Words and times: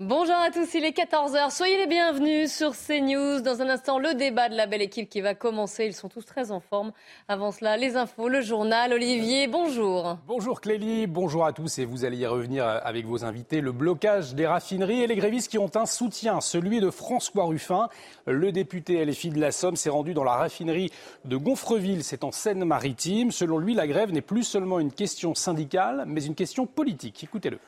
Bonjour 0.00 0.34
à 0.34 0.50
tous, 0.50 0.74
il 0.74 0.84
est 0.84 0.94
14h. 0.94 1.50
Soyez 1.50 1.78
les 1.78 1.86
bienvenus 1.86 2.52
sur 2.52 2.72
CNews. 2.76 3.40
Dans 3.40 3.62
un 3.62 3.70
instant, 3.70 3.98
le 3.98 4.12
débat 4.12 4.50
de 4.50 4.54
la 4.54 4.66
belle 4.66 4.82
équipe 4.82 5.08
qui 5.08 5.22
va 5.22 5.34
commencer. 5.34 5.86
Ils 5.86 5.94
sont 5.94 6.10
tous 6.10 6.26
très 6.26 6.50
en 6.50 6.60
forme. 6.60 6.92
Avant 7.28 7.50
cela, 7.50 7.78
les 7.78 7.96
infos, 7.96 8.28
le 8.28 8.42
journal. 8.42 8.92
Olivier, 8.92 9.46
bonjour. 9.46 10.18
Bonjour 10.26 10.60
Clélie, 10.60 11.06
bonjour 11.06 11.46
à 11.46 11.54
tous. 11.54 11.78
Et 11.78 11.86
vous 11.86 12.04
allez 12.04 12.18
y 12.18 12.26
revenir 12.26 12.66
avec 12.66 13.06
vos 13.06 13.24
invités. 13.24 13.62
Le 13.62 13.72
blocage 13.72 14.34
des 14.34 14.46
raffineries 14.46 15.00
et 15.00 15.06
les 15.06 15.16
grévistes 15.16 15.50
qui 15.50 15.56
ont 15.56 15.74
un 15.76 15.86
soutien, 15.86 16.42
celui 16.42 16.80
de 16.80 16.90
François 16.90 17.46
Ruffin. 17.46 17.88
Le 18.26 18.52
député 18.52 19.02
LFI 19.02 19.30
de 19.30 19.40
la 19.40 19.50
Somme 19.50 19.76
s'est 19.76 19.88
rendu 19.88 20.12
dans 20.12 20.24
la 20.24 20.34
raffinerie 20.34 20.92
de 21.24 21.38
Gonfreville. 21.38 22.04
C'est 22.04 22.22
en 22.22 22.32
Seine-Maritime. 22.32 23.30
Selon 23.30 23.56
lui, 23.56 23.72
la 23.72 23.86
grève 23.86 24.12
n'est 24.12 24.20
plus 24.20 24.44
seulement 24.44 24.78
une 24.78 24.92
question 24.92 25.34
syndicale, 25.34 26.04
mais 26.06 26.22
une 26.22 26.34
question 26.34 26.66
politique. 26.66 27.24
Écoutez-le. 27.24 27.58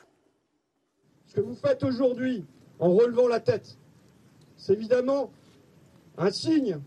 Ce 1.29 1.35
que 1.35 1.41
vous 1.41 1.55
faites 1.55 1.83
aujourd'hui 1.83 2.43
en 2.79 2.91
relevant 2.91 3.27
la 3.27 3.39
tête, 3.39 3.77
c'est 4.57 4.73
évidemment 4.73 5.31
un 6.17 6.31
signe 6.31 6.79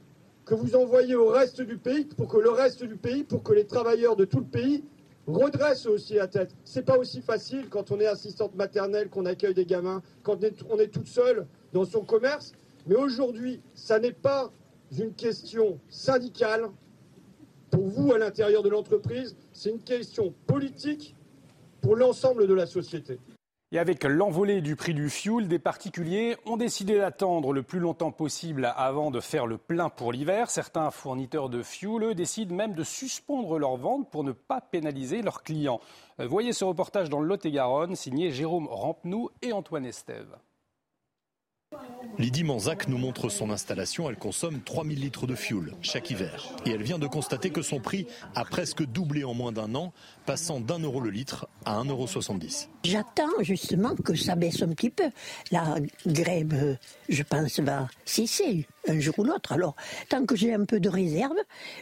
que 0.44 0.54
vous 0.54 0.74
envoyez 0.74 1.14
au 1.14 1.28
reste 1.28 1.62
du 1.62 1.78
pays 1.78 2.06
pour 2.06 2.26
que 2.26 2.38
le 2.38 2.50
reste 2.50 2.82
du 2.82 2.96
pays, 2.96 3.22
pour 3.22 3.44
que 3.44 3.52
les 3.52 3.66
travailleurs 3.66 4.16
de 4.16 4.24
tout 4.24 4.40
le 4.40 4.46
pays 4.46 4.84
redressent 5.28 5.86
aussi 5.86 6.14
la 6.14 6.26
tête. 6.26 6.56
C'est 6.64 6.82
pas 6.82 6.98
aussi 6.98 7.22
facile 7.22 7.68
quand 7.68 7.92
on 7.92 8.00
est 8.00 8.06
assistante 8.06 8.56
maternelle, 8.56 9.08
qu'on 9.08 9.26
accueille 9.26 9.54
des 9.54 9.64
gamins, 9.64 10.02
quand 10.24 10.38
on 10.68 10.78
est, 10.78 10.88
toute 10.88 11.06
seule 11.06 11.46
dans 11.72 11.84
son 11.84 12.00
commerce. 12.00 12.50
Mais 12.88 12.96
aujourd'hui, 12.96 13.60
ça 13.74 14.00
n'est 14.00 14.10
pas 14.12 14.50
une 14.98 15.14
question 15.14 15.78
syndicale 15.88 16.68
pour 17.70 17.86
vous 17.86 18.12
à 18.12 18.18
l'intérieur 18.18 18.64
de 18.64 18.68
l'entreprise, 18.68 19.36
c'est 19.52 19.70
une 19.70 19.82
question 19.82 20.34
politique 20.48 21.14
pour 21.80 21.94
l'ensemble 21.94 22.48
de 22.48 22.54
la 22.54 22.66
société. 22.66 23.18
Et 23.75 23.78
avec 23.78 24.05
l'envolée 24.05 24.61
du 24.61 24.77
prix 24.77 24.92
du 24.92 25.09
fioul, 25.09 25.48
des 25.48 25.59
particuliers 25.59 26.37
ont 26.45 26.59
décidé 26.59 26.98
d'attendre 26.98 27.55
le 27.55 27.62
plus 27.62 27.78
longtemps 27.78 28.11
possible 28.11 28.70
avant 28.77 29.11
de 29.11 29.19
faire 29.19 29.47
le 29.47 29.56
plein 29.56 29.89
pour 29.89 30.12
l'hiver. 30.12 30.51
Certains 30.51 30.91
fournisseurs 30.91 31.48
de 31.48 31.62
fioul, 31.62 32.05
eux, 32.05 32.15
décident 32.15 32.55
même 32.55 32.75
de 32.75 32.84
suspendre 32.84 33.59
leur 33.59 33.78
vente 33.78 34.11
pour 34.11 34.25
ne 34.25 34.33
pas 34.33 34.61
pénaliser 34.61 35.23
leurs 35.23 35.43
clients. 35.43 35.81
Euh, 36.20 36.27
voyez 36.27 36.53
ce 36.53 36.67
reportage 36.67 37.09
dans 37.09 37.20
le 37.20 37.28
Lot-et-Garonne, 37.28 37.97
signé 37.97 38.31
Jérôme 38.31 38.69
Rampenou 38.69 39.31
et 39.41 39.55
Antoine 39.55 39.87
Estève. 39.87 40.37
Lydie 42.19 42.45
Manzac 42.45 42.89
nous 42.89 42.98
montre 42.98 43.31
son 43.31 43.51
installation. 43.51 44.09
Elle 44.09 44.17
consomme 44.17 44.61
3000 44.61 45.01
litres 45.01 45.27
de 45.27 45.34
fioul 45.34 45.75
chaque 45.81 46.11
hiver. 46.11 46.45
Et 46.67 46.70
elle 46.70 46.83
vient 46.83 46.98
de 46.98 47.06
constater 47.06 47.51
que 47.51 47.62
son 47.62 47.81
prix 47.81 48.06
a 48.34 48.44
presque 48.44 48.84
doublé 48.84 49.25
en 49.25 49.34
moins 49.34 49.53
d'un 49.53 49.75
an, 49.75 49.93
passant 50.27 50.61
d'un 50.61 50.78
euro 50.78 51.00
le 51.00 51.11
litre 51.11 51.49
à 51.65 51.82
1,70 51.82 51.88
euro. 51.91 52.06
J'attends 52.84 53.43
justement 53.43 53.94
que 53.94 54.15
ça 54.15 54.34
baisse 54.34 54.62
un 54.62 54.69
petit 54.69 54.91
peu. 54.91 55.11
La 55.50 55.77
grève, 56.06 56.77
je 57.09 57.22
pense, 57.22 57.61
va 57.61 57.88
cesser 58.05 58.66
un 58.88 59.00
jour 59.00 59.19
ou 59.19 59.25
l'autre. 59.25 59.53
Alors, 59.53 59.75
tant 60.09 60.27
que 60.27 60.37
j'ai 60.37 60.53
un 60.53 60.65
peu 60.65 60.81
de 60.81 60.88
réserve, 60.88 61.37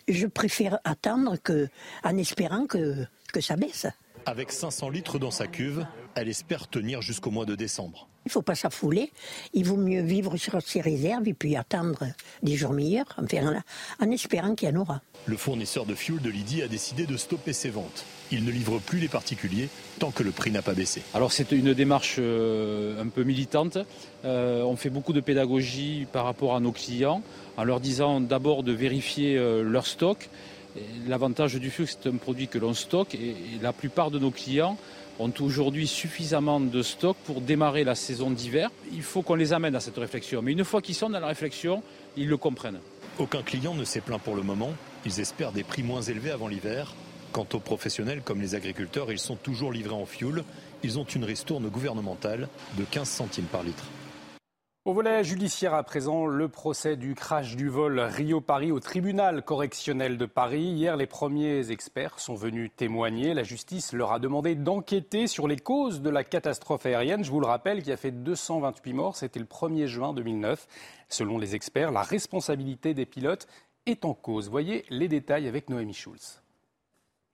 je 0.07 0.27
préfère 0.27 0.79
attendre 0.85 1.37
que, 1.43 1.69
en 2.05 2.17
espérant 2.17 2.67
que, 2.67 3.07
que 3.33 3.41
ça 3.41 3.57
baisse. 3.57 3.87
Avec 4.27 4.53
500 4.53 4.91
litres 4.91 5.19
dans 5.19 5.31
sa 5.31 5.47
cuve, 5.47 5.87
elle 6.15 6.29
espère 6.29 6.69
tenir 6.69 7.03
jusqu'au 7.03 7.31
mois 7.31 7.47
de 7.47 7.55
décembre. 7.55 8.10
Il 8.27 8.29
ne 8.29 8.33
faut 8.33 8.43
pas 8.43 8.55
s'affouler. 8.55 9.13
Il 9.55 9.65
vaut 9.65 9.77
mieux 9.77 10.03
vivre 10.03 10.37
sur 10.37 10.61
ses 10.61 10.81
réserves 10.81 11.27
et 11.27 11.35
puis 11.35 11.57
attendre 11.57 12.07
des 12.43 12.55
jours 12.55 12.73
meilleurs, 12.73 13.17
enfin, 13.17 13.63
en 13.99 14.11
espérant 14.11 14.55
qu'il 14.55 14.69
y 14.69 14.73
en 14.73 14.77
aura. 14.77 15.01
Le 15.27 15.37
fournisseur 15.37 15.87
de 15.87 15.95
fuel 15.95 16.21
de 16.21 16.31
Lydie 16.31 16.63
a 16.63 16.69
décidé 16.69 17.07
de 17.07 17.17
stopper 17.17 17.53
ses 17.53 17.71
ventes. 17.71 18.05
Il 18.31 18.45
ne 18.45 18.51
livre 18.51 18.79
plus 18.79 18.99
les 18.99 19.09
particuliers 19.09 19.69
tant 19.99 20.11
que 20.11 20.23
le 20.23 20.31
prix 20.33 20.51
n'a 20.51 20.63
pas 20.63 20.75
baissé. 20.75 21.03
Alors 21.15 21.33
c'est 21.33 21.51
une 21.53 21.73
démarche 21.75 22.17
euh, 22.19 23.03
un 23.03 23.09
peu 23.09 23.25
militante. 23.25 23.79
Euh, 24.25 24.63
on 24.63 24.77
fait 24.77 24.91
beaucoup 24.91 25.13
de 25.13 25.21
pédagogie 25.21 26.07
par 26.13 26.25
rapport 26.25 26.55
à 26.55 26.61
nos 26.61 26.73
clients 26.73 27.23
en 27.57 27.65
leur 27.65 27.81
disant 27.81 28.21
d'abord 28.21 28.63
de 28.63 28.73
vérifier 28.73 29.37
euh, 29.37 29.63
leur 29.63 29.87
stock. 29.87 30.29
L'avantage 31.09 31.55
du 31.57 31.71
fuel, 31.71 31.89
c'est 31.89 32.09
un 32.09 32.17
produit 32.17 32.47
que 32.47 32.59
l'on 32.59 32.75
stocke 32.75 33.15
et 33.15 33.35
la 33.61 33.73
plupart 33.73 34.11
de 34.11 34.21
nos 34.21 34.31
clients 34.31 34.79
ont 35.21 35.33
aujourd'hui 35.41 35.87
suffisamment 35.87 36.61
de 36.61 36.83
stock 36.83 37.17
pour 37.25 37.41
démarrer 37.41 37.85
la 37.85 37.95
saison 37.95 38.31
d'hiver. 38.31 38.71
Il 38.93 39.03
faut 39.03 39.23
qu'on 39.23 39.35
les 39.35 39.53
amène 39.53 39.77
à 39.77 39.81
cette 39.81 39.99
réflexion. 39.99 40.41
Mais 40.41 40.53
une 40.53 40.65
fois 40.65 40.81
qu'ils 40.81 40.95
sont 40.95 41.11
dans 41.11 41.21
la 41.21 41.27
réflexion, 41.27 41.83
ils 42.17 42.29
le 42.29 42.37
comprennent. 42.37 42.81
Aucun 43.19 43.43
client 43.43 43.75
ne 43.75 43.85
s'est 43.85 44.01
plaint 44.01 44.21
pour 44.21 44.35
le 44.35 44.43
moment. 44.43 44.73
Ils 45.05 45.21
espèrent 45.21 45.53
des 45.53 45.63
prix 45.63 45.83
moins 45.83 46.01
élevés 46.01 46.31
avant 46.31 46.49
l'hiver. 46.49 46.95
Quant 47.33 47.47
aux 47.53 47.61
professionnels 47.61 48.23
comme 48.25 48.41
les 48.41 48.55
agriculteurs, 48.55 49.13
ils 49.13 49.19
sont 49.19 49.37
toujours 49.37 49.73
livrés 49.73 49.95
en 49.95 50.07
fioul. 50.07 50.43
Ils 50.83 50.99
ont 50.99 51.05
une 51.05 51.25
ristourne 51.25 51.69
gouvernementale 51.69 52.49
de 52.79 52.85
15 52.85 53.09
centimes 53.09 53.45
par 53.45 53.63
litre. 53.63 53.85
Au 54.91 54.93
volet 54.93 55.23
judiciaire 55.23 55.75
à 55.75 55.85
présent, 55.85 56.27
le 56.27 56.49
procès 56.49 56.97
du 56.97 57.15
crash 57.15 57.55
du 57.55 57.69
vol 57.69 58.01
Rio-Paris 58.01 58.73
au 58.73 58.81
tribunal 58.81 59.45
correctionnel 59.45 60.19
de 60.19 60.27
Paris. 60.27 60.65
Hier, 60.65 60.97
les 60.97 61.07
premiers 61.07 61.71
experts 61.71 62.19
sont 62.19 62.35
venus 62.35 62.73
témoigner. 62.77 63.33
La 63.33 63.45
justice 63.45 63.93
leur 63.93 64.11
a 64.11 64.19
demandé 64.19 64.57
d'enquêter 64.57 65.29
sur 65.29 65.47
les 65.47 65.59
causes 65.59 66.03
de 66.03 66.11
la 66.11 66.25
catastrophe 66.25 66.87
aérienne. 66.87 67.23
Je 67.23 67.31
vous 67.31 67.39
le 67.39 67.47
rappelle, 67.47 67.85
qui 67.85 67.93
a 67.93 67.97
fait 67.97 68.11
228 68.11 68.93
morts. 68.93 69.17
C'était 69.17 69.39
le 69.39 69.47
1er 69.47 69.87
juin 69.87 70.13
2009. 70.13 70.67
Selon 71.09 71.39
les 71.39 71.55
experts, 71.55 71.93
la 71.93 72.03
responsabilité 72.03 72.93
des 72.93 73.07
pilotes 73.07 73.47
est 73.87 74.05
en 74.05 74.15
cause. 74.15 74.51
Voyez 74.51 74.87
les 74.91 75.07
détails 75.07 75.47
avec 75.47 75.71
Noémie 75.71 75.95
Schulz. 75.95 76.40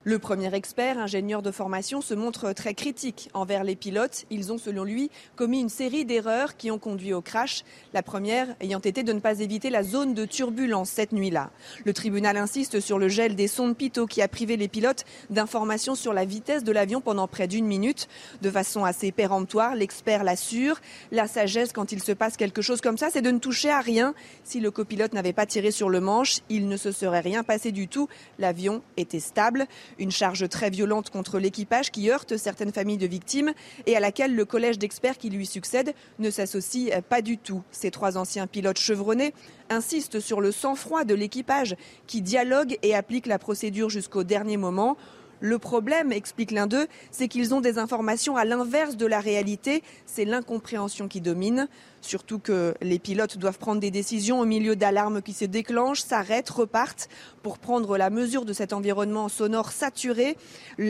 Le 0.07 0.19
premier 0.19 0.55
expert, 0.55 0.97
ingénieur 0.99 1.41
de 1.41 1.51
formation, 1.51 1.99
se 1.99 2.13
montre 2.13 2.53
très 2.53 2.73
critique 2.73 3.29
envers 3.33 3.65
les 3.65 3.75
pilotes. 3.75 4.23
Ils 4.29 4.53
ont, 4.53 4.57
selon 4.57 4.85
lui, 4.85 5.11
commis 5.35 5.59
une 5.59 5.67
série 5.67 6.05
d'erreurs 6.05 6.55
qui 6.55 6.71
ont 6.71 6.79
conduit 6.79 7.11
au 7.11 7.21
crash. 7.21 7.65
La 7.93 8.01
première 8.01 8.47
ayant 8.61 8.79
été 8.79 9.03
de 9.03 9.11
ne 9.11 9.19
pas 9.19 9.41
éviter 9.41 9.69
la 9.69 9.83
zone 9.83 10.13
de 10.13 10.23
turbulence 10.23 10.91
cette 10.91 11.11
nuit-là. 11.11 11.51
Le 11.83 11.91
tribunal 11.91 12.37
insiste 12.37 12.79
sur 12.79 12.99
le 12.99 13.09
gel 13.09 13.35
des 13.35 13.49
sondes 13.49 13.75
Pitot 13.75 14.05
qui 14.05 14.21
a 14.21 14.29
privé 14.29 14.55
les 14.55 14.69
pilotes 14.69 15.03
d'informations 15.29 15.93
sur 15.93 16.13
la 16.13 16.23
vitesse 16.23 16.63
de 16.63 16.71
l'avion 16.71 17.01
pendant 17.01 17.27
près 17.27 17.49
d'une 17.49 17.65
minute. 17.65 18.07
De 18.41 18.49
façon 18.49 18.85
assez 18.85 19.11
péremptoire, 19.11 19.75
l'expert 19.75 20.23
l'assure. 20.23 20.79
La 21.11 21.27
sagesse, 21.27 21.73
quand 21.73 21.91
il 21.91 22.01
se 22.01 22.13
passe 22.13 22.37
quelque 22.37 22.61
chose 22.61 22.79
comme 22.79 22.97
ça, 22.97 23.09
c'est 23.11 23.21
de 23.21 23.31
ne 23.31 23.39
toucher 23.39 23.71
à 23.71 23.81
rien. 23.81 24.13
Si 24.45 24.61
le 24.61 24.71
copilote 24.71 25.11
n'avait 25.11 25.33
pas 25.33 25.45
tiré 25.45 25.71
sur 25.71 25.89
le 25.89 25.99
manche, 25.99 26.39
il 26.47 26.69
ne 26.69 26.77
se 26.77 26.93
serait 26.93 27.19
rien 27.19 27.43
passé 27.43 27.73
du 27.73 27.89
tout. 27.89 28.07
L'avion 28.39 28.83
était 28.95 29.19
stable. 29.19 29.67
Une 29.99 30.11
charge 30.11 30.47
très 30.49 30.69
violente 30.69 31.09
contre 31.09 31.39
l'équipage 31.39 31.91
qui 31.91 32.09
heurte 32.09 32.37
certaines 32.37 32.71
familles 32.71 32.97
de 32.97 33.07
victimes 33.07 33.53
et 33.85 33.95
à 33.95 33.99
laquelle 33.99 34.35
le 34.35 34.45
collège 34.45 34.77
d'experts 34.77 35.17
qui 35.17 35.29
lui 35.29 35.45
succède 35.45 35.93
ne 36.19 36.29
s'associe 36.29 36.91
pas 37.09 37.21
du 37.21 37.37
tout. 37.37 37.63
Ces 37.71 37.91
trois 37.91 38.17
anciens 38.17 38.47
pilotes 38.47 38.77
chevronnés 38.77 39.33
insistent 39.69 40.19
sur 40.19 40.39
le 40.39 40.51
sang-froid 40.51 41.03
de 41.03 41.15
l'équipage 41.15 41.75
qui 42.05 42.21
dialogue 42.21 42.77
et 42.83 42.95
applique 42.95 43.25
la 43.25 43.39
procédure 43.39 43.89
jusqu'au 43.89 44.23
dernier 44.23 44.57
moment. 44.57 44.97
Le 45.39 45.59
problème, 45.59 46.11
explique 46.11 46.49
l'un 46.49 46.65
d'eux, 46.65 46.87
c'est 47.11 47.27
qu'ils 47.27 47.53
ont 47.53 47.61
des 47.61 47.77
informations 47.77 48.37
à 48.37 48.45
l'inverse 48.45 48.97
de 48.97 49.05
la 49.05 49.19
réalité. 49.19 49.83
C'est 50.07 50.25
l'incompréhension 50.25 51.07
qui 51.07 51.21
domine. 51.21 51.67
Surtout 52.01 52.39
que 52.39 52.73
les 52.81 52.97
pilotes 52.97 53.37
doivent 53.37 53.59
prendre 53.59 53.79
des 53.79 53.91
décisions 53.91 54.39
au 54.39 54.45
milieu 54.45 54.75
d'alarmes 54.75 55.21
qui 55.21 55.33
se 55.33 55.45
déclenchent, 55.45 56.01
s'arrêtent, 56.01 56.49
repartent 56.49 57.07
pour 57.43 57.59
prendre 57.59 57.97
la 57.97 58.09
mesure 58.09 58.45
de 58.45 58.53
cet 58.53 58.73
environnement 58.73 59.29
sonore 59.29 59.71
saturé, 59.71 60.37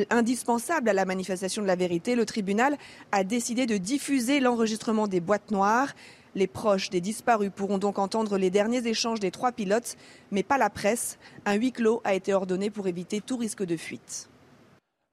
indispensable 0.09 0.88
à 0.89 0.93
la 0.93 1.03
manifestation 1.03 1.61
de 1.61 1.67
la 1.67 1.75
vérité. 1.75 2.15
Le 2.15 2.25
tribunal 2.25 2.77
a 3.11 3.25
décidé 3.25 3.65
de 3.65 3.75
diffuser 3.77 4.39
l'enregistrement 4.39 5.07
des 5.07 5.19
boîtes 5.19 5.51
noires. 5.51 5.93
Les 6.35 6.47
proches 6.47 6.89
des 6.89 7.01
disparus 7.01 7.51
pourront 7.53 7.79
donc 7.79 8.00
entendre 8.00 8.38
les 8.38 8.51
derniers 8.51 8.85
échanges 8.88 9.19
des 9.19 9.31
trois 9.31 9.51
pilotes, 9.51 9.97
mais 10.31 10.43
pas 10.43 10.57
la 10.57 10.69
presse. 10.69 11.17
Un 11.45 11.55
huis 11.55 11.71
clos 11.71 12.00
a 12.03 12.13
été 12.13 12.33
ordonné 12.33 12.69
pour 12.69 12.88
éviter 12.88 13.19
tout 13.19 13.38
risque 13.38 13.63
de 13.63 13.75
fuite. 13.75 14.29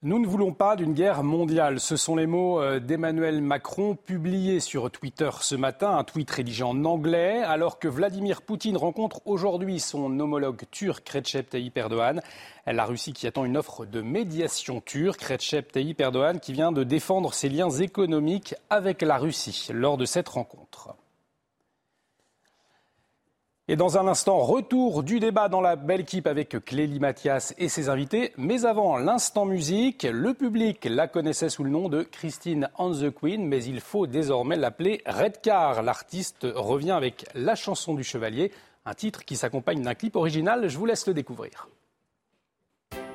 Nous 0.05 0.19
ne 0.19 0.27
voulons 0.27 0.53
pas 0.53 0.75
d'une 0.75 0.93
guerre 0.93 1.23
mondiale. 1.23 1.79
Ce 1.79 1.97
sont 1.97 2.15
les 2.15 2.27
mots 2.27 2.61
euh, 2.61 2.79
d'Emmanuel 2.79 3.41
Macron 3.41 3.95
publiés 3.95 4.59
sur 4.59 4.91
Twitter 4.91 5.31
ce 5.41 5.55
matin, 5.55 5.97
un 5.97 6.03
tweet 6.03 6.29
rédigé 6.29 6.61
en 6.61 6.85
anglais, 6.85 7.41
alors 7.41 7.79
que 7.79 7.87
Vladimir 7.87 8.43
Poutine 8.43 8.77
rencontre 8.77 9.21
aujourd'hui 9.25 9.79
son 9.79 10.19
homologue 10.19 10.61
turc 10.69 11.09
Recep 11.09 11.49
Tayyip 11.49 11.75
Erdogan. 11.75 12.21
La 12.67 12.85
Russie 12.85 13.13
qui 13.13 13.25
attend 13.25 13.45
une 13.45 13.57
offre 13.57 13.87
de 13.87 14.01
médiation 14.01 14.79
turque, 14.79 15.23
Recep 15.23 15.71
Tayyip 15.71 15.99
Erdogan 15.99 16.39
qui 16.39 16.53
vient 16.53 16.71
de 16.71 16.83
défendre 16.83 17.33
ses 17.33 17.49
liens 17.49 17.71
économiques 17.71 18.53
avec 18.69 19.01
la 19.01 19.17
Russie 19.17 19.69
lors 19.73 19.97
de 19.97 20.05
cette 20.05 20.29
rencontre. 20.29 20.95
Et 23.67 23.75
dans 23.75 23.97
un 23.97 24.07
instant, 24.07 24.37
retour 24.37 25.01
du 25.01 25.19
débat 25.19 25.49
dans 25.49 25.59
la 25.59 25.75
belle 25.75 26.01
équipe 26.01 26.27
avec 26.27 26.63
Clélie 26.63 26.99
Mathias 26.99 27.55
et 27.57 27.67
ses 27.67 27.89
invités. 27.89 28.31
Mais 28.37 28.63
avant 28.63 28.97
l'instant 28.97 29.45
musique, 29.45 30.03
le 30.03 30.35
public 30.35 30.85
la 30.87 31.07
connaissait 31.07 31.49
sous 31.49 31.63
le 31.63 31.71
nom 31.71 31.89
de 31.89 32.03
Christine 32.03 32.69
on 32.77 32.91
the 32.91 33.09
Queen, 33.09 33.47
mais 33.47 33.63
il 33.63 33.79
faut 33.81 34.05
désormais 34.05 34.55
l'appeler 34.55 35.01
Redcar. 35.07 35.81
L'artiste 35.81 36.45
revient 36.53 36.91
avec 36.91 37.25
La 37.33 37.55
chanson 37.55 37.95
du 37.95 38.03
chevalier, 38.03 38.51
un 38.85 38.93
titre 38.93 39.25
qui 39.25 39.35
s'accompagne 39.35 39.81
d'un 39.81 39.95
clip 39.95 40.15
original. 40.15 40.67
Je 40.69 40.77
vous 40.77 40.85
laisse 40.85 41.07
le 41.07 41.15
découvrir. 41.15 41.67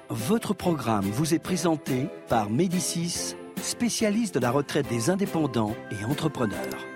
Votre 0.09 0.53
programme 0.53 1.05
vous 1.05 1.33
est 1.33 1.39
présenté 1.39 2.09
par 2.29 2.51
Médicis, 2.51 3.37
spécialiste 3.63 4.35
de 4.35 4.41
la 4.41 4.51
retraite 4.51 4.89
des 4.89 5.11
indépendants 5.11 5.77
et 5.93 6.05
entrepreneurs. 6.05 6.90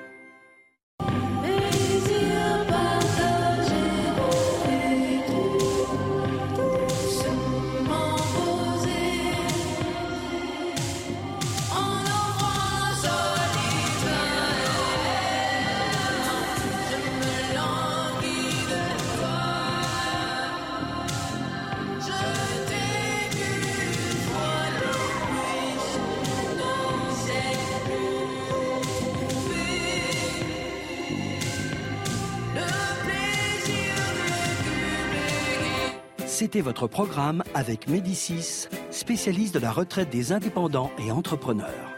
C'était 36.37 36.63
votre 36.63 36.89
programme 36.89 37.45
avec 37.55 37.87
Médicis, 37.87 38.67
spécialiste 38.91 39.55
de 39.55 39.61
la 39.61 39.71
retraite 39.71 40.11
des 40.11 40.33
indépendants 40.33 40.91
et 40.99 41.13
entrepreneurs. 41.13 41.93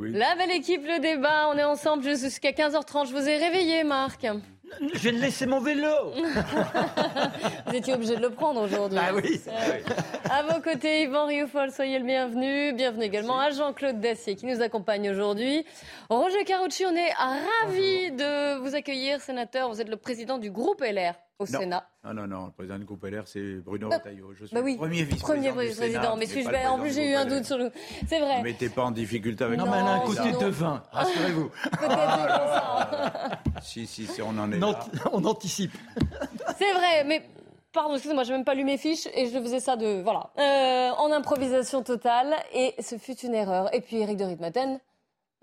La 0.00 0.36
belle 0.36 0.50
équipe, 0.50 0.82
le 0.84 1.00
débat, 1.00 1.48
on 1.48 1.56
est 1.56 1.64
ensemble 1.64 2.04
jusqu'à 2.04 2.50
15h30. 2.50 3.08
Je 3.08 3.12
vous 3.12 3.26
ai 3.26 3.38
réveillé, 3.38 3.84
Marc. 3.84 4.26
Je 4.92 4.98
viens 4.98 5.12
de 5.12 5.16
laisser 5.16 5.46
mon 5.46 5.60
vélo. 5.60 5.88
Vous 7.66 7.74
étiez 7.74 7.94
obligé 7.94 8.16
de 8.16 8.20
le 8.20 8.30
prendre 8.30 8.60
aujourd'hui. 8.60 8.98
Ah 9.00 9.14
oui. 9.14 9.40
À 10.32 10.44
vos 10.44 10.60
côtés, 10.60 11.02
Yvan 11.02 11.26
Rioufol, 11.26 11.72
soyez 11.72 11.98
le 11.98 12.04
bienvenu. 12.04 12.72
Bienvenue 12.72 13.02
également 13.02 13.40
à 13.40 13.50
Jean-Claude 13.50 13.98
Dacier 13.98 14.36
qui 14.36 14.46
nous 14.46 14.62
accompagne 14.62 15.10
aujourd'hui. 15.10 15.64
Roger 16.08 16.44
Carucci, 16.44 16.84
on 16.86 16.94
est 16.94 17.10
ravis 17.64 18.12
de 18.12 18.60
vous 18.60 18.76
accueillir, 18.76 19.20
sénateur. 19.20 19.68
Vous 19.68 19.80
êtes 19.80 19.88
le 19.88 19.96
président 19.96 20.38
du 20.38 20.52
groupe 20.52 20.82
LR 20.82 21.14
au 21.40 21.46
Sénat. 21.46 21.84
Non, 22.04 22.14
non, 22.14 22.28
non, 22.28 22.46
le 22.46 22.52
président 22.52 22.78
du 22.78 22.84
groupe 22.84 23.04
LR, 23.04 23.24
c'est 23.26 23.56
Bruno 23.56 23.88
bah, 23.88 23.96
Retailleau. 23.96 24.32
Je 24.38 24.44
suis 24.44 24.54
bah 24.54 24.60
oui, 24.62 24.76
premier 24.76 25.02
vice-président. 25.02 25.52
Premier 25.52 25.72
président, 25.72 26.16
mais, 26.16 26.26
suis 26.26 26.46
en 26.46 26.78
plus, 26.78 26.94
j'ai 26.94 27.10
eu 27.10 27.14
un 27.14 27.24
doute 27.24 27.44
sur 27.44 27.58
le. 27.58 27.72
C'est 28.06 28.20
vrai. 28.20 28.38
Ne 28.38 28.44
mettez 28.44 28.68
pas 28.68 28.84
en 28.84 28.92
difficulté 28.92 29.42
avec 29.42 29.58
Non, 29.58 29.64
mais 29.68 29.78
elle 29.78 29.84
a 29.84 29.94
un 29.94 30.00
côté 30.00 30.30
de 30.30 30.46
vin, 30.46 30.80
rassurez-vous. 30.92 31.50
Peut-être 31.80 33.62
Si, 33.62 33.84
si, 33.84 34.06
si, 34.06 34.22
on 34.22 34.38
en 34.38 34.52
est. 34.52 34.60
Là. 34.60 34.78
On 35.10 35.24
anticipe. 35.24 35.76
C'est 36.56 36.72
vrai, 36.72 37.02
mais 37.04 37.20
Pardon, 37.72 37.94
excusez-moi, 37.94 38.24
j'ai 38.24 38.32
même 38.32 38.44
pas 38.44 38.54
lu 38.54 38.64
mes 38.64 38.78
fiches 38.78 39.06
et 39.14 39.26
je 39.26 39.38
faisais 39.38 39.60
ça 39.60 39.76
de 39.76 40.02
voilà 40.02 40.30
euh, 40.38 40.90
en 40.98 41.12
improvisation 41.12 41.82
totale 41.84 42.34
et 42.52 42.74
ce 42.80 42.98
fut 42.98 43.16
une 43.18 43.34
erreur. 43.34 43.72
Et 43.72 43.80
puis 43.80 43.98
Eric 43.98 44.16
de 44.16 44.24
Ritmaten, 44.24 44.80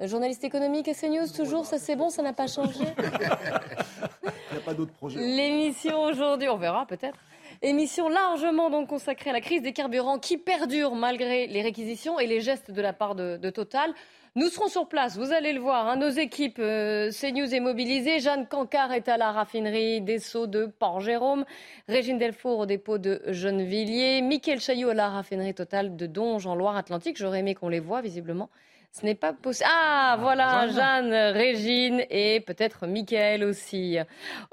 journaliste 0.02 0.44
économique 0.44 0.90
à 0.90 0.94
CNews, 0.94 1.30
toujours, 1.34 1.66
ça 1.66 1.78
c'est 1.78 1.96
bon, 1.96 2.10
ça 2.10 2.22
n'a 2.22 2.34
pas 2.34 2.48
changé. 2.48 2.84
Il 4.24 4.54
n'y 4.54 4.58
a 4.58 4.62
pas 4.66 4.74
d'autres 4.74 4.94
projets. 4.94 5.20
L'émission 5.20 6.02
aujourd'hui, 6.04 6.50
on 6.50 6.58
verra 6.58 6.86
peut-être. 6.86 7.18
Émission 7.64 8.08
largement 8.08 8.70
donc 8.70 8.90
consacrée 8.90 9.32
à 9.32 9.34
la 9.34 9.42
crise 9.42 9.64
des 9.64 9.74
carburants 9.74 10.20
qui 10.20 10.38
perdure 10.38 10.94
malgré 10.94 11.48
les 11.48 11.64
réquisitions 11.64 12.20
et 12.20 12.28
les 12.28 12.40
gestes 12.40 12.70
de 12.72 12.82
la 12.82 12.94
part 12.94 13.16
de, 13.16 13.50
Total. 13.50 13.94
Nous 14.36 14.50
serons 14.50 14.68
sur 14.68 14.88
place, 14.88 15.18
vous 15.18 15.32
allez 15.32 15.54
le 15.54 15.60
voir. 15.60 15.88
Hein, 15.88 15.96
nos 15.96 16.10
équipes 16.10 16.60
euh, 16.60 17.10
CNews 17.10 17.56
est 17.56 17.60
mobilisée. 17.60 18.20
Jeanne 18.20 18.46
Cancard 18.48 18.92
est 18.92 19.08
à 19.10 19.18
la 19.18 19.32
raffinerie 19.32 20.02
des 20.02 20.20
Sceaux 20.20 20.46
de 20.46 20.68
Port-Jérôme. 20.68 21.46
Régine 21.88 22.20
Delfour 22.20 22.60
au 22.60 22.66
dépôt 22.68 23.00
de 23.00 23.22
Gennevilliers. 23.26 24.22
Mickaël 24.22 24.60
Chaillot 24.60 24.90
à 24.90 24.94
la 24.94 25.10
raffinerie 25.10 25.56
Total 25.56 25.96
de 25.96 26.06
Donge 26.06 26.46
en 26.46 26.54
Loire-Atlantique. 26.54 27.18
J'aurais 27.18 27.40
aimé 27.40 27.56
qu'on 27.56 27.70
les 27.70 27.80
voit 27.80 28.02
visiblement. 28.02 28.50
Ce 28.92 29.06
n'est 29.06 29.16
pas 29.16 29.34
possible. 29.34 29.70
Ah, 29.72 30.14
ah, 30.14 30.18
voilà, 30.20 30.68
Jeanne, 30.70 31.14
Régine 31.14 32.04
et 32.10 32.40
peut-être 32.40 32.88
Michael 32.88 33.44
aussi. 33.44 33.98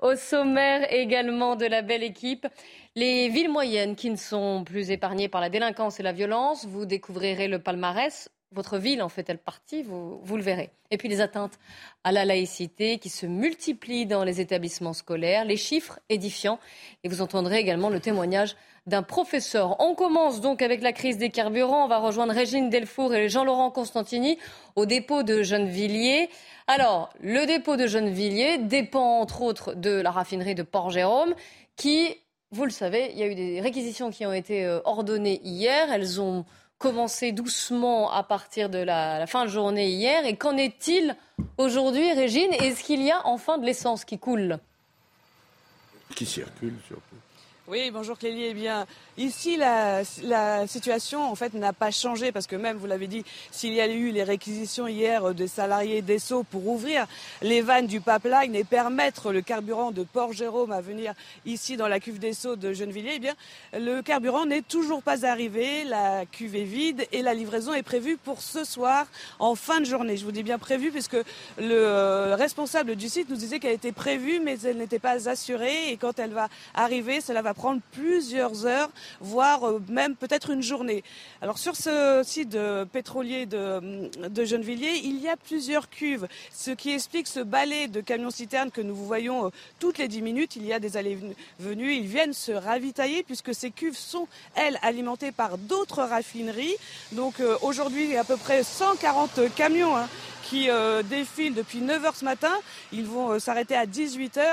Au 0.02 0.16
sommaire 0.16 0.92
également 0.92 1.56
de 1.56 1.66
la 1.66 1.80
belle 1.80 2.02
équipe, 2.02 2.46
les 2.96 3.28
villes 3.28 3.48
moyennes 3.48 3.96
qui 3.96 4.10
ne 4.10 4.16
sont 4.16 4.62
plus 4.64 4.90
épargnées 4.90 5.28
par 5.28 5.40
la 5.40 5.50
délinquance 5.50 5.98
et 5.98 6.02
la 6.02 6.12
violence. 6.12 6.66
Vous 6.66 6.86
découvrirez 6.86 7.48
le 7.48 7.58
palmarès. 7.58 8.28
Votre 8.52 8.78
ville 8.78 9.02
en 9.02 9.08
fait-elle 9.08 9.38
partie 9.38 9.82
vous, 9.82 10.36
le 10.36 10.42
verrez. 10.42 10.70
Et 10.92 10.96
puis 10.96 11.08
les 11.08 11.20
atteintes 11.20 11.58
à 12.04 12.12
la 12.12 12.24
laïcité 12.24 12.98
qui 12.98 13.08
se 13.08 13.26
multiplient 13.26 14.06
dans 14.06 14.22
les 14.22 14.40
établissements 14.40 14.92
scolaires, 14.92 15.44
les 15.44 15.56
chiffres 15.56 15.98
édifiants. 16.08 16.60
Et 17.02 17.08
vous 17.08 17.20
entendrez 17.20 17.58
également 17.58 17.90
le 17.90 17.98
témoignage 17.98 18.54
d'un 18.86 19.02
professeur. 19.02 19.80
On 19.80 19.96
commence 19.96 20.40
donc 20.40 20.62
avec 20.62 20.82
la 20.82 20.92
crise 20.92 21.18
des 21.18 21.30
carburants. 21.30 21.86
On 21.86 21.88
va 21.88 21.98
rejoindre 21.98 22.32
Régine 22.32 22.70
Delfour 22.70 23.12
et 23.12 23.28
Jean-Laurent 23.28 23.72
Constantini 23.72 24.38
au 24.76 24.86
dépôt 24.86 25.24
de 25.24 25.42
Gennevilliers. 25.42 26.28
Alors, 26.68 27.10
le 27.20 27.46
dépôt 27.46 27.76
de 27.76 27.88
Gennevilliers 27.88 28.58
dépend 28.58 29.20
entre 29.20 29.42
autres 29.42 29.74
de 29.74 29.90
la 29.90 30.12
raffinerie 30.12 30.54
de 30.54 30.62
Port-Jérôme 30.62 31.34
qui, 31.76 32.16
vous 32.54 32.64
le 32.64 32.70
savez, 32.70 33.10
il 33.12 33.18
y 33.18 33.22
a 33.24 33.26
eu 33.26 33.34
des 33.34 33.60
réquisitions 33.60 34.10
qui 34.10 34.24
ont 34.24 34.32
été 34.32 34.64
euh, 34.64 34.80
ordonnées 34.84 35.40
hier. 35.42 35.92
Elles 35.92 36.20
ont 36.20 36.44
commencé 36.78 37.32
doucement 37.32 38.12
à 38.12 38.22
partir 38.22 38.70
de 38.70 38.78
la, 38.78 39.18
la 39.18 39.26
fin 39.26 39.44
de 39.44 39.50
journée 39.50 39.88
hier. 39.90 40.24
Et 40.24 40.36
qu'en 40.36 40.56
est-il 40.56 41.16
aujourd'hui, 41.58 42.12
Régine? 42.12 42.52
Est-ce 42.52 42.84
qu'il 42.84 43.02
y 43.02 43.10
a 43.10 43.26
enfin 43.26 43.58
de 43.58 43.66
l'essence 43.66 44.04
qui 44.04 44.18
coule? 44.18 44.58
Qui 46.14 46.26
circule 46.26 46.76
surtout. 46.86 47.16
Oui, 47.66 47.90
bonjour 47.90 48.18
Clélie. 48.18 48.44
Eh 48.44 48.52
bien, 48.52 48.86
ici, 49.16 49.56
la, 49.56 50.02
la 50.22 50.66
situation, 50.66 51.24
en 51.24 51.34
fait, 51.34 51.54
n'a 51.54 51.72
pas 51.72 51.90
changé 51.90 52.30
parce 52.30 52.46
que 52.46 52.56
même, 52.56 52.76
vous 52.76 52.84
l'avez 52.84 53.06
dit, 53.06 53.24
s'il 53.50 53.72
y 53.72 53.80
a 53.80 53.86
eu 53.86 54.10
les 54.10 54.22
réquisitions 54.22 54.86
hier 54.86 55.32
des 55.32 55.48
salariés 55.48 56.02
d'Esso 56.02 56.42
pour 56.42 56.68
ouvrir 56.68 57.06
les 57.40 57.62
vannes 57.62 57.86
du 57.86 58.02
pipeline 58.02 58.54
et 58.54 58.64
permettre 58.64 59.32
le 59.32 59.40
carburant 59.40 59.92
de 59.92 60.02
Port-Jérôme 60.02 60.72
à 60.72 60.82
venir 60.82 61.14
ici 61.46 61.78
dans 61.78 61.88
la 61.88 62.00
cuve 62.00 62.18
d'Esso 62.18 62.56
de 62.56 62.74
Gennevilliers, 62.74 63.14
eh 63.14 63.18
bien, 63.18 63.34
le 63.72 64.02
carburant 64.02 64.44
n'est 64.44 64.60
toujours 64.60 65.02
pas 65.02 65.24
arrivé. 65.24 65.84
La 65.84 66.26
cuve 66.26 66.56
est 66.56 66.64
vide 66.64 67.06
et 67.12 67.22
la 67.22 67.32
livraison 67.32 67.72
est 67.72 67.82
prévue 67.82 68.18
pour 68.18 68.42
ce 68.42 68.64
soir 68.64 69.06
en 69.38 69.54
fin 69.54 69.80
de 69.80 69.86
journée. 69.86 70.18
Je 70.18 70.26
vous 70.26 70.32
dis 70.32 70.42
bien 70.42 70.58
prévue 70.58 70.90
puisque 70.90 71.14
le 71.14 71.24
euh, 71.70 72.36
responsable 72.36 72.94
du 72.94 73.08
site 73.08 73.30
nous 73.30 73.36
disait 73.36 73.58
qu'elle 73.58 73.72
était 73.72 73.92
prévue 73.92 74.38
mais 74.38 74.60
elle 74.60 74.76
n'était 74.76 74.98
pas 74.98 75.30
assurée 75.30 75.88
et 75.88 75.96
quand 75.96 76.18
elle 76.18 76.32
va 76.32 76.50
arriver, 76.74 77.22
cela 77.22 77.40
va 77.40 77.53
prendre 77.54 77.80
plusieurs 77.92 78.66
heures, 78.66 78.90
voire 79.20 79.68
euh, 79.68 79.82
même 79.88 80.16
peut-être 80.16 80.50
une 80.50 80.62
journée. 80.62 81.02
Alors 81.40 81.58
sur 81.58 81.76
ce 81.76 82.22
site 82.24 82.56
pétrolier 82.92 83.46
de, 83.46 84.10
de 84.28 84.44
Gennevilliers, 84.44 85.00
il 85.04 85.20
y 85.20 85.28
a 85.28 85.36
plusieurs 85.36 85.88
cuves, 85.88 86.26
ce 86.52 86.70
qui 86.70 86.90
explique 86.90 87.26
ce 87.26 87.40
balai 87.40 87.88
de 87.88 88.00
camions-citernes 88.00 88.70
que 88.70 88.80
nous 88.80 88.94
voyons 88.94 89.46
euh, 89.46 89.50
toutes 89.78 89.98
les 89.98 90.08
10 90.08 90.22
minutes. 90.22 90.56
Il 90.56 90.66
y 90.66 90.72
a 90.72 90.80
des 90.80 90.96
allées-venues, 90.96 91.94
ils 91.94 92.06
viennent 92.06 92.32
se 92.32 92.52
ravitailler 92.52 93.22
puisque 93.22 93.54
ces 93.54 93.70
cuves 93.70 93.96
sont, 93.96 94.28
elles, 94.54 94.78
alimentées 94.82 95.32
par 95.32 95.58
d'autres 95.58 96.02
raffineries. 96.02 96.76
Donc 97.12 97.40
euh, 97.40 97.56
aujourd'hui, 97.62 98.04
il 98.04 98.10
y 98.10 98.16
a 98.16 98.20
à 98.20 98.24
peu 98.24 98.36
près 98.36 98.62
140 98.62 99.54
camions. 99.54 99.96
Hein, 99.96 100.08
qui 100.44 100.70
euh, 100.70 101.02
défilent 101.02 101.54
depuis 101.54 101.80
9h 101.80 102.14
ce 102.14 102.24
matin. 102.24 102.52
Ils 102.92 103.06
vont 103.06 103.30
euh, 103.30 103.38
s'arrêter 103.38 103.74
à 103.74 103.86
18h. 103.86 104.44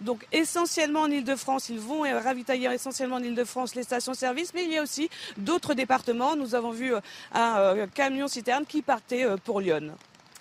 Donc 0.00 0.26
essentiellement 0.32 1.02
en 1.02 1.10
Ile-de-France, 1.10 1.68
ils 1.68 1.78
vont 1.78 2.04
euh, 2.04 2.18
ravitailler 2.18 2.72
essentiellement 2.72 3.16
en 3.16 3.22
Ile-de-France 3.22 3.74
les 3.74 3.82
stations-service, 3.82 4.52
mais 4.54 4.64
il 4.64 4.72
y 4.72 4.78
a 4.78 4.82
aussi 4.82 5.10
d'autres 5.36 5.74
départements. 5.74 6.34
Nous 6.34 6.54
avons 6.54 6.70
vu 6.70 6.94
un 7.32 7.86
camion 7.94 8.28
citerne 8.28 8.64
qui 8.66 8.82
partait 8.82 9.26
pour 9.44 9.60
Lyon. 9.60 9.94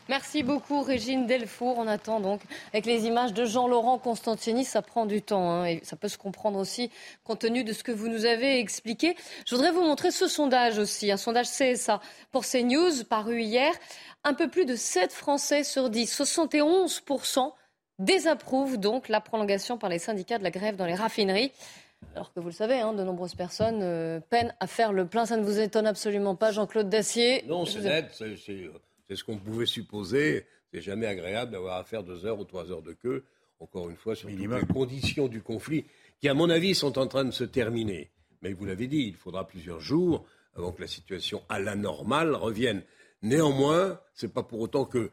Merci 0.10 0.43
beaucoup 0.43 0.81
Régine 0.81 1.25
Delfour. 1.27 1.77
On 1.77 1.88
attend 1.88 2.19
donc 2.19 2.41
avec 2.74 2.86
les 2.86 3.05
images 3.05 3.33
de 3.33 3.45
Jean-Laurent 3.45 3.98
Constantini, 3.98 4.65
ça 4.65 4.81
prend 4.81 5.05
du 5.05 5.22
temps 5.22 5.50
hein, 5.50 5.65
et 5.65 5.79
ça 5.83 5.95
peut 5.95 6.10
se 6.10 6.17
comprendre 6.17 6.60
aussi 6.60 6.91
compte 7.24 7.39
tenu 7.39 7.63
de 7.63 7.72
ce 7.72 7.83
que 7.83 7.91
vous 7.93 8.10
nous 8.10 8.25
avez 8.25 8.60
expliqué. 8.60 9.15
Je 9.45 9.55
voudrais 9.55 9.72
vous 9.72 9.81
montrer 9.81 10.12
ce 10.12 10.27
sondage 10.27 10.77
aussi, 10.77 11.10
un 11.12 11.17
sondage 11.17 11.48
CSA 11.50 12.01
pour 12.31 12.43
CNews 12.45 13.05
paru 13.10 13.41
hier. 13.41 13.72
Un 14.25 14.33
peu 14.33 14.50
plus 14.50 14.65
de 14.65 14.75
7 14.75 15.12
Français 15.13 15.63
sur 15.63 15.89
10, 15.89 16.22
71% 16.22 17.51
désapprouvent 18.00 18.77
donc 18.77 19.07
la 19.10 19.22
prolongation 19.22 19.77
par 19.77 19.89
les 19.89 20.00
syndicats 20.00 20.38
de 20.38 20.43
la 20.43 20.51
grève 20.51 20.75
dans 20.75 20.86
les 20.86 20.95
raffineries. 20.95 21.51
Alors 22.15 22.33
que 22.33 22.39
vous 22.41 22.48
le 22.48 22.53
savez, 22.53 22.79
hein, 22.79 22.91
de 22.93 23.03
nombreuses 23.03 23.36
personnes 23.36 23.79
euh, 23.81 24.19
peinent 24.29 24.53
à 24.60 24.67
faire 24.67 24.91
le 24.91 25.05
plein. 25.05 25.25
Ça 25.25 25.38
ne 25.38 25.43
vous 25.43 25.60
étonne 25.60 25.88
absolument 25.88 26.36
pas, 26.36 26.51
Jean-Claude 26.51 26.89
Dacier? 26.89 27.43
Non, 27.48 27.65
c'est 27.65 27.79
Vous 27.79 27.86
net, 27.88 28.07
c'est- 28.12 28.36
c'est 28.38 28.69
c'est 29.07 29.15
ce 29.15 29.24
qu'on 29.24 29.38
pouvait 29.38 29.65
supposer. 29.65 30.45
C'est 30.72 30.81
jamais 30.81 31.05
agréable 31.05 31.51
d'avoir 31.51 31.77
à 31.77 31.83
faire 31.83 32.03
deux 32.03 32.25
heures 32.25 32.39
ou 32.39 32.45
trois 32.45 32.72
heures 32.72 32.81
de 32.81 32.93
queue, 32.93 33.25
encore 33.60 33.89
une 33.89 33.95
fois, 33.95 34.15
sur 34.15 34.29
toutes 34.29 34.39
les 34.39 34.65
conditions 34.74 35.27
du 35.27 35.41
conflit, 35.41 35.86
qui, 36.19 36.29
à 36.29 36.33
mon 36.33 36.50
avis, 36.50 36.74
sont 36.74 36.98
en 36.98 37.07
train 37.07 37.25
de 37.25 37.31
se 37.31 37.43
terminer. 37.43 38.10
Mais 38.41 38.53
vous 38.53 38.65
l'avez 38.65 38.88
dit, 38.88 39.05
il 39.07 39.15
faudra 39.15 39.48
plusieurs 39.48 39.79
jours 39.79 40.25
avant 40.55 40.72
que 40.72 40.81
la 40.81 40.88
situation 40.88 41.43
à 41.50 41.60
la 41.60 41.75
normale 41.75 42.36
revienne. 42.36 42.83
Néanmoins, 43.22 44.00
c'est 44.13 44.33
pas 44.33 44.43
pour 44.43 44.60
autant 44.60 44.86
que, 44.86 45.12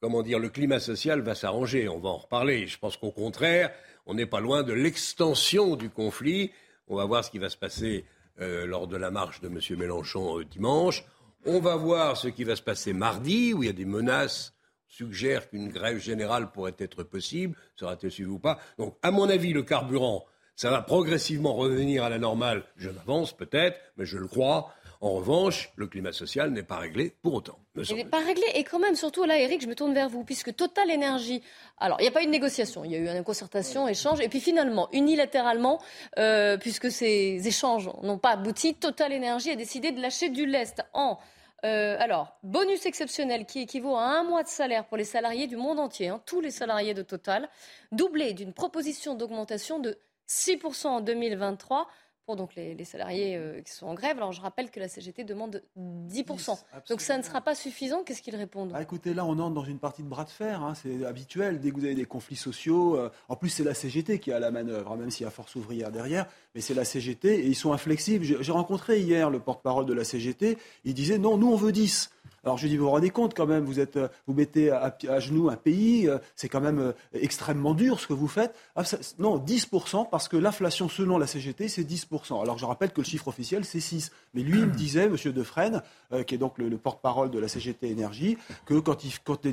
comment 0.00 0.22
dire, 0.22 0.38
le 0.38 0.48
climat 0.48 0.78
social 0.78 1.20
va 1.20 1.34
s'arranger. 1.34 1.88
On 1.88 1.98
va 1.98 2.10
en 2.10 2.18
reparler. 2.18 2.66
Je 2.66 2.78
pense 2.78 2.96
qu'au 2.96 3.10
contraire, 3.10 3.72
on 4.06 4.14
n'est 4.14 4.26
pas 4.26 4.40
loin 4.40 4.62
de 4.62 4.72
l'extension 4.72 5.76
du 5.76 5.90
conflit. 5.90 6.52
On 6.86 6.96
va 6.96 7.04
voir 7.04 7.24
ce 7.24 7.30
qui 7.30 7.38
va 7.38 7.48
se 7.48 7.56
passer 7.56 8.04
euh, 8.40 8.66
lors 8.66 8.86
de 8.86 8.96
la 8.96 9.10
marche 9.10 9.40
de 9.40 9.48
M. 9.48 9.58
Mélenchon 9.78 10.38
euh, 10.38 10.44
dimanche. 10.44 11.04
On 11.44 11.58
va 11.58 11.74
voir 11.76 12.16
ce 12.16 12.28
qui 12.28 12.44
va 12.44 12.54
se 12.54 12.62
passer 12.62 12.92
mardi, 12.92 13.52
où 13.52 13.62
il 13.62 13.66
y 13.66 13.70
a 13.70 13.72
des 13.72 13.84
menaces 13.84 14.54
suggèrent 14.86 15.48
qu'une 15.48 15.70
grève 15.70 15.98
générale 15.98 16.52
pourrait 16.52 16.76
être 16.78 17.02
possible. 17.02 17.56
Sera-t-elle 17.76 18.12
suivie 18.12 18.30
ou 18.30 18.38
pas? 18.38 18.58
Donc, 18.78 18.96
à 19.02 19.10
mon 19.10 19.28
avis, 19.28 19.52
le 19.52 19.62
carburant, 19.62 20.26
ça 20.54 20.70
va 20.70 20.82
progressivement 20.82 21.54
revenir 21.54 22.04
à 22.04 22.10
la 22.10 22.18
normale. 22.18 22.64
Je 22.76 22.90
m'avance 22.90 23.36
peut-être, 23.36 23.80
mais 23.96 24.04
je 24.04 24.18
le 24.18 24.28
crois. 24.28 24.72
En 25.02 25.14
revanche, 25.14 25.72
le 25.74 25.88
climat 25.88 26.12
social 26.12 26.52
n'est 26.52 26.62
pas 26.62 26.76
réglé 26.76 27.12
pour 27.22 27.34
autant. 27.34 27.58
Il 27.74 27.96
n'est 27.96 28.04
pas 28.04 28.20
réglé. 28.20 28.44
Et 28.54 28.62
quand 28.62 28.78
même, 28.78 28.94
surtout 28.94 29.24
là, 29.24 29.36
Eric, 29.36 29.60
je 29.60 29.66
me 29.66 29.74
tourne 29.74 29.92
vers 29.92 30.08
vous, 30.08 30.22
puisque 30.22 30.54
Total 30.54 30.88
Énergie. 30.92 31.42
Alors, 31.78 31.96
il 31.98 32.04
n'y 32.04 32.08
a 32.08 32.12
pas 32.12 32.22
eu 32.22 32.26
de 32.26 32.30
négociation, 32.30 32.84
il 32.84 32.92
y 32.92 32.94
a 32.94 32.98
eu 32.98 33.08
une 33.08 33.24
concertation, 33.24 33.88
échange. 33.88 34.20
Et 34.20 34.28
puis 34.28 34.38
finalement, 34.38 34.88
unilatéralement, 34.92 35.80
euh, 36.20 36.56
puisque 36.56 36.88
ces 36.88 37.40
échanges 37.44 37.90
n'ont 38.04 38.18
pas 38.18 38.30
abouti, 38.30 38.74
Total 38.76 39.12
Énergie 39.12 39.50
a 39.50 39.56
décidé 39.56 39.90
de 39.90 40.00
lâcher 40.00 40.28
du 40.28 40.46
lest 40.46 40.84
en. 40.92 41.18
euh, 41.64 41.96
alors, 41.98 42.38
bonus 42.44 42.86
exceptionnel 42.86 43.44
qui 43.44 43.62
équivaut 43.62 43.96
à 43.96 44.04
un 44.04 44.22
mois 44.22 44.44
de 44.44 44.48
salaire 44.48 44.84
pour 44.84 44.96
les 44.96 45.04
salariés 45.04 45.48
du 45.48 45.56
monde 45.56 45.80
entier, 45.80 46.10
hein, 46.10 46.22
tous 46.26 46.40
les 46.40 46.52
salariés 46.52 46.94
de 46.94 47.02
Total, 47.02 47.48
doublé 47.90 48.34
d'une 48.34 48.52
proposition 48.52 49.16
d'augmentation 49.16 49.80
de 49.80 49.98
6% 50.28 50.86
en 50.86 51.00
2023 51.00 51.88
pour 52.24 52.36
donc 52.36 52.54
les, 52.54 52.74
les 52.74 52.84
salariés 52.84 53.36
euh, 53.36 53.60
qui 53.62 53.72
sont 53.72 53.86
en 53.86 53.94
grève. 53.94 54.16
Alors, 54.16 54.32
je 54.32 54.40
rappelle 54.40 54.70
que 54.70 54.80
la 54.80 54.88
CGT 54.88 55.24
demande 55.24 55.62
10%. 55.78 56.58
donc, 56.88 57.00
ça 57.00 57.18
ne 57.18 57.22
sera 57.22 57.40
pas 57.40 57.54
suffisant. 57.54 58.02
Qu'est-ce 58.04 58.22
qu'ils 58.22 58.36
répondent? 58.36 58.72
Ah, 58.74 58.82
écoutez, 58.82 59.14
là, 59.14 59.24
on 59.24 59.38
entre 59.38 59.54
dans 59.54 59.64
une 59.64 59.78
partie 59.78 60.02
de 60.02 60.08
bras 60.08 60.24
de 60.24 60.30
fer. 60.30 60.62
hein, 60.62 60.74
c'est 60.74 61.04
habituel. 61.04 61.60
Dès 61.60 61.70
que 61.70 61.76
vous 61.76 61.84
avez 61.84 61.94
des 61.94 62.04
conflits 62.04 62.36
sociaux, 62.36 62.96
euh, 62.96 63.10
en 63.28 63.36
plus, 63.36 63.48
c'est 63.48 63.64
la 63.64 63.74
CGT 63.74 64.18
qui 64.18 64.32
a 64.32 64.38
la 64.38 64.50
manœuvre, 64.50 64.92
hein, 64.92 64.96
même 64.96 65.10
s'il 65.10 65.24
y 65.24 65.26
a 65.26 65.30
force 65.30 65.54
ouvrière 65.56 65.90
derrière. 65.90 66.26
Mais 66.54 66.60
c'est 66.60 66.74
la 66.74 66.84
CGT 66.84 67.40
et 67.40 67.46
ils 67.46 67.54
sont 67.56 67.72
inflexibles. 67.72 68.24
J'ai 68.24 68.52
rencontré 68.52 69.00
hier 69.00 69.30
le 69.30 69.40
porte-parole 69.40 69.86
de 69.86 69.92
la 69.92 70.04
CGT. 70.04 70.58
Il 70.84 70.94
disait 70.94 71.18
non, 71.18 71.36
nous, 71.36 71.50
on 71.52 71.56
veut 71.56 71.72
10. 71.72 72.10
Alors 72.44 72.58
je 72.58 72.66
dis, 72.66 72.76
vous 72.76 72.84
vous 72.84 72.90
rendez 72.90 73.10
compte 73.10 73.34
quand 73.34 73.46
même, 73.46 73.64
vous, 73.64 73.78
êtes, 73.78 73.96
euh, 73.96 74.08
vous 74.26 74.34
mettez 74.34 74.70
à, 74.70 75.20
genoux 75.20 75.48
un 75.48 75.56
pays, 75.56 76.08
euh, 76.08 76.18
c'est 76.34 76.48
quand 76.48 76.60
même 76.60 76.80
euh, 76.80 76.92
extrêmement 77.12 77.72
dur 77.72 78.00
ce 78.00 78.08
que 78.08 78.12
vous 78.14 78.26
faites. 78.26 78.54
Ah, 78.74 78.82
non, 79.18 79.38
10%, 79.38 80.08
parce 80.10 80.26
que 80.26 80.36
l'inflation 80.36 80.88
selon 80.88 81.18
la 81.18 81.28
CGT, 81.28 81.68
c'est 81.68 81.84
10%. 81.84 82.42
Alors 82.42 82.58
je 82.58 82.64
rappelle 82.64 82.90
que 82.90 83.00
le 83.00 83.06
chiffre 83.06 83.28
officiel, 83.28 83.64
c'est 83.64 83.80
6. 83.80 84.10
Mais 84.34 84.42
lui, 84.42 84.58
il 84.58 84.66
me 84.66 84.74
disait, 84.74 85.04
M. 85.04 85.16
Defresne, 85.32 85.82
euh, 86.12 86.24
qui 86.24 86.34
est 86.34 86.38
donc 86.38 86.58
le, 86.58 86.68
le 86.68 86.78
porte-parole 86.78 87.30
de 87.30 87.38
la 87.38 87.46
CGT 87.46 87.88
Énergie, 87.88 88.36
que 88.66 88.74
quand, 88.74 89.04
il, 89.04 89.12
quand 89.20 89.46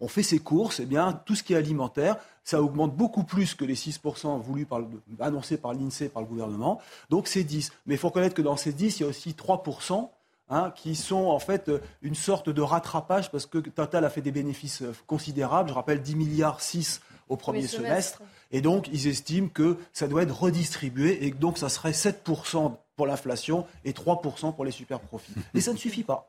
on 0.00 0.08
fait 0.08 0.22
ses 0.22 0.38
courses, 0.38 0.80
eh 0.80 0.86
bien, 0.86 1.18
tout 1.24 1.34
ce 1.34 1.42
qui 1.42 1.54
est 1.54 1.56
alimentaire, 1.56 2.16
ça 2.44 2.62
augmente 2.62 2.94
beaucoup 2.94 3.24
plus 3.24 3.54
que 3.54 3.64
les 3.64 3.74
6% 3.74 4.40
voulus 4.40 4.66
par 4.66 4.82
annoncés 5.20 5.56
par 5.56 5.72
l'INSEE, 5.72 6.08
par 6.08 6.22
le 6.22 6.28
gouvernement. 6.28 6.80
Donc 7.10 7.28
c'est 7.28 7.44
10. 7.44 7.72
Mais 7.86 7.94
il 7.94 7.98
faut 7.98 8.08
reconnaître 8.08 8.34
que 8.34 8.42
dans 8.42 8.56
ces 8.56 8.72
10, 8.72 9.00
il 9.00 9.02
y 9.02 9.06
a 9.06 9.08
aussi 9.08 9.30
3% 9.30 10.08
hein, 10.48 10.72
qui 10.74 10.94
sont 10.96 11.26
en 11.26 11.38
fait 11.38 11.68
euh, 11.68 11.80
une 12.02 12.14
sorte 12.14 12.48
de 12.50 12.62
rattrapage 12.62 13.30
parce 13.30 13.46
que 13.46 13.58
Total 13.58 14.04
a 14.04 14.10
fait 14.10 14.22
des 14.22 14.32
bénéfices 14.32 14.82
euh, 14.82 14.92
considérables. 15.06 15.68
Je 15.70 15.74
rappelle 15.74 16.02
10 16.02 16.16
milliards 16.16 16.60
6 16.60 17.00
au 17.28 17.36
premier 17.36 17.66
semestre. 17.66 18.18
semestre. 18.18 18.22
Et 18.52 18.60
donc, 18.60 18.88
ils 18.92 19.08
estiment 19.08 19.48
que 19.48 19.76
ça 19.92 20.06
doit 20.06 20.22
être 20.22 20.38
redistribué 20.40 21.24
et 21.24 21.30
que 21.32 21.36
donc 21.36 21.58
ça 21.58 21.68
serait 21.68 21.90
7% 21.92 22.76
pour 22.94 23.06
l'inflation 23.06 23.66
et 23.84 23.92
3% 23.92 24.54
pour 24.54 24.64
les 24.64 24.70
super 24.70 25.00
profits. 25.00 25.32
Et 25.54 25.60
ça 25.60 25.72
ne 25.72 25.76
suffit 25.76 26.04
pas. 26.04 26.28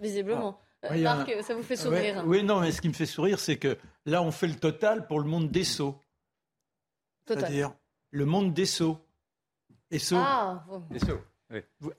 Visiblement. 0.00 0.58
Euh, 0.84 0.90
Ouais, 0.90 0.98
il 0.98 1.02
y 1.02 1.06
a 1.06 1.16
Marc, 1.16 1.30
un- 1.30 1.42
ça 1.42 1.54
vous 1.54 1.62
fait 1.62 1.74
sourire 1.74 2.22
oui, 2.26 2.44
non, 2.44 2.60
mais 2.60 2.70
ce 2.70 2.80
qui 2.80 2.88
me 2.88 2.92
fait 2.92 3.06
sourire, 3.06 3.40
c'est 3.40 3.56
que 3.56 3.76
là, 4.04 4.22
on 4.22 4.30
fait 4.30 4.46
le 4.46 4.54
total 4.54 5.06
pour 5.08 5.18
le 5.20 5.26
monde 5.26 5.50
des 5.50 5.64
Sceaux. 5.64 5.98
Total. 7.24 7.42
C'est-à-dire 7.42 7.72
Le 8.10 8.24
monde 8.24 8.52
des 8.54 8.66
Sceaux. 8.66 8.98
Ah, 10.14 10.64
bon. 10.68 10.82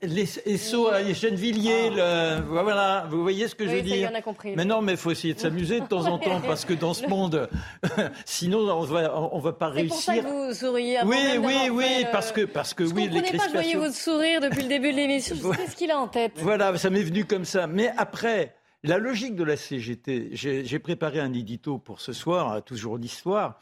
Les 0.02 0.40
Esso 0.46 0.88
à 0.90 1.02
Gennevilliers, 1.14 1.90
le- 1.92 2.42
voilà, 2.50 3.08
vous 3.10 3.22
voyez 3.22 3.48
ce 3.48 3.56
que 3.56 3.66
je 3.66 3.70
Oui, 3.72 3.82
veux 3.82 3.88
ça 3.90 3.96
y 3.96 4.00
dire 4.00 4.10
on 4.12 4.16
a 4.18 4.22
compris. 4.22 4.54
Mais 4.58 4.66
non, 4.66 4.82
mais 4.82 4.92
il 4.94 4.98
faut 4.98 5.10
essayer 5.12 5.34
de 5.34 5.40
s'amuser 5.40 5.80
de 5.80 5.86
temps 5.86 6.06
en 6.08 6.18
temps, 6.20 6.42
parce 6.42 6.66
que 6.66 6.74
dans 6.74 6.94
ce 6.94 7.06
monde, 7.08 7.50
sinon 8.26 8.60
on 8.70 8.82
va, 8.82 9.18
on 9.34 9.40
va 9.40 9.54
pas 9.54 9.72
C'est 9.74 9.86
pour 9.86 9.96
ça 9.98 10.12
réussir. 10.12 10.30
que 10.30 10.48
vous 10.50 10.54
souriez. 10.54 10.98
avant 10.98 11.10
Oui, 11.10 11.16
même 11.24 11.46
oui, 11.46 11.56
oui, 11.72 11.86
le- 12.04 12.12
parce 12.12 12.34
que, 12.34 12.42
parce 12.42 12.74
que 12.74 12.86
Je 12.86 12.94
oui, 12.94 13.04
les 13.04 13.22
comprenais 13.22 13.38
pas, 13.38 13.46
je 13.46 13.52
voyais 13.54 13.72
crispations. 13.72 13.80
votre 13.80 13.96
sourire 13.96 14.42
depuis 14.42 14.64
le 14.64 14.68
début 14.68 14.92
de 14.92 14.98
l'émission. 14.98 15.36
Je 15.38 15.56
sais 15.58 15.68
ce 15.68 15.76
qu'il 15.78 15.92
a 15.92 15.98
en 15.98 16.08
tête. 16.10 16.34
Voilà, 16.38 16.78
ça 16.78 16.90
m'est 16.90 17.04
venu 17.04 17.24
comme 17.24 17.46
ça. 17.46 17.68
Mais 17.68 17.90
après, 17.96 18.54
la 18.84 18.98
logique 18.98 19.36
de 19.36 19.46
la 19.46 19.56
CGT, 19.56 20.32
j'ai 20.34 20.80
préparé 20.80 21.22
un 21.22 21.32
édito 21.32 21.78
pour 21.78 22.02
ce 22.02 22.12
soir, 22.12 22.52
à 22.52 22.60
toujours 22.62 22.98
l'histoire, 22.98 23.62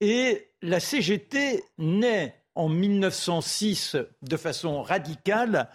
et 0.00 0.46
la 0.62 0.78
CGT 0.78 1.64
naît 1.78 2.36
en 2.54 2.68
1906 2.68 3.96
de 4.22 4.36
façon 4.36 4.82
radicale 4.82 5.70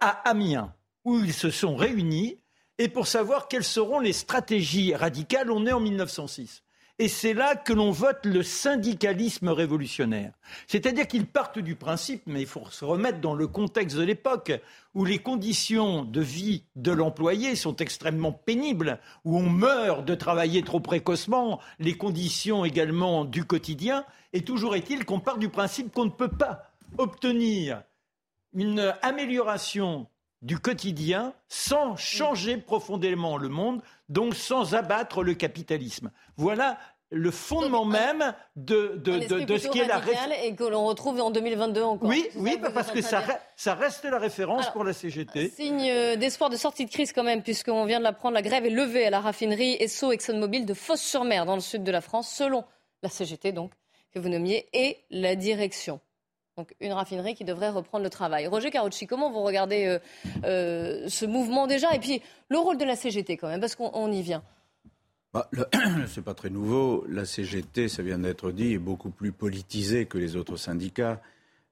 à 0.00 0.28
Amiens, 0.28 0.74
où 1.04 1.18
ils 1.18 1.32
se 1.32 1.50
sont 1.50 1.76
réunis, 1.76 2.38
et 2.78 2.88
pour 2.88 3.06
savoir 3.06 3.48
quelles 3.48 3.64
seront 3.64 4.00
les 4.00 4.12
stratégies 4.12 4.94
radicales, 4.94 5.50
on 5.50 5.66
est 5.66 5.72
en 5.72 5.80
1906. 5.80 6.62
Et 6.98 7.08
c'est 7.08 7.34
là 7.34 7.56
que 7.56 7.72
l'on 7.72 7.90
vote 7.90 8.24
le 8.26 8.42
syndicalisme 8.42 9.48
révolutionnaire. 9.48 10.32
C'est-à-dire 10.66 11.08
qu'ils 11.08 11.26
partent 11.26 11.58
du 11.58 11.74
principe, 11.74 12.22
mais 12.26 12.42
il 12.42 12.46
faut 12.46 12.68
se 12.70 12.84
remettre 12.84 13.20
dans 13.20 13.34
le 13.34 13.46
contexte 13.46 13.96
de 13.96 14.02
l'époque, 14.02 14.52
où 14.94 15.04
les 15.04 15.18
conditions 15.18 16.04
de 16.04 16.20
vie 16.20 16.64
de 16.76 16.92
l'employé 16.92 17.56
sont 17.56 17.76
extrêmement 17.76 18.32
pénibles, 18.32 19.00
où 19.24 19.38
on 19.38 19.48
meurt 19.48 20.04
de 20.04 20.14
travailler 20.14 20.62
trop 20.62 20.80
précocement, 20.80 21.60
les 21.78 21.96
conditions 21.96 22.64
également 22.64 23.24
du 23.24 23.44
quotidien, 23.44 24.04
et 24.32 24.44
toujours 24.44 24.76
est-il 24.76 25.04
qu'on 25.04 25.20
part 25.20 25.38
du 25.38 25.48
principe 25.48 25.92
qu'on 25.92 26.04
ne 26.04 26.10
peut 26.10 26.28
pas 26.28 26.70
obtenir 26.98 27.82
une 28.54 28.94
amélioration 29.00 30.08
du 30.42 30.58
quotidien 30.58 31.32
sans 31.48 31.96
changer 31.96 32.56
profondément 32.56 33.36
le 33.36 33.48
monde, 33.48 33.80
donc 34.08 34.34
sans 34.34 34.74
abattre 34.74 35.22
le 35.22 35.34
capitalisme. 35.34 36.10
Voilà 36.36 36.78
le 37.14 37.30
fondement 37.30 37.84
même 37.84 38.34
de, 38.56 38.94
de, 38.96 39.12
Un 39.12 39.18
de, 39.18 39.22
esprit 39.22 39.44
de 39.46 39.58
ce 39.58 39.68
qui 39.68 39.78
est 39.80 39.86
la 39.86 39.98
radical 39.98 40.30
réf- 40.30 40.44
et 40.44 40.54
que 40.54 40.64
l'on 40.64 40.86
retrouve 40.86 41.20
en 41.20 41.30
2022 41.30 41.82
encore. 41.82 42.08
Oui, 42.08 42.26
oui, 42.36 42.58
parce 42.74 42.90
que 42.90 43.02
ça, 43.02 43.20
re- 43.20 43.76
reste 43.78 44.04
la 44.04 44.18
référence 44.18 44.62
Alors, 44.62 44.72
pour 44.72 44.84
la 44.84 44.94
CGT. 44.94 45.50
Signe 45.50 45.90
euh, 45.90 46.16
d'espoir 46.16 46.48
de 46.48 46.56
sortie 46.56 46.86
de 46.86 46.90
crise 46.90 47.12
quand 47.12 47.22
même, 47.22 47.42
puisqu'on 47.42 47.84
vient 47.84 47.98
de 47.98 48.04
l'apprendre, 48.04 48.32
la 48.34 48.40
grève 48.40 48.64
est 48.64 48.70
levée 48.70 49.04
à 49.06 49.10
la 49.10 49.20
raffinerie 49.20 49.76
Esso 49.78 50.10
ExxonMobil 50.10 50.64
de 50.64 50.72
Fos-sur-Mer, 50.72 51.44
dans 51.44 51.54
le 51.54 51.60
sud 51.60 51.84
de 51.84 51.92
la 51.92 52.00
France, 52.00 52.30
selon 52.34 52.64
la 53.02 53.10
CGT 53.10 53.52
donc, 53.52 53.72
que 54.14 54.18
vous 54.18 54.30
nommiez, 54.30 54.66
et 54.72 54.96
la 55.10 55.36
direction. 55.36 56.00
Donc 56.58 56.74
une 56.80 56.92
raffinerie 56.92 57.34
qui 57.34 57.44
devrait 57.44 57.70
reprendre 57.70 58.04
le 58.04 58.10
travail. 58.10 58.46
Roger 58.46 58.70
Carucci, 58.70 59.06
comment 59.06 59.30
vous 59.30 59.42
regardez 59.42 59.86
euh, 59.86 59.98
euh, 60.44 61.08
ce 61.08 61.24
mouvement 61.24 61.66
déjà 61.66 61.94
Et 61.94 61.98
puis 61.98 62.20
le 62.50 62.58
rôle 62.58 62.76
de 62.76 62.84
la 62.84 62.94
CGT 62.94 63.38
quand 63.38 63.48
même, 63.48 63.60
parce 63.60 63.74
qu'on 63.74 63.90
on 63.94 64.12
y 64.12 64.20
vient. 64.20 64.42
Bah, 65.32 65.48
c'est 66.08 66.22
pas 66.22 66.34
très 66.34 66.50
nouveau. 66.50 67.06
La 67.08 67.24
CGT, 67.24 67.88
ça 67.88 68.02
vient 68.02 68.18
d'être 68.18 68.52
dit, 68.52 68.74
est 68.74 68.78
beaucoup 68.78 69.08
plus 69.08 69.32
politisée 69.32 70.04
que 70.04 70.18
les 70.18 70.36
autres 70.36 70.58
syndicats. 70.58 71.22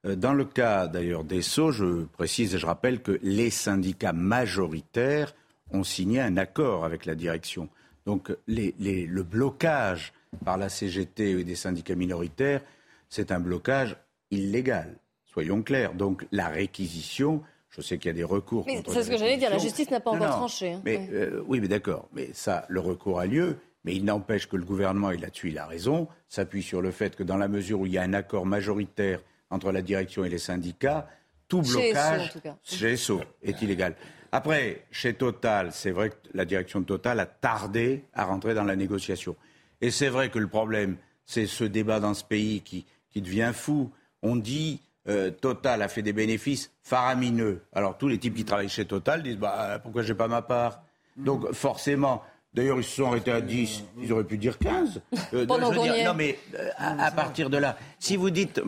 Euh, 0.07 0.17
Dans 0.17 0.33
le 0.33 0.47
cas 0.47 0.87
d'ailleurs 0.87 1.25
des 1.25 1.43
Sceaux, 1.43 1.73
je 1.73 2.05
précise 2.05 2.55
et 2.55 2.59
je 2.59 2.65
rappelle 2.65 3.03
que 3.03 3.19
les 3.23 3.51
syndicats 3.51 4.15
majoritaires 4.15 5.35
ont 5.73 5.85
signé 5.85 6.21
un 6.23 6.39
accord 6.39 6.87
avec 6.87 7.05
la 7.05 7.15
direction. 7.15 7.69
Donc 8.07 8.33
le 8.47 9.23
blocage 9.23 10.15
par 10.43 10.57
la 10.57 10.71
CGT 10.71 11.33
et 11.33 11.45
des 11.45 11.55
syndicats 11.55 11.95
minoritaires, 11.95 12.63
c'est 13.11 13.31
un 13.31 13.41
blocage 13.41 13.97
illégal, 14.31 14.99
soyons 15.25 15.63
clairs. 15.63 15.95
Donc 15.95 16.27
la 16.33 16.49
réquisition 16.49 17.43
Je 17.71 17.83
sais 17.83 17.99
qu'il 17.99 18.09
y 18.09 18.11
a 18.11 18.15
des 18.15 18.25
recours. 18.25 18.67
C'est 18.67 19.03
ce 19.03 19.11
que 19.11 19.17
j'allais 19.17 19.37
dire. 19.37 19.51
La 19.51 19.59
justice 19.59 19.91
n'a 19.91 20.01
pas 20.01 20.11
encore 20.11 20.31
tranché. 20.31 20.73
Hein. 20.73 20.83
Mais, 20.85 21.09
euh, 21.13 21.43
oui, 21.47 21.61
mais 21.61 21.69
d'accord. 21.69 22.09
Mais 22.13 22.31
ça, 22.33 22.67
le 22.69 22.81
recours 22.81 23.21
a 23.21 23.27
lieu. 23.27 23.59
Mais 23.85 23.95
il 23.95 24.05
n'empêche 24.05 24.47
que 24.47 24.57
le 24.57 24.65
gouvernement, 24.65 25.11
et 25.11 25.17
là-dessus 25.17 25.49
il 25.49 25.59
a 25.59 25.67
raison, 25.67 26.07
s'appuie 26.29 26.63
sur 26.63 26.83
le 26.83 26.91
fait 26.91 27.17
que 27.17 27.23
dans 27.23 27.39
la 27.39 27.49
mesure 27.49 27.81
où 27.81 27.87
il 27.87 27.93
y 27.93 27.99
a 27.99 28.03
un 28.03 28.13
accord 28.13 28.45
majoritaire 28.45 29.23
entre 29.49 29.73
la 29.73 29.81
direction 29.81 30.25
et 30.25 30.29
les 30.29 30.39
syndicats, 30.39 31.09
tout 31.49 31.63
blocage 31.63 32.33
chez 32.63 32.97
SO 32.97 33.23
est 33.43 33.63
illégal. 33.63 33.97
Après, 34.33 34.85
chez 34.91 35.15
Total, 35.15 35.73
c'est 35.73 35.91
vrai 35.91 36.11
que 36.11 36.17
la 36.35 36.45
direction 36.45 36.81
de 36.81 36.85
Total 36.85 37.19
a 37.19 37.27
tardé 37.27 38.05
à 38.13 38.25
rentrer 38.25 38.55
dans 38.55 38.65
la 38.65 38.77
négociation. 38.77 39.35
Et 39.81 39.91
c'est 39.91 40.09
vrai 40.09 40.31
que 40.31 40.39
le 40.39 40.47
problème, 40.47 40.97
c'est 41.27 41.47
ce 41.47 41.65
débat 41.65 42.01
dans 42.01 42.15
ce 42.15 42.23
pays 42.23 42.61
qui, 42.61 42.87
qui 43.11 43.23
devient 43.23 43.51
fou. 43.53 43.91
On 44.23 44.37
dit 44.37 44.81
euh, 45.09 45.31
Total 45.31 45.83
a 45.83 45.89
fait 45.89 46.03
des 46.03 46.13
bénéfices 46.13 46.71
faramineux. 46.83 47.63
Alors 47.73 47.97
tous 47.97 48.09
les 48.09 48.19
types 48.19 48.35
qui 48.35 48.45
travaillent 48.45 48.69
chez 48.69 48.85
Total 48.85 49.23
disent 49.23 49.39
bah, 49.39 49.79
pourquoi 49.83 50.03
j'ai 50.03 50.15
pas 50.15 50.29
ma 50.29 50.43
part 50.43 50.83
Donc 51.17 51.53
forcément, 51.53 52.23
D'ailleurs, 52.53 52.79
ils 52.79 52.85
se 52.85 52.97
sont 52.97 53.07
arrêtés 53.07 53.31
à 53.31 53.41
10, 53.41 53.85
ils 54.03 54.13
auraient 54.13 54.25
pu 54.25 54.37
dire 54.37 54.59
15. 54.59 55.01
Euh, 55.35 55.47
Pendant 55.47 55.71
dire, 55.71 56.05
non, 56.05 56.15
mais 56.15 56.37
euh, 56.59 56.69
à, 56.77 57.13
partir 57.13 57.49
de 57.49 57.57
là, 57.57 57.79
si 58.01 58.17
vous 58.17 58.31
dites 58.31 58.61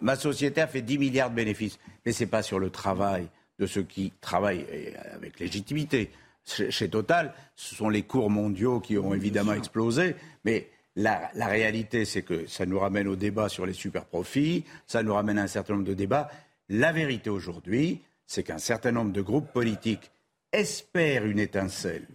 ma 0.00 0.14
société 0.14 0.60
a 0.60 0.68
fait 0.68 0.82
10 0.82 0.98
milliards 0.98 1.30
de 1.30 1.34
bénéfices, 1.34 1.80
mais 2.06 2.12
ce 2.12 2.22
n'est 2.22 2.30
pas 2.30 2.42
sur 2.42 2.60
le 2.60 2.70
travail 2.70 3.26
de 3.58 3.66
ceux 3.66 3.82
qui 3.82 4.12
travaillent 4.20 4.64
avec 5.12 5.40
légitimité. 5.40 6.12
Chez, 6.44 6.88
Total, 6.88 7.32
ce 7.56 7.74
sont 7.74 7.88
les 7.88 8.02
cours 8.02 8.30
mondiaux 8.30 8.78
qui 8.78 8.98
ont 8.98 9.14
évidemment 9.14 9.54
explosé, 9.54 10.14
mais 10.44 10.68
la, 10.96 11.30
la 11.34 11.46
réalité, 11.46 12.04
c'est 12.04 12.22
que 12.22 12.46
ça 12.46 12.66
nous 12.66 12.78
ramène 12.78 13.08
au 13.08 13.16
débat 13.16 13.48
sur 13.48 13.66
les 13.66 13.72
super 13.72 14.04
profits, 14.04 14.64
ça 14.86 15.02
nous 15.02 15.14
ramène 15.14 15.38
à 15.38 15.42
un 15.42 15.48
certain 15.48 15.74
nombre 15.74 15.86
de 15.86 15.94
débats. 15.94 16.28
La 16.68 16.92
vérité 16.92 17.30
aujourd'hui, 17.30 18.02
c'est 18.26 18.42
qu'un 18.42 18.58
certain 18.58 18.92
nombre 18.92 19.12
de 19.12 19.20
groupes 19.20 19.52
politiques 19.52 20.10
espèrent 20.52 21.26
une 21.26 21.40
étincelle 21.40 22.06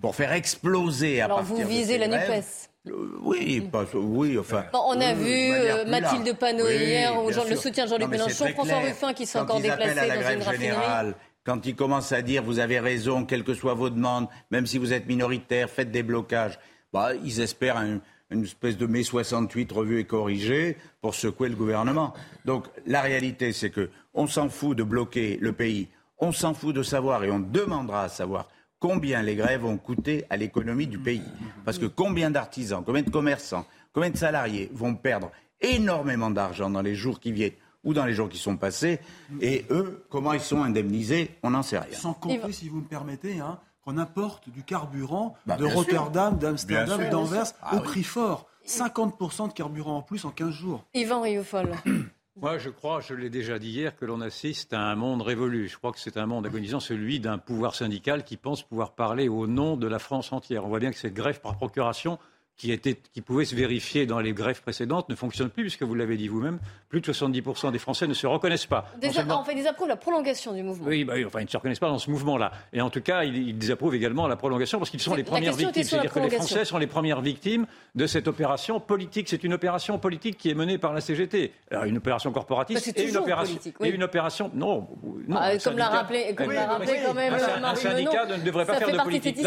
pour 0.00 0.14
faire 0.14 0.32
exploser 0.32 1.20
à 1.20 1.26
Alors 1.26 1.42
vous 1.42 1.66
visez 1.66 1.98
la 1.98 2.08
NUPES 2.08 2.70
euh, 2.88 3.18
oui, 3.20 3.60
pas, 3.62 3.84
oui, 3.94 4.38
enfin. 4.38 4.66
on 4.72 5.00
a 5.00 5.12
vu 5.12 5.50
euh, 5.50 5.84
Mathilde 5.86 6.36
Panot 6.38 6.68
hier, 6.68 7.12
le 7.20 7.56
soutien 7.56 7.84
de 7.84 7.90
Jean-Luc 7.90 8.08
Mélenchon, 8.08 8.46
François 8.54 8.78
Ruffin 8.78 9.12
qui 9.12 9.26
s'est 9.26 9.40
encore 9.40 9.60
déplacé 9.60 9.98
à 9.98 10.06
la 10.06 10.22
dans 10.22 10.30
une 10.30 10.42
raffinerie. 10.42 11.12
Quand 11.44 11.66
il 11.66 11.74
commence 11.74 12.12
à 12.12 12.22
dire 12.22 12.44
vous 12.44 12.60
avez 12.60 12.78
raison, 12.78 13.24
quelles 13.24 13.42
que 13.42 13.54
soient 13.54 13.74
vos 13.74 13.90
demandes, 13.90 14.28
même 14.52 14.66
si 14.66 14.78
vous 14.78 14.92
êtes 14.92 15.06
minoritaire, 15.06 15.68
faites 15.68 15.90
des 15.90 16.04
blocages, 16.04 16.60
bah, 16.96 17.14
ils 17.22 17.42
espèrent 17.42 17.76
une 18.30 18.42
espèce 18.42 18.78
de 18.78 18.86
mai 18.86 19.02
68 19.02 19.70
revue 19.70 20.00
et 20.00 20.04
corrigée 20.04 20.78
pour 21.02 21.14
secouer 21.14 21.50
le 21.50 21.54
gouvernement. 21.54 22.14
Donc 22.46 22.64
la 22.86 23.02
réalité, 23.02 23.52
c'est 23.52 23.68
que 23.68 23.90
on 24.14 24.26
s'en 24.26 24.48
fout 24.48 24.74
de 24.74 24.82
bloquer 24.82 25.36
le 25.42 25.52
pays, 25.52 25.88
on 26.18 26.32
s'en 26.32 26.54
fout 26.54 26.74
de 26.74 26.82
savoir 26.82 27.22
et 27.22 27.30
on 27.30 27.38
demandera 27.38 28.04
à 28.04 28.08
savoir 28.08 28.48
combien 28.78 29.20
les 29.20 29.36
grèves 29.36 29.66
ont 29.66 29.76
coûté 29.76 30.24
à 30.30 30.38
l'économie 30.38 30.86
du 30.86 30.98
pays. 30.98 31.20
Parce 31.66 31.78
que 31.78 31.84
combien 31.84 32.30
d'artisans, 32.30 32.82
combien 32.82 33.02
de 33.02 33.10
commerçants, 33.10 33.66
combien 33.92 34.08
de 34.08 34.16
salariés 34.16 34.70
vont 34.72 34.94
perdre 34.94 35.30
énormément 35.60 36.30
d'argent 36.30 36.70
dans 36.70 36.80
les 36.80 36.94
jours 36.94 37.20
qui 37.20 37.30
viennent 37.30 37.52
ou 37.84 37.92
dans 37.92 38.06
les 38.06 38.14
jours 38.14 38.30
qui 38.30 38.38
sont 38.38 38.56
passés, 38.56 39.00
et 39.40 39.66
eux, 39.70 40.04
comment 40.08 40.32
ils 40.32 40.40
sont 40.40 40.62
indemnisés, 40.62 41.30
on 41.42 41.50
n'en 41.50 41.62
sait 41.62 41.78
rien. 41.78 41.92
Sans 41.92 42.14
compter, 42.14 42.52
si 42.52 42.68
vous 42.68 42.78
me 42.78 42.88
permettez, 42.88 43.38
hein, 43.38 43.60
qu'on 43.86 43.98
apporte 43.98 44.48
du 44.50 44.64
carburant 44.64 45.36
bah, 45.46 45.56
de 45.56 45.64
Rotterdam, 45.64 46.36
d'Amsterdam, 46.36 47.08
d'Anvers 47.08 47.52
ah 47.62 47.76
au 47.76 47.80
prix 47.80 48.02
fort. 48.02 48.46
50% 48.66 49.48
de 49.48 49.52
carburant 49.52 49.98
en 49.98 50.02
plus 50.02 50.24
en 50.24 50.30
15 50.30 50.50
jours. 50.50 50.84
Yvan 50.92 51.20
Rioufol. 51.20 51.70
Moi, 52.38 52.58
je 52.58 52.68
crois, 52.68 53.00
je 53.00 53.14
l'ai 53.14 53.30
déjà 53.30 53.58
dit 53.58 53.70
hier, 53.70 53.96
que 53.96 54.04
l'on 54.04 54.20
assiste 54.20 54.72
à 54.72 54.80
un 54.80 54.96
monde 54.96 55.22
révolu. 55.22 55.68
Je 55.68 55.78
crois 55.78 55.92
que 55.92 56.00
c'est 56.00 56.16
un 56.18 56.26
monde 56.26 56.44
agonisant, 56.44 56.80
celui 56.80 57.20
d'un 57.20 57.38
pouvoir 57.38 57.74
syndical 57.74 58.24
qui 58.24 58.36
pense 58.36 58.62
pouvoir 58.62 58.94
parler 58.94 59.28
au 59.28 59.46
nom 59.46 59.76
de 59.76 59.86
la 59.86 59.98
France 59.98 60.32
entière. 60.32 60.64
On 60.64 60.68
voit 60.68 60.80
bien 60.80 60.90
que 60.90 60.98
cette 60.98 61.14
grève 61.14 61.40
par 61.40 61.56
procuration 61.56 62.18
qui, 62.56 62.72
était, 62.72 62.96
qui 63.12 63.20
pouvait 63.20 63.44
se 63.44 63.54
vérifier 63.54 64.06
dans 64.06 64.18
les 64.18 64.32
grèves 64.32 64.62
précédentes 64.62 65.08
ne 65.10 65.14
fonctionne 65.14 65.50
plus, 65.50 65.64
puisque 65.64 65.82
vous 65.82 65.94
l'avez 65.94 66.16
dit 66.16 66.28
vous-même, 66.28 66.58
plus 66.88 67.02
de 67.02 67.12
70% 67.12 67.70
des 67.70 67.78
Français 67.78 68.06
ne 68.06 68.14
se 68.14 68.26
reconnaissent 68.26 68.66
pas. 68.66 68.86
Déjà, 68.98 69.24
On 69.28 69.44
fait, 69.44 69.54
ils 69.54 69.66
approuvent 69.66 69.88
la 69.88 69.96
prolongation 69.96 70.54
du 70.54 70.62
mouvement. 70.62 70.86
Oui, 70.86 71.04
bah, 71.04 71.14
enfin, 71.26 71.40
ils 71.40 71.44
ne 71.44 71.50
se 71.50 71.56
reconnaissent 71.56 71.78
pas 71.78 71.88
dans 71.88 71.98
ce 71.98 72.10
mouvement-là. 72.10 72.52
Et 72.72 72.80
en 72.80 72.88
tout 72.88 73.02
cas, 73.02 73.24
ils, 73.24 73.48
ils 73.48 73.58
désapprouvent 73.58 73.94
également 73.94 74.26
la 74.26 74.36
prolongation, 74.36 74.78
parce 74.78 74.90
qu'ils 74.90 75.00
sont 75.00 75.14
les 75.14 75.24
premières 75.24 75.52
victimes. 75.52 75.82
C'est-à-dire 75.82 76.12
que 76.12 76.20
les 76.20 76.30
Français 76.30 76.64
sont 76.64 76.78
les 76.78 76.86
premières 76.86 77.20
victimes 77.20 77.66
de 77.94 78.06
cette 78.06 78.26
opération 78.26 78.80
politique. 78.80 79.28
C'est 79.28 79.44
une 79.44 79.52
opération 79.52 79.98
politique 79.98 80.38
qui 80.38 80.48
est 80.48 80.54
menée 80.54 80.78
par 80.78 80.94
la 80.94 81.02
CGT. 81.02 81.52
Alors, 81.70 81.84
une 81.84 81.98
opération 81.98 82.32
corporatiste 82.32 82.94
bah, 82.94 83.02
et, 83.02 83.08
une 83.08 83.16
opération, 83.18 83.54
politique, 83.54 83.76
et 83.84 83.90
une 83.90 84.02
opération... 84.02 84.50
Non, 84.54 84.88
non 85.28 85.36
ah, 85.38 85.58
comme 85.62 85.76
l'a 85.76 85.88
rappelé, 85.88 86.34
comme 86.34 86.48
rappelé 86.56 87.00
quand 87.04 87.14
même 87.14 87.34
un, 87.34 87.64
un 87.64 87.74
syndicat 87.74 88.24
ne 88.24 88.42
devrait 88.42 88.64
pas 88.64 88.76
faire 88.76 88.92
de 88.92 89.02
politique. 89.02 89.38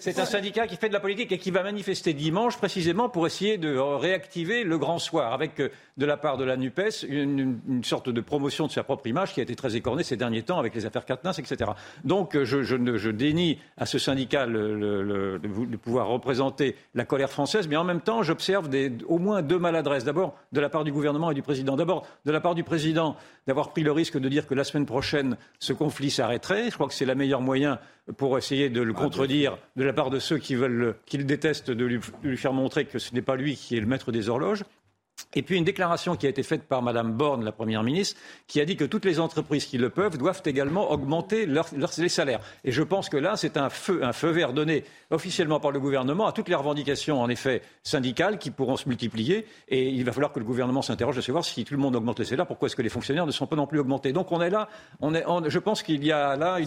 C'est 0.00 0.18
un 0.18 0.24
syndicat 0.24 0.66
qui 0.66 0.76
fait 0.76 0.88
de 0.88 0.94
la 0.94 1.00
politique 1.00 1.30
et 1.30 1.38
qui 1.38 1.52
va 1.52 1.62
manifester 1.62 1.99
dimanche, 2.08 2.56
précisément 2.56 3.08
pour 3.08 3.26
essayer 3.26 3.58
de 3.58 3.76
réactiver 3.76 4.64
le 4.64 4.78
grand 4.78 4.98
soir, 4.98 5.32
avec 5.32 5.60
euh, 5.60 5.68
de 5.96 6.06
la 6.06 6.16
part 6.16 6.36
de 6.36 6.44
la 6.44 6.56
NUPES 6.56 7.04
une, 7.08 7.84
sorte 7.84 8.08
de 8.08 8.20
promotion 8.20 8.66
de 8.66 8.72
sa 8.72 8.82
propre 8.82 9.06
image 9.06 9.34
qui 9.34 9.40
a 9.40 9.42
été 9.42 9.54
très 9.54 9.76
écornée 9.76 10.02
ces 10.02 10.16
derniers 10.16 10.42
temps 10.42 10.58
avec 10.58 10.74
les 10.74 10.86
affaires 10.86 11.04
Katnins, 11.04 11.32
etc. 11.32 11.72
Donc 12.04 12.34
euh, 12.34 12.44
je, 12.44 12.62
je, 12.62 13.10
dénie 13.10 13.58
à 13.76 13.86
ce 13.86 13.98
syndicat 13.98 14.46
de 14.46 15.76
pouvoir 15.76 16.08
représenter 16.08 16.76
la 16.94 17.04
colère 17.04 17.30
française, 17.30 17.68
mais 17.68 17.76
en 17.76 17.84
même 17.84 18.00
temps 18.00 18.22
j'observe 18.22 18.68
au 19.06 19.18
moins 19.18 19.42
deux 19.42 19.58
maladresses. 19.58 20.04
D'abord 20.04 20.36
de 20.52 20.60
la 20.60 20.68
part 20.68 20.84
du 20.84 20.92
gouvernement 20.92 21.30
et 21.30 21.34
du 21.34 21.42
président. 21.42 21.76
D'abord 21.76 22.06
de 22.24 22.32
la 22.32 22.40
part 22.40 22.54
du 22.54 22.64
président 22.64 23.16
d'avoir 23.50 23.72
pris 23.72 23.82
le 23.82 23.90
risque 23.90 24.16
de 24.16 24.28
dire 24.28 24.46
que 24.46 24.54
la 24.54 24.62
semaine 24.62 24.86
prochaine 24.86 25.36
ce 25.58 25.72
conflit 25.72 26.12
s'arrêterait. 26.12 26.70
Je 26.70 26.74
crois 26.74 26.86
que 26.86 26.94
c'est 26.94 27.04
le 27.04 27.16
meilleur 27.16 27.40
moyen 27.40 27.80
pour 28.16 28.38
essayer 28.38 28.70
de 28.70 28.80
le 28.80 28.94
ah, 28.96 29.00
contredire 29.00 29.58
de 29.74 29.82
la 29.82 29.92
part 29.92 30.10
de 30.10 30.20
ceux 30.20 30.38
qui 30.38 30.54
veulent, 30.54 30.94
qui 31.04 31.18
le 31.18 31.24
détestent, 31.24 31.72
de 31.72 31.84
lui 31.84 32.36
faire 32.36 32.52
montrer 32.52 32.84
que 32.84 33.00
ce 33.00 33.12
n'est 33.12 33.22
pas 33.22 33.34
lui 33.34 33.56
qui 33.56 33.76
est 33.76 33.80
le 33.80 33.86
maître 33.86 34.12
des 34.12 34.28
horloges. 34.28 34.62
Et 35.34 35.42
puis 35.42 35.56
une 35.56 35.64
déclaration 35.64 36.16
qui 36.16 36.26
a 36.26 36.28
été 36.28 36.42
faite 36.42 36.64
par 36.64 36.82
Mme 36.82 37.12
Borne, 37.12 37.44
la 37.44 37.52
Première 37.52 37.82
ministre, 37.82 38.20
qui 38.46 38.60
a 38.60 38.64
dit 38.64 38.76
que 38.76 38.84
toutes 38.84 39.04
les 39.04 39.20
entreprises 39.20 39.64
qui 39.64 39.78
le 39.78 39.90
peuvent 39.90 40.18
doivent 40.18 40.42
également 40.44 40.90
augmenter 40.90 41.46
les 41.46 42.08
salaires. 42.08 42.40
Et 42.64 42.72
je 42.72 42.82
pense 42.82 43.08
que 43.08 43.16
là, 43.16 43.36
c'est 43.36 43.56
un 43.56 43.70
feu, 43.70 44.02
un 44.02 44.12
feu 44.12 44.30
vert 44.30 44.52
donné 44.52 44.84
officiellement 45.10 45.60
par 45.60 45.70
le 45.70 45.78
gouvernement 45.78 46.26
à 46.26 46.32
toutes 46.32 46.48
les 46.48 46.54
revendications, 46.54 47.20
en 47.20 47.28
effet, 47.28 47.62
syndicales 47.84 48.38
qui 48.38 48.50
pourront 48.50 48.76
se 48.76 48.88
multiplier. 48.88 49.46
Et 49.68 49.88
il 49.88 50.04
va 50.04 50.12
falloir 50.12 50.32
que 50.32 50.40
le 50.40 50.44
gouvernement 50.44 50.82
s'interroge 50.82 51.16
de 51.16 51.20
savoir 51.20 51.44
si 51.44 51.64
tout 51.64 51.74
le 51.74 51.80
monde 51.80 51.94
augmente 51.94 52.18
les 52.18 52.24
salaires, 52.24 52.46
pourquoi 52.46 52.66
est-ce 52.66 52.76
que 52.76 52.82
les 52.82 52.88
fonctionnaires 52.88 53.26
ne 53.26 53.32
sont 53.32 53.46
pas 53.46 53.56
non 53.56 53.66
plus 53.66 53.78
augmentés. 53.78 54.12
Donc 54.12 54.32
on 54.32 54.40
est 54.40 54.50
là, 54.50 54.68
je 55.00 55.58
pense 55.58 55.82
qu'il 55.82 56.04
y 56.04 56.12
a 56.12 56.36
là 56.36 56.58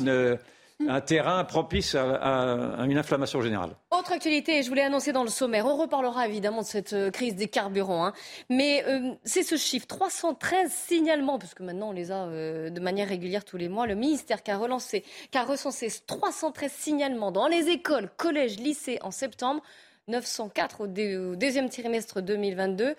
un 0.88 1.02
terrain 1.02 1.43
propice 1.43 1.95
à, 1.95 2.86
une 2.86 2.97
inflammation 2.97 3.41
générale. 3.41 3.71
Autre 4.04 4.12
actualité, 4.12 4.62
je 4.63 4.68
voulais 4.68 4.82
annoncer 4.82 5.13
dans 5.13 5.24
le 5.24 5.30
sommaire, 5.30 5.66
on 5.66 5.78
reparlera 5.78 6.28
évidemment 6.28 6.60
de 6.60 6.68
cette 6.68 6.92
euh, 6.92 7.10
crise 7.10 7.36
des 7.36 7.48
carburants, 7.48 8.08
hein. 8.08 8.13
mais 8.50 8.84
euh, 8.86 9.13
c'est 9.24 9.44
ce 9.44 9.56
chiffre, 9.56 9.88
313 9.88 10.70
signalements, 10.70 11.39
parce 11.39 11.54
que 11.54 11.63
maintenant 11.63 11.88
on 11.88 11.92
les 11.94 12.12
a 12.12 12.26
euh, 12.26 12.70
de 12.70 12.82
manière 12.82 13.08
régulière 13.08 13.46
tous 13.46 13.56
les 13.56 13.70
mois, 13.70 13.88
le 13.88 13.96
ministère 13.96 14.39
a, 14.46 14.58
relancé, 14.58 15.06
qui 15.32 15.38
a 15.38 15.46
recensé 15.46 15.88
313 16.06 16.70
signalements 16.70 17.32
dans 17.32 17.48
les 17.48 17.70
écoles, 17.70 18.10
collèges, 18.18 18.58
lycées 18.58 19.00
en 19.04 19.12
septembre. 19.12 19.63
904 20.10 20.82
au, 20.82 20.88
deuxième 21.36 21.70
trimestre 21.70 22.22
2022. 22.22 22.96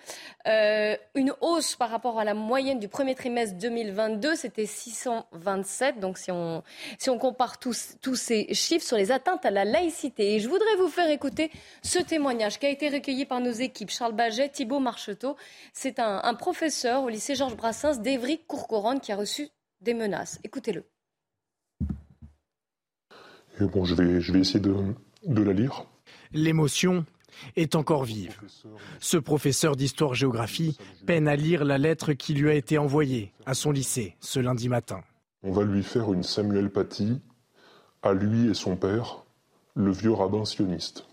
Euh, 0.47 0.95
une 1.13 1.33
hausse 1.41 1.75
par 1.75 1.89
rapport 1.89 2.19
à 2.19 2.23
la 2.23 2.33
moyenne 2.33 2.79
du 2.79 2.87
premier 2.87 3.13
trimestre 3.13 3.57
2022, 3.57 4.35
c'était 4.35 4.65
627. 4.65 5.99
Donc 5.99 6.17
si 6.17 6.31
on, 6.31 6.63
si 6.97 7.09
on 7.11 7.19
compare 7.19 7.59
tous, 7.59 7.97
tous 8.01 8.15
ces 8.15 8.51
chiffres 8.53 8.85
sur 8.85 8.97
les 8.97 9.11
atteintes 9.11 9.45
à 9.45 9.51
la 9.51 9.65
laïcité. 9.65 10.35
Et 10.35 10.39
je 10.39 10.49
voudrais 10.49 10.75
vous 10.77 10.87
faire 10.87 11.09
écouter 11.09 11.51
ce 11.83 11.99
témoignage 11.99 12.57
qui 12.57 12.65
a 12.65 12.69
été 12.69 12.89
recueilli 12.89 13.25
par 13.25 13.39
nos 13.39 13.51
équipes. 13.51 13.91
Charles 13.91 14.13
Baget, 14.13 14.49
Thibault 14.49 14.79
Marcheteau. 14.79 15.35
C'est 15.73 15.99
un, 15.99 16.33
professeur 16.33 17.03
au 17.03 17.09
lycée 17.09 17.35
Georges 17.35 17.55
Brassens 17.55 17.97
d'Evry-Courcouronne 17.99 18.99
qui 18.99 19.11
a 19.11 19.15
reçu 19.15 19.47
des 19.79 19.93
menaces. 19.93 20.39
Écoutez-le. 20.43 20.83
bon, 23.59 23.85
je 23.85 23.95
vais, 23.95 24.21
je 24.21 24.33
vais 24.33 24.39
essayer 24.39 24.59
de, 24.59 24.75
de 25.23 25.43
la 25.43 25.53
lire. 25.53 25.85
L'émotion 26.35 27.05
est 27.55 27.75
encore 27.75 28.03
vive. 28.03 28.37
Ce 28.99 29.15
professeur 29.15 29.77
d'histoire-géographie 29.77 30.77
peine 31.05 31.29
à 31.29 31.37
lire 31.37 31.63
la 31.63 31.77
lettre 31.77 32.11
qui 32.11 32.33
lui 32.33 32.49
a 32.49 32.53
été 32.53 32.77
envoyée 32.77 33.31
à 33.45 33.53
son 33.53 33.71
lycée 33.71 34.17
ce 34.19 34.41
lundi 34.41 34.67
matin. 34.67 35.01
On 35.43 35.53
va 35.53 35.63
lui 35.63 35.81
faire 35.81 36.11
une 36.11 36.23
Samuel 36.23 36.69
Paty 36.69 37.21
à 38.03 38.11
lui 38.11 38.49
et 38.49 38.53
son 38.53 38.75
père, 38.75 39.23
le 39.75 39.91
vieux 39.91 40.11
rabbin 40.11 40.43
sioniste. 40.43 41.05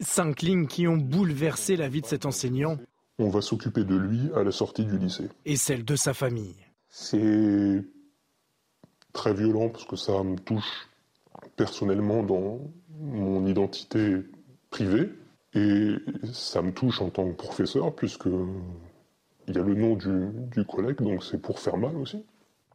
Cinq 0.00 0.42
lignes 0.42 0.66
qui 0.66 0.88
ont 0.88 0.96
bouleversé 0.96 1.76
la 1.76 1.88
vie 1.88 2.02
de 2.02 2.06
cet 2.06 2.26
enseignant. 2.26 2.76
On 3.20 3.28
va 3.28 3.42
s'occuper 3.42 3.84
de 3.84 3.94
lui 3.94 4.30
à 4.34 4.42
la 4.42 4.50
sortie 4.50 4.84
du 4.84 4.98
lycée. 4.98 5.28
Et 5.44 5.56
celle 5.56 5.84
de 5.84 5.94
sa 5.94 6.12
famille. 6.12 6.56
C'est 6.88 7.84
très 9.12 9.32
violent 9.32 9.68
parce 9.68 9.84
que 9.84 9.94
ça 9.94 10.24
me 10.24 10.36
touche 10.36 10.88
personnellement 11.54 12.24
dans 12.24 12.58
mon 12.98 13.46
identité 13.46 14.24
privé. 14.76 15.08
Et 15.54 15.94
ça 16.32 16.60
me 16.60 16.70
touche 16.70 17.00
en 17.00 17.08
tant 17.08 17.26
que 17.28 17.36
professeur, 17.36 17.94
puisque 17.94 18.28
il 19.48 19.54
y 19.54 19.58
a 19.58 19.62
le 19.62 19.74
nom 19.74 19.96
du, 19.96 20.64
collègue, 20.66 21.00
donc 21.00 21.24
c'est 21.24 21.40
pour 21.40 21.60
faire 21.60 21.78
mal 21.78 21.96
aussi. 21.96 22.22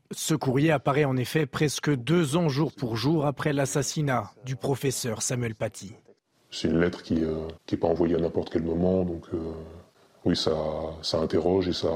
Ce 0.10 0.34
courrier 0.34 0.72
apparaît 0.72 1.06
en 1.06 1.16
effet 1.16 1.46
presque 1.46 1.94
deux 1.94 2.36
ans 2.36 2.50
jour 2.50 2.74
pour 2.74 2.98
jour 2.98 3.26
après 3.26 3.54
l'assassinat 3.54 4.32
du 4.46 4.56
professeur 4.56 5.22
Samuel 5.22 5.54
Paty. 5.54 5.94
C'est 6.50 6.70
une 6.70 6.80
lettre 6.80 7.04
qui 7.04 7.16
n'est 7.16 7.24
euh, 7.24 7.78
pas 7.80 7.88
envoyée 7.88 8.16
à 8.16 8.20
n'importe 8.20 8.50
quel 8.50 8.64
moment, 8.64 9.04
donc 9.04 9.26
euh, 9.34 9.38
oui, 10.26 10.36
ça, 10.36 10.52
ça 11.02 11.20
interroge 11.20 11.68
et 11.68 11.74
ça, 11.74 11.90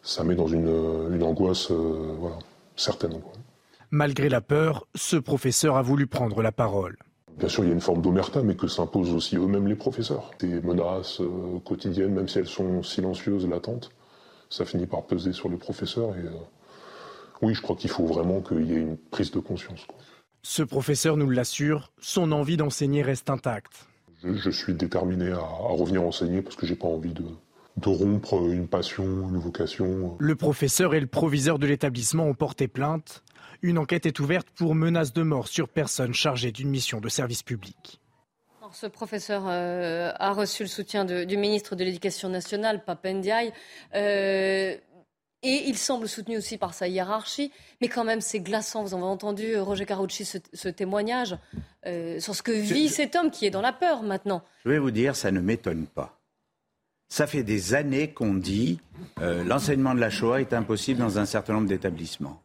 ça 0.00 0.22
met 0.22 0.36
dans 0.36 0.46
une, 0.46 1.12
une 1.12 1.22
angoisse 1.22 1.70
voilà, 1.70 2.38
certaine. 2.76 3.20
Malgré 3.90 4.28
la 4.28 4.40
peur, 4.40 4.86
ce 4.94 5.16
professeur 5.16 5.76
a 5.76 5.82
voulu 5.82 6.06
prendre 6.06 6.40
la 6.40 6.52
parole. 6.52 6.96
Bien 7.38 7.48
sûr, 7.48 7.64
il 7.64 7.68
y 7.68 7.70
a 7.70 7.74
une 7.74 7.80
forme 7.80 8.02
d'omerta, 8.02 8.42
mais 8.42 8.54
que 8.54 8.68
s'imposent 8.68 9.14
aussi 9.14 9.36
eux-mêmes 9.36 9.66
les 9.66 9.74
professeurs. 9.74 10.30
Des 10.38 10.60
menaces 10.60 11.20
euh, 11.20 11.58
quotidiennes, 11.64 12.12
même 12.12 12.28
si 12.28 12.38
elles 12.38 12.46
sont 12.46 12.82
silencieuses, 12.82 13.48
latentes, 13.48 13.90
ça 14.50 14.64
finit 14.64 14.86
par 14.86 15.04
peser 15.04 15.32
sur 15.32 15.48
les 15.48 15.56
professeurs. 15.56 16.16
Et 16.16 16.26
euh, 16.26 16.30
oui, 17.42 17.54
je 17.54 17.62
crois 17.62 17.76
qu'il 17.76 17.90
faut 17.90 18.04
vraiment 18.04 18.40
qu'il 18.40 18.66
y 18.66 18.74
ait 18.74 18.80
une 18.80 18.96
prise 18.96 19.30
de 19.30 19.38
conscience. 19.38 19.86
Ce 20.42 20.62
professeur 20.62 21.16
nous 21.16 21.30
l'assure, 21.30 21.92
son 22.00 22.32
envie 22.32 22.56
d'enseigner 22.56 23.02
reste 23.02 23.30
intacte. 23.30 23.86
Je, 24.22 24.50
suis 24.50 24.74
déterminé 24.74 25.30
à, 25.32 25.38
revenir 25.38 26.02
enseigner 26.02 26.42
parce 26.42 26.56
que 26.56 26.66
j'ai 26.66 26.74
pas 26.74 26.88
envie 26.88 27.12
de, 27.12 27.24
de 27.78 27.88
rompre 27.88 28.34
une 28.50 28.68
passion, 28.68 29.04
une 29.04 29.38
vocation. 29.38 30.16
Le 30.18 30.34
professeur 30.34 30.94
et 30.94 31.00
le 31.00 31.06
proviseur 31.06 31.58
de 31.58 31.66
l'établissement 31.66 32.24
ont 32.24 32.34
porté 32.34 32.68
plainte. 32.68 33.22
Une 33.62 33.76
enquête 33.76 34.06
est 34.06 34.18
ouverte 34.20 34.48
pour 34.54 34.74
menace 34.74 35.12
de 35.12 35.22
mort 35.22 35.46
sur 35.46 35.68
personne 35.68 36.14
chargée 36.14 36.50
d'une 36.50 36.70
mission 36.70 37.00
de 37.00 37.10
service 37.10 37.42
public. 37.42 38.00
ce 38.72 38.86
professeur 38.86 39.42
euh, 39.46 40.12
a 40.18 40.32
reçu 40.32 40.62
le 40.62 40.68
soutien 40.68 41.04
du 41.04 41.36
ministre 41.36 41.76
de 41.76 41.84
l'Éducation 41.84 42.30
nationale, 42.30 42.82
Papendiaï. 42.84 43.52
Euh, 43.94 44.76
et 45.42 45.68
il 45.68 45.76
semble 45.76 46.08
soutenu 46.08 46.38
aussi 46.38 46.56
par 46.56 46.72
sa 46.72 46.88
hiérarchie. 46.88 47.50
Mais 47.82 47.88
quand 47.88 48.04
même, 48.04 48.22
c'est 48.22 48.40
glaçant. 48.40 48.82
Vous 48.82 48.94
avez 48.94 49.02
entendu, 49.02 49.54
euh, 49.54 49.62
Roger 49.62 49.84
Carucci, 49.84 50.24
ce, 50.24 50.68
témoignage 50.68 51.36
sur 52.18 52.34
ce 52.34 52.42
que 52.42 52.52
vit 52.52 52.88
cet 52.88 53.14
homme 53.16 53.30
qui 53.30 53.44
est 53.44 53.50
dans 53.50 53.62
la 53.62 53.72
peur 53.72 54.02
maintenant. 54.02 54.42
Je 54.64 54.70
vais 54.70 54.78
vous 54.78 54.90
dire, 54.90 55.16
ça 55.16 55.30
ne 55.30 55.40
m'étonne 55.40 55.86
pas. 55.86 56.18
Ça 57.08 57.26
fait 57.26 57.42
des 57.42 57.74
années 57.74 58.12
qu'on 58.12 58.34
dit 58.34 58.78
l'enseignement 59.18 59.94
de 59.94 60.00
la 60.00 60.10
Shoah 60.10 60.40
est 60.40 60.52
impossible 60.52 61.00
dans 61.00 61.18
un 61.18 61.26
certain 61.26 61.54
nombre 61.54 61.68
d'établissements 61.68 62.40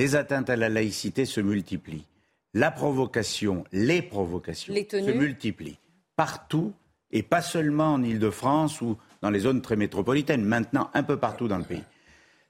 les 0.00 0.16
atteintes 0.16 0.48
à 0.48 0.56
la 0.56 0.70
laïcité 0.70 1.26
se 1.26 1.42
multiplient. 1.42 2.06
La 2.54 2.70
provocation, 2.70 3.64
les 3.70 4.00
provocations 4.00 4.72
se 4.74 5.10
multiplient 5.10 5.78
partout 6.16 6.72
et 7.10 7.22
pas 7.22 7.42
seulement 7.42 7.92
en 7.92 8.02
Ile-de-France 8.02 8.80
ou 8.80 8.96
dans 9.20 9.28
les 9.28 9.40
zones 9.40 9.60
très 9.60 9.76
métropolitaines, 9.76 10.42
maintenant 10.42 10.90
un 10.94 11.02
peu 11.02 11.18
partout 11.18 11.48
dans 11.48 11.58
le 11.58 11.64
pays. 11.64 11.84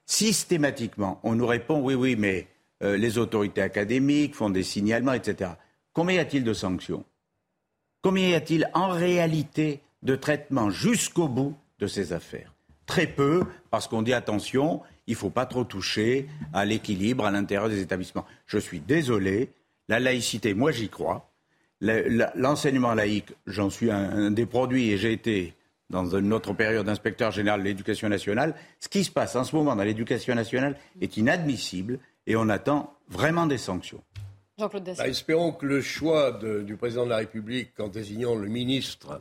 Systématiquement, 0.05 1.19
on 1.23 1.35
nous 1.35 1.45
répond 1.45 1.81
oui, 1.81 1.93
oui, 1.93 2.15
mais 2.17 2.47
euh, 2.83 2.95
les 2.95 3.17
autorités 3.17 3.61
académiques 3.61 4.35
font 4.35 4.49
des 4.49 4.63
signalements, 4.63 5.11
etc. 5.11 5.51
Combien 5.91 6.15
y 6.15 6.19
a-t-il 6.19 6.45
de 6.45 6.53
sanctions? 6.53 7.03
Combien 8.01 8.29
y 8.29 8.33
a-t-il 8.33 8.69
en 8.73 8.87
réalité 8.87 9.81
de 10.03 10.15
traitement 10.15 10.69
jusqu'au 10.69 11.27
bout 11.27 11.57
de 11.79 11.87
ces 11.87 12.13
affaires? 12.13 12.53
Très 12.85 13.07
peu, 13.07 13.43
parce 13.71 13.89
qu'on 13.89 14.03
dit 14.03 14.13
attention, 14.13 14.81
il 15.07 15.11
ne 15.11 15.17
faut 15.17 15.29
pas 15.29 15.45
trop 15.45 15.63
toucher 15.63 16.27
à 16.53 16.65
l'équilibre 16.65 17.25
à 17.25 17.31
l'intérieur 17.31 17.69
des 17.69 17.81
établissements. 17.81 18.25
Je 18.45 18.57
suis 18.57 18.79
désolé, 18.79 19.51
la 19.87 19.99
laïcité, 19.99 20.53
moi 20.53 20.71
j'y 20.71 20.89
crois. 20.89 21.31
L'enseignement 21.81 22.93
laïque, 22.93 23.33
j'en 23.47 23.69
suis 23.69 23.89
un, 23.89 24.29
des 24.31 24.45
produits 24.45 24.91
et 24.91 24.97
j'ai 24.97 25.13
été 25.13 25.55
dans 25.89 26.15
une 26.15 26.31
autre 26.31 26.53
période 26.53 26.87
inspecteur 26.87 27.31
général 27.31 27.61
de 27.61 27.65
l'éducation 27.65 28.07
nationale. 28.07 28.55
Ce 28.79 28.87
qui 28.87 29.03
se 29.03 29.11
passe 29.11 29.35
en 29.35 29.43
ce 29.43 29.55
moment 29.55 29.75
dans 29.75 29.83
l'éducation 29.83 30.35
nationale 30.35 30.77
est 31.01 31.17
inadmissible 31.17 31.99
et 32.27 32.35
on 32.35 32.49
attend 32.49 32.93
vraiment 33.09 33.47
des 33.47 33.57
sanctions. 33.57 34.01
Jean-Claude 34.57 34.93
bah, 34.97 35.07
espérons 35.07 35.53
que 35.53 35.65
le 35.65 35.81
choix 35.81 36.31
du 36.31 36.77
président 36.77 37.05
de 37.05 37.09
la 37.09 37.17
République 37.17 37.79
en 37.79 37.87
désignant 37.87 38.35
le 38.35 38.47
ministre 38.47 39.19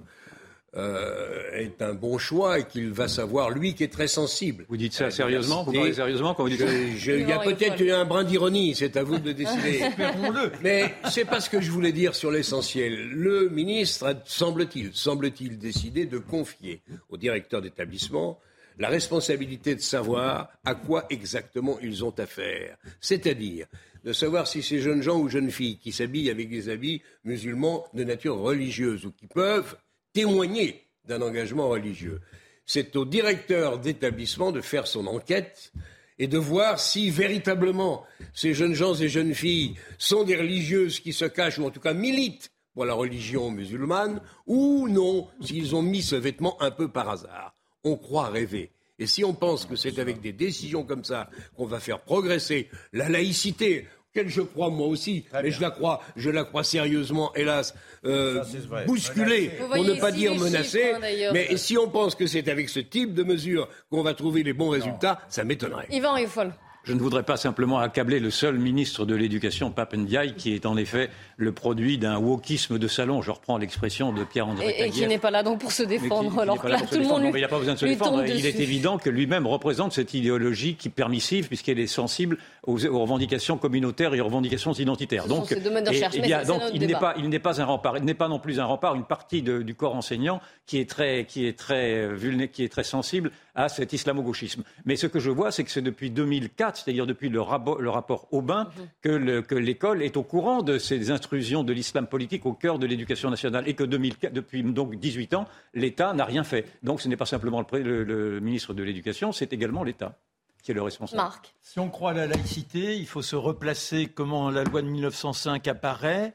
euh, 0.77 1.51
est 1.53 1.83
un 1.83 1.95
bon 1.95 2.17
choix 2.19 2.61
et 2.61 2.65
qu'il 2.65 2.91
va 2.91 3.09
savoir, 3.09 3.51
lui 3.51 3.75
qui 3.75 3.83
est 3.83 3.93
très 3.93 4.07
sensible. 4.07 4.67
Vous 4.69 4.77
dites 4.77 4.93
ça 4.93 5.11
sérieusement 5.11 5.65
Vous 5.65 5.73
parlez 5.73 5.93
sérieusement 5.93 6.35
quand 6.35 6.45
vous 6.45 6.51
dites 6.51 6.61
ça 6.61 6.73
Il 6.73 7.29
y 7.29 7.33
a 7.33 7.41
peut-être 7.41 7.83
un 7.91 8.05
brin 8.05 8.23
d'ironie, 8.23 8.75
c'est 8.77 8.97
à 8.97 9.03
vous 9.03 9.19
de 9.19 9.33
décider. 9.33 9.83
Mais 10.63 10.95
c'est 11.11 11.25
pas 11.25 11.41
ce 11.41 11.51
que 11.51 11.61
je 11.61 11.71
voulais 11.71 11.93
dire 11.93 12.15
sur 12.15 12.31
l'essentiel. 12.31 13.11
Le 13.11 13.49
ministre 13.49 14.07
a, 14.07 14.15
semble-t-il, 14.25 14.91
semble-t-il 14.95 15.59
décidé 15.59 16.07
de 16.07 16.19
confier 16.19 16.83
au 17.09 17.17
directeur 17.17 17.61
d'établissement 17.63 18.39
la 18.79 18.89
responsabilité 18.89 19.75
de 19.75 19.81
savoir 19.81 20.51
à 20.65 20.75
quoi 20.75 21.05
exactement 21.11 21.79
ils 21.83 22.05
ont 22.05 22.15
affaire. 22.19 22.77
C'est-à-dire 23.01 23.67
de 24.05 24.13
savoir 24.13 24.47
si 24.47 24.63
ces 24.63 24.79
jeunes 24.79 25.03
gens 25.03 25.19
ou 25.19 25.29
jeunes 25.29 25.51
filles 25.51 25.79
qui 25.79 25.93
s'habillent 25.93 26.31
avec 26.31 26.49
des 26.49 26.69
habits 26.69 27.03
musulmans 27.25 27.87
de 27.93 28.05
nature 28.05 28.39
religieuse 28.39 29.05
ou 29.05 29.13
qui 29.13 29.27
peuvent 29.27 29.77
témoigner 30.13 30.87
d'un 31.05 31.23
engagement 31.23 31.69
religieux. 31.69 32.21
C'est 32.67 32.95
au 32.97 33.05
directeur 33.05 33.79
d'établissement 33.79 34.53
de 34.53 34.61
faire 34.61 34.87
son 34.87 35.07
enquête 35.07 35.73
et 36.19 36.29
de 36.29 36.39
voir 36.39 36.79
si 36.79 37.11
véritablement 37.11 38.05
ces 38.35 38.55
jeunes 38.55 38.75
gens 38.75 38.95
et 38.95 39.09
jeunes 39.09 39.35
filles 39.35 39.75
sont 39.99 40.23
des 40.23 40.37
religieuses 40.37 41.01
qui 41.01 41.13
se 41.13 41.25
cachent 41.25 41.59
ou 41.59 41.65
en 41.65 41.71
tout 41.71 41.81
cas 41.81 41.95
militent 41.95 42.53
pour 42.75 42.85
la 42.85 42.95
religion 42.95 43.51
musulmane 43.51 44.21
ou 44.47 44.87
non, 44.89 45.29
s'ils 45.41 45.75
ont 45.75 45.83
mis 45.83 46.03
ce 46.03 46.17
vêtement 46.17 46.61
un 46.63 46.71
peu 46.71 46.89
par 46.89 47.09
hasard. 47.09 47.57
On 47.85 47.97
croit 47.97 48.29
rêver. 48.29 48.71
Et 48.99 49.07
si 49.07 49.25
on 49.25 49.33
pense 49.33 49.65
que 49.65 49.77
c'est 49.77 49.99
avec 49.99 50.21
des 50.21 50.35
décisions 50.35 50.85
comme 50.85 51.05
ça 51.05 51.31
qu'on 51.57 51.65
va 51.65 51.81
faire 51.81 52.01
progresser 52.01 52.69
la 52.93 53.09
laïcité, 53.09 53.89
quelle 54.13 54.29
je 54.29 54.41
crois 54.41 54.71
moi 54.71 54.87
aussi, 54.87 55.25
mais 55.33 55.51
je 55.51 55.61
la 55.61 55.71
crois, 55.71 56.01
je 56.17 56.31
la 56.31 56.45
crois 56.45 56.65
sérieusement, 56.65 57.33
hélas, 57.35 57.75
euh, 58.05 58.43
bousculée, 58.87 59.51
pour 59.59 59.85
ne 59.85 59.95
pas 59.95 60.11
dire 60.11 60.35
menacée. 60.35 60.93
Hein, 60.95 61.31
mais 61.33 61.57
si 61.57 61.79
on 61.79 61.89
pense 61.89 62.15
que 62.15 62.27
c'est 62.27 62.49
avec 62.49 62.69
ce 62.69 62.81
type 62.81 63.15
de 63.15 63.23
mesures 63.23 63.69
qu'on 63.91 64.03
va 64.03 64.15
trouver 64.15 64.43
les 64.43 64.53
bons 64.53 64.71
résultats, 64.71 65.21
ça 65.29 65.45
m'étonnerait. 65.45 65.87
Yvan 65.91 66.15
Rieffol. 66.15 66.53
Je 66.85 66.95
ne 66.95 66.99
voudrais 66.99 67.23
pas 67.23 67.37
simplement 67.37 67.79
accabler 67.79 68.21
le 68.21 68.31
seul 68.31 68.59
ministre 68.59 69.05
de 69.05 69.15
l'Éducation, 69.15 69.71
Papendiaï, 69.71 70.35
qui 70.35 70.55
est 70.55 70.65
en 70.65 70.77
effet 70.79 71.11
le 71.37 71.53
produit 71.53 71.99
d'un 71.99 72.19
wokisme 72.19 72.79
de 72.79 72.89
salon. 72.89 73.21
Je 73.21 73.31
reprends 73.31 73.59
l'expression 73.59 74.13
de 74.13 74.25
Pierre-André 74.25 74.75
Et, 74.79 74.87
et 74.87 74.91
qui 74.91 75.07
n'est 75.07 75.19
pas 75.19 75.31
là 75.31 75.43
donc 75.43 75.61
pour 75.61 75.73
se 75.73 75.83
défendre. 75.83 76.39
Alors 76.39 76.67
là, 76.67 76.81
tout 76.81 76.99
le 76.99 77.05
monde 77.07 77.23
il 77.25 77.35
n'y 77.35 77.45
a 77.45 77.49
pas 77.49 77.59
besoin 77.59 77.75
de 77.75 77.79
se 77.79 77.87
défendre. 77.87 78.25
Il 78.25 78.47
est 78.47 78.61
évident 78.61 78.99
que 78.99 79.11
lui-même 79.11 79.47
représente 79.47 79.93
cette 79.93 80.15
idéologie 80.15 80.75
qui 80.75 80.89
permissive, 80.89 81.49
puisqu'elle 81.49 81.79
est 81.79 81.87
sensible 81.87 82.39
aux, 82.67 82.77
revendications 82.77 83.59
communautaires 83.59 84.15
et 84.15 84.21
aux 84.21 84.25
revendications 84.25 84.73
identitaires. 84.73 85.27
Donc, 85.27 85.51
il 85.51 86.87
n'est 86.87 86.95
pas, 86.95 87.15
il 87.19 87.29
n'est 87.29 87.39
pas 87.39 87.61
un 87.61 87.65
rempart. 87.65 87.99
Il 87.99 88.05
n'est 88.05 88.15
pas 88.15 88.29
non 88.29 88.39
plus 88.39 88.59
un 88.59 88.65
rempart. 88.65 88.95
Une 88.95 89.05
partie 89.05 89.43
du 89.43 89.75
corps 89.75 89.97
enseignant 89.97 90.41
qui 90.67 90.79
est 90.79 90.89
très, 90.89 91.27
qui 91.27 91.47
est 91.47 91.59
très, 91.59 92.09
qui 92.53 92.65
est 92.65 92.69
très 92.69 92.85
sensible 92.85 93.33
à 93.55 93.69
cet 93.69 93.93
islamo-gauchisme. 93.93 94.63
Mais 94.85 94.97
ce 94.97 95.07
que 95.07 95.19
je 95.19 95.31
vois, 95.31 95.51
c'est 95.51 95.65
que 95.65 95.71
c'est 95.71 95.83
depuis 95.83 96.11
2004, 96.11 96.70
c'est-à-dire 96.77 97.07
depuis 97.07 97.29
le, 97.29 97.41
rapport 97.41 98.29
Aubin, 98.33 98.69
mhm. 99.05 99.43
que 99.43 99.55
l'école 99.55 100.03
est 100.03 100.17
au 100.17 100.23
courant 100.23 100.63
de 100.63 100.79
ces 100.79 101.11
intrusions 101.11 101.65
de 101.65 101.73
l'islam 101.73 102.07
politique 102.07 102.47
au 102.47 102.53
cœur 102.53 102.79
de 102.79 102.87
l'éducation 102.87 103.31
nationale 103.31 103.69
et 103.69 103.75
que 103.75 103.85
depuis 103.85 104.63
donc 104.63 104.97
18 104.97 105.35
ans, 105.35 105.47
l'État 105.75 106.13
n'a 106.13 106.25
rien 106.25 106.45
fait. 106.45 106.67
Donc 106.83 107.01
ce 107.01 107.09
n'est 107.09 107.17
pas 107.17 107.27
simplement 107.27 107.65
le, 107.73 108.41
ministre 108.41 108.75
de 108.75 108.83
l'Éducation, 108.83 109.33
c'est 109.33 109.53
également 109.53 109.83
l'État 109.83 110.19
qui 110.63 110.73
est 110.73 110.75
le 110.75 110.83
responsable. 110.83 111.23
Marc. 111.23 111.55
Si 111.63 111.79
on 111.79 111.89
croit 111.89 112.11
à 112.11 112.15
la 112.15 112.27
laïcité, 112.27 112.99
il 112.99 113.07
faut 113.07 113.23
se 113.23 113.35
replacer 113.35 114.09
comment 114.09 114.51
la 114.51 114.63
loi 114.63 114.83
de 114.83 114.89
1905 114.89 115.67
apparaît 115.69 116.35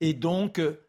et 0.00 0.14
donc 0.14 0.60
euh, 0.60 0.80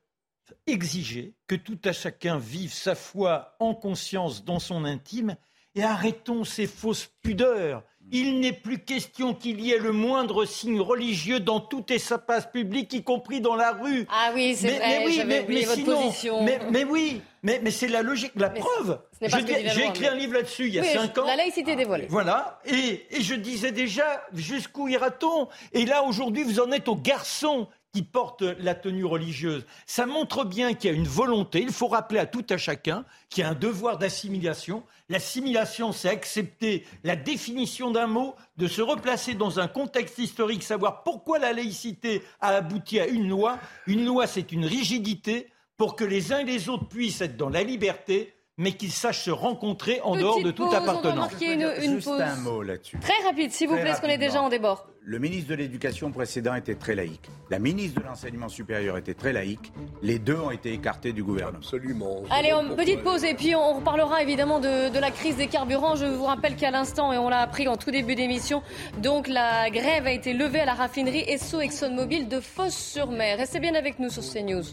exiger 0.68 1.34
que 1.48 1.56
tout 1.56 1.80
à 1.84 1.94
chacun 1.94 2.38
vive 2.38 2.72
sa 2.72 2.94
foi 2.94 3.56
en 3.60 3.74
conscience 3.74 4.46
dans 4.46 4.60
son 4.60 4.86
intime 4.86 5.36
et 5.74 5.84
arrêtons 5.84 6.44
ces 6.44 6.68
fausses 6.68 7.10
pudeurs. 7.22 7.84
Il 8.12 8.40
n'est 8.40 8.54
plus 8.54 8.80
question 8.80 9.34
qu'il 9.34 9.60
y 9.60 9.72
ait 9.72 9.80
le 9.80 9.92
moindre 9.92 10.46
signe 10.46 10.80
religieux 10.80 11.40
dans 11.40 11.60
tout 11.60 11.92
espace 11.92 12.46
public, 12.52 12.94
y 12.94 13.04
compris 13.04 13.42
dans 13.42 13.56
la 13.56 13.72
rue. 13.72 14.06
Ah 14.10 14.32
oui, 14.34 14.56
c'est 14.56 14.78
vrai, 14.78 15.00
mais, 15.00 15.06
oui, 15.06 15.22
mais, 15.26 15.84
position. 15.84 16.44
Mais, 16.44 16.84
oui, 16.84 17.22
mais, 17.42 17.60
c'est 17.72 17.88
la 17.88 18.04
logique, 18.04 18.34
la 18.36 18.52
preuve. 18.52 19.00
J'ai 19.22 19.86
écrit 19.86 20.08
un 20.08 20.16
livre 20.16 20.34
là-dessus 20.34 20.68
il 20.68 20.76
y 20.76 20.80
a 20.80 20.84
cinq 20.84 21.18
ans. 21.18 21.26
La 21.26 21.36
laïcité 21.36 21.76
dévoilée. 21.76 22.08
Voilà, 22.10 22.60
et, 22.66 23.06
et 23.10 23.22
je 23.22 23.34
disais 23.34 23.72
déjà, 23.72 24.24
jusqu'où 24.34 24.88
ira-t-on? 24.88 25.48
Et 25.74 25.86
là, 25.86 26.04
aujourd'hui, 26.04 26.44
vous 26.44 26.60
en 26.60 26.72
êtes 26.72 26.88
aux 26.88 26.96
garçons 26.96 27.68
qui 27.96 28.04
portent 28.04 28.42
la 28.42 28.76
tenue 28.76 29.06
religieuse. 29.06 29.66
Ça 29.86 30.06
montre 30.06 30.44
bien 30.44 30.74
qu'il 30.74 30.92
y 30.92 30.94
a 30.94 30.98
une 30.98 31.08
volonté, 31.08 31.62
il 31.62 31.72
faut 31.72 31.88
rappeler 31.88 32.20
à 32.20 32.26
tout 32.26 32.44
à 32.50 32.58
chacun 32.58 33.06
qu'il 33.30 33.46
y 33.46 33.48
a 33.48 33.52
un 33.52 33.56
devoir 33.56 33.98
d'assimilation. 33.98 34.84
L'assimilation, 35.08 35.94
c'est 35.94 36.10
accepter 36.10 36.86
la 37.06 37.16
définition 37.16 37.92
d'un 37.92 38.08
mot, 38.08 38.36
de 38.58 38.68
se 38.68 38.82
replacer 38.82 39.34
dans 39.34 39.62
un 39.62 39.70
contexte 39.70 40.18
historique, 40.18 40.64
savoir 40.64 41.04
pourquoi 41.04 41.40
la 41.40 41.54
laïcité 41.54 42.22
a 42.42 42.50
abouti 42.50 43.00
à 43.00 43.08
une 43.08 43.30
loi. 43.30 43.60
Une 43.88 44.06
loi, 44.06 44.28
c'est 44.28 44.52
une 44.52 44.66
rigidité 44.66 45.48
pour 45.78 45.96
que 45.96 46.04
les 46.04 46.34
uns 46.34 46.40
et 46.40 46.44
les 46.44 46.68
autres 46.68 46.90
puissent 46.90 47.22
être 47.22 47.38
dans 47.38 47.50
la 47.50 47.64
liberté, 47.64 48.35
mais 48.58 48.72
qu'ils 48.72 48.92
sachent 48.92 49.24
se 49.24 49.32
rencontrer 49.32 50.00
en 50.02 50.16
dehors 50.16 50.42
de 50.42 50.52
toute 50.52 50.74
appartenance. 50.74 51.32
Juste 51.40 52.08
un 52.08 52.36
mot 52.38 52.62
là-dessus. 52.62 52.98
Très 53.00 53.24
rapide, 53.26 53.52
s'il 53.52 53.68
vous 53.68 53.76
plaît, 53.76 53.86
parce 53.86 54.00
qu'on 54.00 54.08
est 54.08 54.18
déjà 54.18 54.42
en 54.42 54.50
débord. 54.50 54.88
Le 55.08 55.20
ministre 55.20 55.50
de 55.50 55.56
l'Éducation 55.56 56.12
précédent 56.12 56.56
était 56.56 56.74
très 56.74 56.96
laïque. 56.96 57.30
La 57.52 57.60
ministre 57.60 58.02
de 58.02 58.08
l'Enseignement 58.08 58.48
supérieur 58.48 58.98
était 58.98 59.14
très 59.14 59.34
laïque. 59.34 59.72
Les 60.02 60.18
deux 60.18 60.38
ont 60.38 60.50
été 60.50 60.74
écartés 60.74 61.14
du 61.14 61.24
gouvernement. 61.24 61.60
Absolument. 61.60 62.24
Allez, 62.32 62.54
on, 62.54 62.76
petite 62.76 63.04
pause 63.04 63.24
et 63.24 63.36
puis 63.36 63.56
on 63.56 63.76
reparlera 63.76 64.24
évidemment 64.24 64.60
de, 64.60 64.90
de 64.90 65.00
la 65.00 65.12
crise 65.12 65.36
des 65.36 65.46
carburants. 65.46 65.96
Je 65.96 66.06
vous 66.06 66.24
rappelle 66.24 66.56
qu'à 66.56 66.72
l'instant, 66.72 67.14
et 67.14 67.20
on 67.20 67.30
l'a 67.30 67.42
appris 67.42 67.68
en 67.68 67.78
tout 67.78 67.92
début 67.92 68.16
d'émission, 68.16 68.64
donc 68.98 69.28
la 69.28 69.70
grève 69.70 70.08
a 70.08 70.12
été 70.12 70.34
levée 70.34 70.62
à 70.62 70.66
la 70.66 70.74
raffinerie 70.74 71.24
Esso 71.28 71.62
ExxonMobil 71.62 72.28
de 72.28 72.40
Fosse-sur-Mer. 72.40 73.38
Restez 73.38 73.60
bien 73.60 73.76
avec 73.76 74.00
nous 74.00 74.10
sur 74.10 74.24
CNews. 74.24 74.64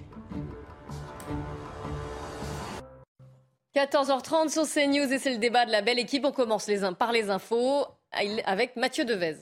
14h30 3.74 4.50
sur 4.50 4.64
CNews 4.68 5.10
et 5.10 5.18
c'est 5.18 5.32
le 5.32 5.38
débat 5.38 5.64
de 5.64 5.72
la 5.72 5.80
belle 5.80 5.98
équipe. 5.98 6.26
On 6.26 6.32
commence 6.32 6.66
les 6.66 6.84
uns 6.84 6.92
par 6.92 7.10
les 7.10 7.30
infos 7.30 7.86
avec 8.44 8.76
Mathieu 8.76 9.06
Devez. 9.06 9.36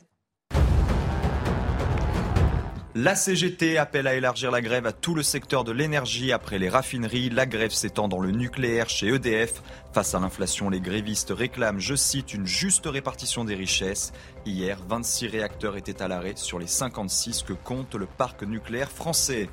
La 2.94 3.14
CGT 3.14 3.78
appelle 3.78 4.06
à 4.06 4.14
élargir 4.14 4.50
la 4.50 4.60
grève 4.60 4.86
à 4.86 4.92
tout 4.92 5.14
le 5.14 5.22
secteur 5.22 5.64
de 5.64 5.72
l'énergie 5.72 6.32
après 6.32 6.58
les 6.58 6.68
raffineries. 6.68 7.30
La 7.30 7.46
grève 7.46 7.70
s'étend 7.70 8.08
dans 8.08 8.20
le 8.20 8.30
nucléaire 8.30 8.88
chez 8.88 9.08
EDF. 9.08 9.62
Face 9.92 10.14
à 10.14 10.20
l'inflation, 10.20 10.70
les 10.70 10.80
grévistes 10.80 11.32
réclament, 11.36 11.80
je 11.80 11.94
cite, 11.94 12.34
une 12.34 12.46
juste 12.46 12.86
répartition 12.86 13.44
des 13.44 13.54
richesses. 13.54 14.12
Hier, 14.44 14.78
26 14.88 15.28
réacteurs 15.28 15.76
étaient 15.76 16.02
à 16.02 16.08
l'arrêt 16.08 16.34
sur 16.36 16.58
les 16.58 16.66
56 16.66 17.42
que 17.42 17.52
compte 17.52 17.94
le 17.94 18.06
parc 18.06 18.42
nucléaire 18.42 18.90
français. 18.90 19.48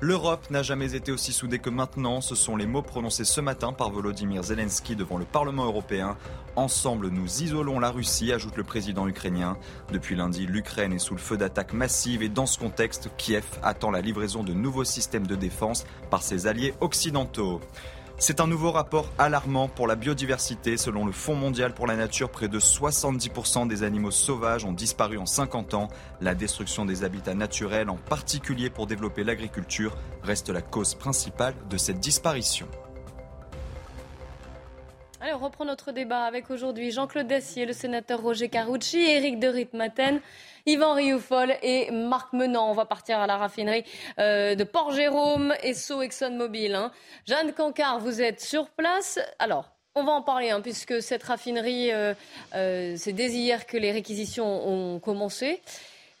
L'Europe 0.00 0.50
n'a 0.50 0.62
jamais 0.62 0.94
été 0.94 1.12
aussi 1.12 1.32
soudée 1.32 1.60
que 1.60 1.70
maintenant. 1.70 2.20
Ce 2.20 2.34
sont 2.34 2.56
les 2.56 2.66
mots 2.66 2.82
prononcés 2.82 3.24
ce 3.24 3.40
matin 3.40 3.72
par 3.72 3.90
Volodymyr 3.90 4.42
Zelensky 4.42 4.96
devant 4.96 5.18
le 5.18 5.24
Parlement 5.24 5.64
européen. 5.64 6.16
Ensemble, 6.56 7.08
nous 7.08 7.42
isolons 7.42 7.78
la 7.78 7.90
Russie, 7.90 8.32
ajoute 8.32 8.56
le 8.56 8.64
président 8.64 9.06
ukrainien. 9.08 9.56
Depuis 9.92 10.16
lundi, 10.16 10.46
l'Ukraine 10.46 10.92
est 10.92 10.98
sous 10.98 11.14
le 11.14 11.20
feu 11.20 11.36
d'attaques 11.36 11.72
massives 11.72 12.22
et 12.22 12.28
dans 12.28 12.46
ce 12.46 12.58
contexte, 12.58 13.08
Kiev 13.16 13.44
attend 13.62 13.90
la 13.90 14.00
livraison 14.00 14.42
de 14.42 14.52
nouveaux 14.52 14.84
systèmes 14.84 15.26
de 15.26 15.36
défense 15.36 15.86
par 16.10 16.22
ses 16.22 16.46
alliés 16.48 16.74
occidentaux. 16.80 17.60
C'est 18.26 18.40
un 18.40 18.46
nouveau 18.46 18.70
rapport 18.70 19.12
alarmant 19.18 19.68
pour 19.68 19.86
la 19.86 19.96
biodiversité. 19.96 20.78
Selon 20.78 21.04
le 21.04 21.12
Fonds 21.12 21.34
mondial 21.34 21.74
pour 21.74 21.86
la 21.86 21.94
nature, 21.94 22.30
près 22.30 22.48
de 22.48 22.58
70% 22.58 23.68
des 23.68 23.82
animaux 23.82 24.10
sauvages 24.10 24.64
ont 24.64 24.72
disparu 24.72 25.18
en 25.18 25.26
50 25.26 25.74
ans. 25.74 25.88
La 26.22 26.34
destruction 26.34 26.86
des 26.86 27.04
habitats 27.04 27.34
naturels, 27.34 27.90
en 27.90 27.98
particulier 27.98 28.70
pour 28.70 28.86
développer 28.86 29.24
l'agriculture, 29.24 29.94
reste 30.22 30.48
la 30.48 30.62
cause 30.62 30.94
principale 30.94 31.52
de 31.68 31.76
cette 31.76 32.00
disparition. 32.00 32.66
Allez, 35.20 35.34
on 35.34 35.44
reprend 35.44 35.66
notre 35.66 35.92
débat 35.92 36.24
avec 36.24 36.50
aujourd'hui 36.50 36.92
Jean-Claude 36.92 37.26
Dacier, 37.26 37.66
le 37.66 37.74
sénateur 37.74 38.22
Roger 38.22 38.48
Carucci, 38.48 39.00
Éric 39.00 39.38
de 39.38 39.48
Ritmaten. 39.48 40.22
Yvan 40.66 40.94
Rioufol 40.94 41.54
et 41.62 41.90
Marc 41.90 42.32
Menant. 42.32 42.70
On 42.70 42.72
va 42.72 42.86
partir 42.86 43.18
à 43.18 43.26
la 43.26 43.36
raffinerie 43.36 43.84
euh, 44.18 44.54
de 44.54 44.64
Port-Jérôme 44.64 45.54
et 45.62 45.74
Sceaux 45.74 46.00
ExxonMobil. 46.00 46.74
Hein. 46.74 46.90
Jeanne 47.26 47.52
Cancard, 47.52 47.98
vous 47.98 48.22
êtes 48.22 48.40
sur 48.40 48.70
place. 48.70 49.18
Alors, 49.38 49.72
on 49.94 50.04
va 50.04 50.12
en 50.12 50.22
parler, 50.22 50.48
hein, 50.48 50.62
puisque 50.62 51.02
cette 51.02 51.22
raffinerie, 51.22 51.92
euh, 51.92 52.14
euh, 52.54 52.94
c'est 52.96 53.12
dès 53.12 53.28
hier 53.28 53.66
que 53.66 53.76
les 53.76 53.92
réquisitions 53.92 54.66
ont 54.66 55.00
commencé. 55.00 55.60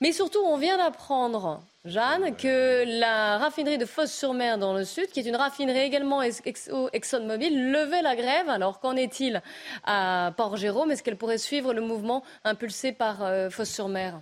Mais 0.02 0.12
surtout, 0.12 0.40
on 0.44 0.58
vient 0.58 0.76
d'apprendre, 0.76 1.62
Jeanne, 1.86 2.36
que 2.36 2.84
la 3.00 3.38
raffinerie 3.38 3.78
de 3.78 3.86
Fosse-sur-Mer 3.86 4.58
dans 4.58 4.74
le 4.74 4.84
sud, 4.84 5.06
qui 5.06 5.20
est 5.20 5.26
une 5.26 5.36
raffinerie 5.36 5.80
également 5.80 6.20
ExxonMobil, 6.20 7.72
levait 7.72 8.02
la 8.02 8.14
grève. 8.14 8.50
Alors, 8.50 8.80
qu'en 8.80 8.94
est-il 8.94 9.40
à 9.84 10.34
Port-Jérôme? 10.36 10.90
Est-ce 10.90 11.02
qu'elle 11.02 11.16
pourrait 11.16 11.38
suivre 11.38 11.72
le 11.72 11.80
mouvement 11.80 12.22
impulsé 12.44 12.92
par 12.92 13.26
Fosse-sur-Mer? 13.50 14.20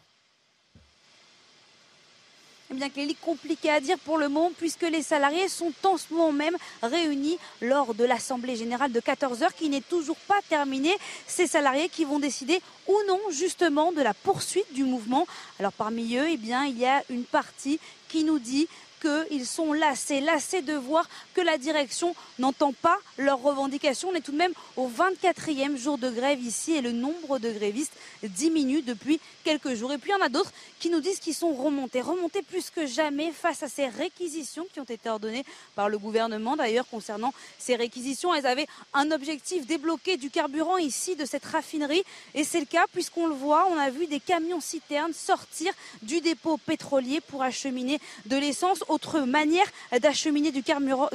Eh 2.73 2.79
bien, 2.79 2.89
Clélie, 2.89 3.17
compliqué 3.17 3.71
à 3.71 3.81
dire 3.81 3.99
pour 3.99 4.17
le 4.17 4.31
moment 4.31 4.51
puisque 4.57 4.83
les 4.83 5.03
salariés 5.03 5.49
sont 5.49 5.73
en 5.85 5.99
ce 5.99 6.13
moment 6.13 6.33
même 6.33 6.57
réunis 6.83 7.39
lors 7.61 7.93
de 7.93 8.05
l'Assemblée 8.05 8.57
générale 8.57 8.91
de 8.91 9.01
14 9.01 9.43
heures 9.43 9.55
qui 9.55 9.69
n'est 9.69 9.83
toujours 9.83 10.17
pas 10.17 10.41
terminée. 10.49 10.97
Ces 11.27 11.47
salariés 11.47 11.91
qui 11.91 12.07
vont 12.07 12.19
décider 12.19 12.61
ou 12.89 12.97
non 13.07 13.21
justement 13.31 13.93
de 13.93 14.01
la 14.01 14.15
poursuite 14.15 14.73
du 14.73 14.85
mouvement. 14.85 15.27
Alors 15.59 15.73
parmi 15.73 16.17
eux, 16.17 16.27
eh 16.29 16.39
il 16.43 16.79
y 16.79 16.87
a 16.87 17.03
une 17.11 17.25
partie 17.25 17.79
qui 18.09 18.25
nous 18.25 18.39
dit 18.39 18.69
qu'ils 19.03 19.47
sont 19.47 19.73
lassés, 19.73 20.21
lassés 20.21 20.62
de 20.62 20.75
voir 20.75 21.09
que 21.35 21.41
la 21.41 21.59
direction 21.59 22.15
n'entend 22.38 22.73
pas 22.73 22.99
leurs 23.19 23.43
revendications. 23.43 24.11
On 24.11 24.15
est 24.15 24.21
tout 24.21 24.33
de 24.33 24.37
même 24.37 24.53
au 24.77 24.88
24e 24.88 25.77
jour 25.77 25.99
de 25.99 26.09
grève 26.09 26.41
ici 26.41 26.73
et 26.73 26.81
le 26.81 26.93
nombre 26.93 27.38
de 27.38 27.51
grévistes 27.51 27.93
diminue 28.23 28.83
depuis 28.83 29.21
quelques 29.45 29.75
jours. 29.75 29.93
Et 29.93 29.99
puis 29.99 30.11
il 30.11 30.19
y 30.19 30.23
en 30.23 30.25
a 30.25 30.29
d'autres 30.29 30.53
qui 30.79 30.91
nous 30.91 31.01
disent 31.01 31.19
qu'ils 31.19 31.35
sont 31.35 31.53
remontés, 31.53 32.01
remontés 32.01 32.43
plus 32.43 32.71
que 32.71 32.87
jamais 32.87 33.33
face 33.33 33.62
à 33.62 33.69
ces 33.69 33.88
réquisitions 33.88 34.67
qui 34.73 34.81
ont 34.81 34.85
été 34.85 35.09
ordonnées 35.09 35.45
par 35.75 35.88
le 35.88 35.99
gouvernement. 35.99 36.57
D'ailleurs, 36.57 36.87
concernant 36.88 37.33
ces 37.59 37.77
réquisitions, 37.77 38.35
elles 38.35 38.47
avaient 38.47 38.67
un 38.95 39.11
objectif 39.11 39.67
débloqué 39.67 40.17
du 40.17 40.31
carburant 40.31 40.77
ici 40.77 41.17
de 41.17 41.25
cette 41.25 41.45
raffinerie. 41.45 42.05
Et 42.35 42.45
c'est 42.45 42.61
le 42.61 42.67
cas 42.67 42.87
puisqu'on 42.93 43.27
le 43.27 43.35
voit, 43.35 43.67
on 43.71 43.79
a 43.79 43.91
vu 43.91 44.07
des 44.07 44.21
camions 44.21 44.61
citernes 44.61 45.12
sortir 45.12 45.73
du 46.03 46.21
dépôt 46.21 46.57
pétrolier 46.57 47.21
pour 47.21 47.43
acheminer 47.43 48.01
de 48.27 48.37
l'essence 48.37 48.85
autre 48.93 49.21
manière 49.21 49.67
d'acheminer 50.01 50.53
du 50.53 50.63
carburant, 50.63 51.09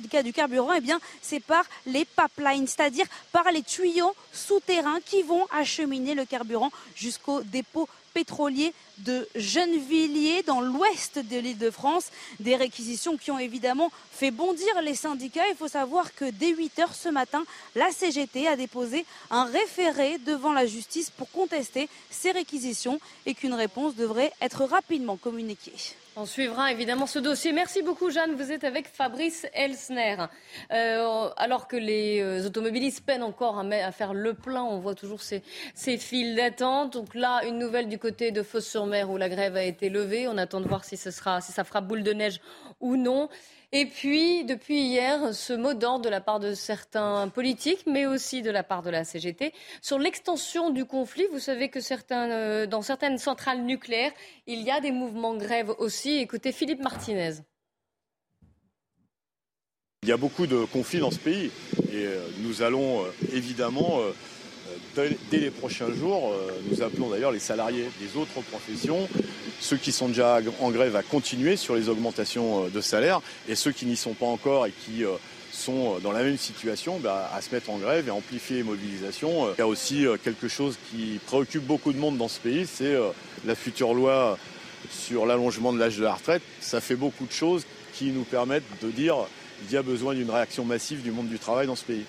eh 0.76 0.92
c'est 1.22 1.40
par 1.40 1.63
les 1.86 2.06
pipelines, 2.06 2.68
c'est-à-dire 2.68 3.06
par 3.32 3.52
les 3.52 3.63
tuyaux 3.63 4.16
souterrains 4.34 5.00
qui 5.06 5.22
vont 5.24 5.46
acheminer 5.52 6.16
le 6.16 6.26
carburant 6.26 6.72
jusqu'au 6.96 7.42
dépôt 7.42 7.88
pétrolier 8.13 8.74
de 8.99 9.27
Gennevilliers 9.36 10.43
dans 10.43 10.62
l'ouest 10.62 11.19
de 11.19 11.38
l'île 11.38 11.57
de 11.57 11.69
France. 11.69 12.07
Des 12.39 12.55
réquisitions 12.55 13.17
qui 13.17 13.31
ont 13.31 13.39
évidemment 13.39 13.91
fait 14.12 14.31
bondir 14.31 14.81
les 14.81 14.95
syndicats. 14.95 15.47
Il 15.49 15.55
faut 15.55 15.67
savoir 15.67 16.13
que 16.15 16.25
dès 16.25 16.53
8 16.53 16.79
heures 16.79 16.95
ce 16.95 17.10
matin, 17.10 17.43
la 17.75 17.91
CGT 17.91 18.47
a 18.47 18.55
déposé 18.55 19.05
un 19.29 19.45
référé 19.45 20.17
devant 20.25 20.53
la 20.53 20.65
justice 20.65 21.10
pour 21.10 21.29
contester 21.31 21.89
ces 22.10 22.31
réquisitions 22.31 22.99
et 23.25 23.33
qu'une 23.33 23.53
réponse 23.53 23.95
devrait 23.95 24.31
être 24.41 24.63
rapidement 24.65 25.17
communiquée. 25.17 25.73
On 26.19 26.25
suivra 26.25 26.71
évidemment 26.71 27.05
ce 27.05 27.19
dossier. 27.19 27.51
Merci 27.51 27.83
beaucoup, 27.83 28.10
Jeanne. 28.10 28.33
Vous 28.33 28.51
êtes 28.51 28.63
avec 28.63 28.88
Fabrice 28.88 29.45
Elsner. 29.53 30.15
Euh, 30.71 31.29
alors 31.38 31.67
que 31.67 31.75
les 31.75 32.21
euh, 32.21 32.47
automobilistes 32.47 33.05
peinent 33.05 33.21
encore 33.21 33.60
à, 33.60 33.91
faire 33.91 34.15
le 34.15 34.33
plein, 34.33 34.63
on 34.63 34.79
voit 34.79 34.95
toujours 34.95 35.21
ces, 35.21 35.43
ces 35.75 35.99
files 35.99 36.36
d'attente. 36.36 36.93
Donc 36.93 37.13
là, 37.13 37.41
une 37.45 37.60
nouvelle 37.60 37.88
du 37.88 37.99
côté 37.99 38.31
de 38.31 38.41
Fosse-sur-Mer 38.88 39.10
où 39.10 39.17
la 39.17 39.30
grève 39.30 39.56
a 39.56 39.63
été 39.63 39.89
levée. 39.89 40.28
On 40.28 40.38
attend 40.38 40.62
de 40.62 40.67
voir 40.67 40.86
si, 40.86 40.97
ça 40.97 41.12
fera 41.12 41.82
boule 41.82 42.04
de 42.04 42.13
neige 42.13 42.39
ou 42.80 42.95
non. 42.95 43.30
Et 43.73 43.86
puis, 43.86 44.45
depuis 44.45 44.80
hier, 44.80 45.34
ce 45.34 45.52
mot 45.52 45.73
d'ordre 45.73 46.06
de 46.06 46.10
la 46.10 46.21
part 46.21 46.39
de 46.39 46.54
certains 46.54 47.28
politiques, 47.28 47.84
mais 47.86 48.06
aussi 48.06 48.41
de 48.41 48.50
la 48.50 48.63
part 48.63 48.82
de 48.82 48.89
la 48.89 49.04
CGT, 49.04 49.54
sur 49.82 50.00
l'extension 50.00 50.69
du 50.69 50.86
conflit. 50.86 51.26
Vous 51.34 51.39
savez 51.39 51.69
que 51.69 51.80
euh, 52.12 52.65
dans 52.65 52.82
certaines 52.82 53.17
centrales 53.17 53.63
nucléaires, 53.63 54.13
il 54.45 54.62
y 54.62 54.71
a 54.71 54.80
des 54.80 54.91
mouvements 54.91 55.36
grève 55.36 55.73
aussi. 55.80 56.17
Écoutez 56.17 56.54
Philippe 56.54 56.82
Martinez. 56.82 57.34
Il 60.04 60.10
y 60.10 60.13
a 60.13 60.17
beaucoup 60.17 60.47
de 60.47 60.63
conflits 60.63 61.00
dans 61.00 61.12
ce 61.12 61.19
pays 61.19 61.52
et 61.91 62.06
euh, 62.06 62.26
nous 62.39 62.62
allons 62.62 63.04
euh, 63.04 63.10
évidemment 63.34 64.00
dès 64.96 65.38
les 65.38 65.52
prochains 65.52 65.94
jours. 65.94 66.32
Euh, 66.34 66.52
nous 66.70 66.82
appelons 66.82 67.10
d'ailleurs 67.10 67.32
les 67.32 67.40
salariés 67.40 67.86
des 68.00 68.20
autres 68.20 68.42
professions, 68.50 69.08
ceux 69.60 69.78
qui 69.78 69.92
sont 69.92 70.08
déjà 70.08 70.40
en 70.62 70.72
grève 70.72 70.96
à 70.96 71.04
continuer 71.04 71.56
sur 71.56 71.76
les 71.76 71.90
augmentations 71.90 72.66
euh, 72.66 72.70
de 72.70 72.82
salaire 72.82 73.22
et 73.48 73.56
ceux 73.56 73.72
qui 73.72 73.86
n'y 73.86 73.96
sont 73.96 74.13
pas 74.13 74.26
encore 74.26 74.66
et 74.66 74.72
qui 74.86 75.04
euh, 75.04 75.12
sont 75.52 76.00
dans 76.00 76.12
la 76.12 76.24
même 76.24 76.38
situation 76.38 77.00
bah, 77.00 77.32
à 77.34 77.42
se 77.42 77.54
mettre 77.54 77.70
en 77.70 77.78
grève 77.78 78.08
et 78.08 78.12
amplifier 78.12 78.58
les 78.58 78.63
mobilisations. 78.63 79.52
Il 79.54 79.60
y 79.60 79.62
a 79.62 79.68
aussi 79.68 80.06
quelque 80.24 80.48
chose 80.48 80.78
qui 80.92 81.20
préoccupe 81.26 81.63
beaucoup 81.63 81.94
de 81.94 81.98
monde 81.98 82.18
dans 82.18 82.28
ce 82.28 82.40
pays, 82.40 82.68
c'est 82.68 82.96
la 83.44 83.56
future 83.56 83.96
loi 83.96 84.38
sur 84.92 85.26
l'allongement 85.26 85.74
de 85.74 85.80
l'âge 85.80 85.98
de 85.98 86.04
la 86.04 86.13
retraite. 86.13 86.44
Ça 86.60 86.80
fait 86.80 86.96
beaucoup 86.96 87.26
de 87.26 87.32
choses 87.32 87.66
qui 87.94 88.12
nous 88.12 88.24
permettent 88.24 88.66
de 88.84 88.92
dire 88.92 89.16
qu'il 89.63 89.74
y 89.74 89.78
a 89.78 89.82
besoin 89.82 90.13
d'une 90.13 90.30
réaction 90.30 90.63
massive 90.63 91.02
du 91.02 91.12
monde 91.12 91.30
du 91.30 91.40
travail 91.40 91.66
dans 91.66 91.76
ce 91.76 91.86
pays. 91.86 92.06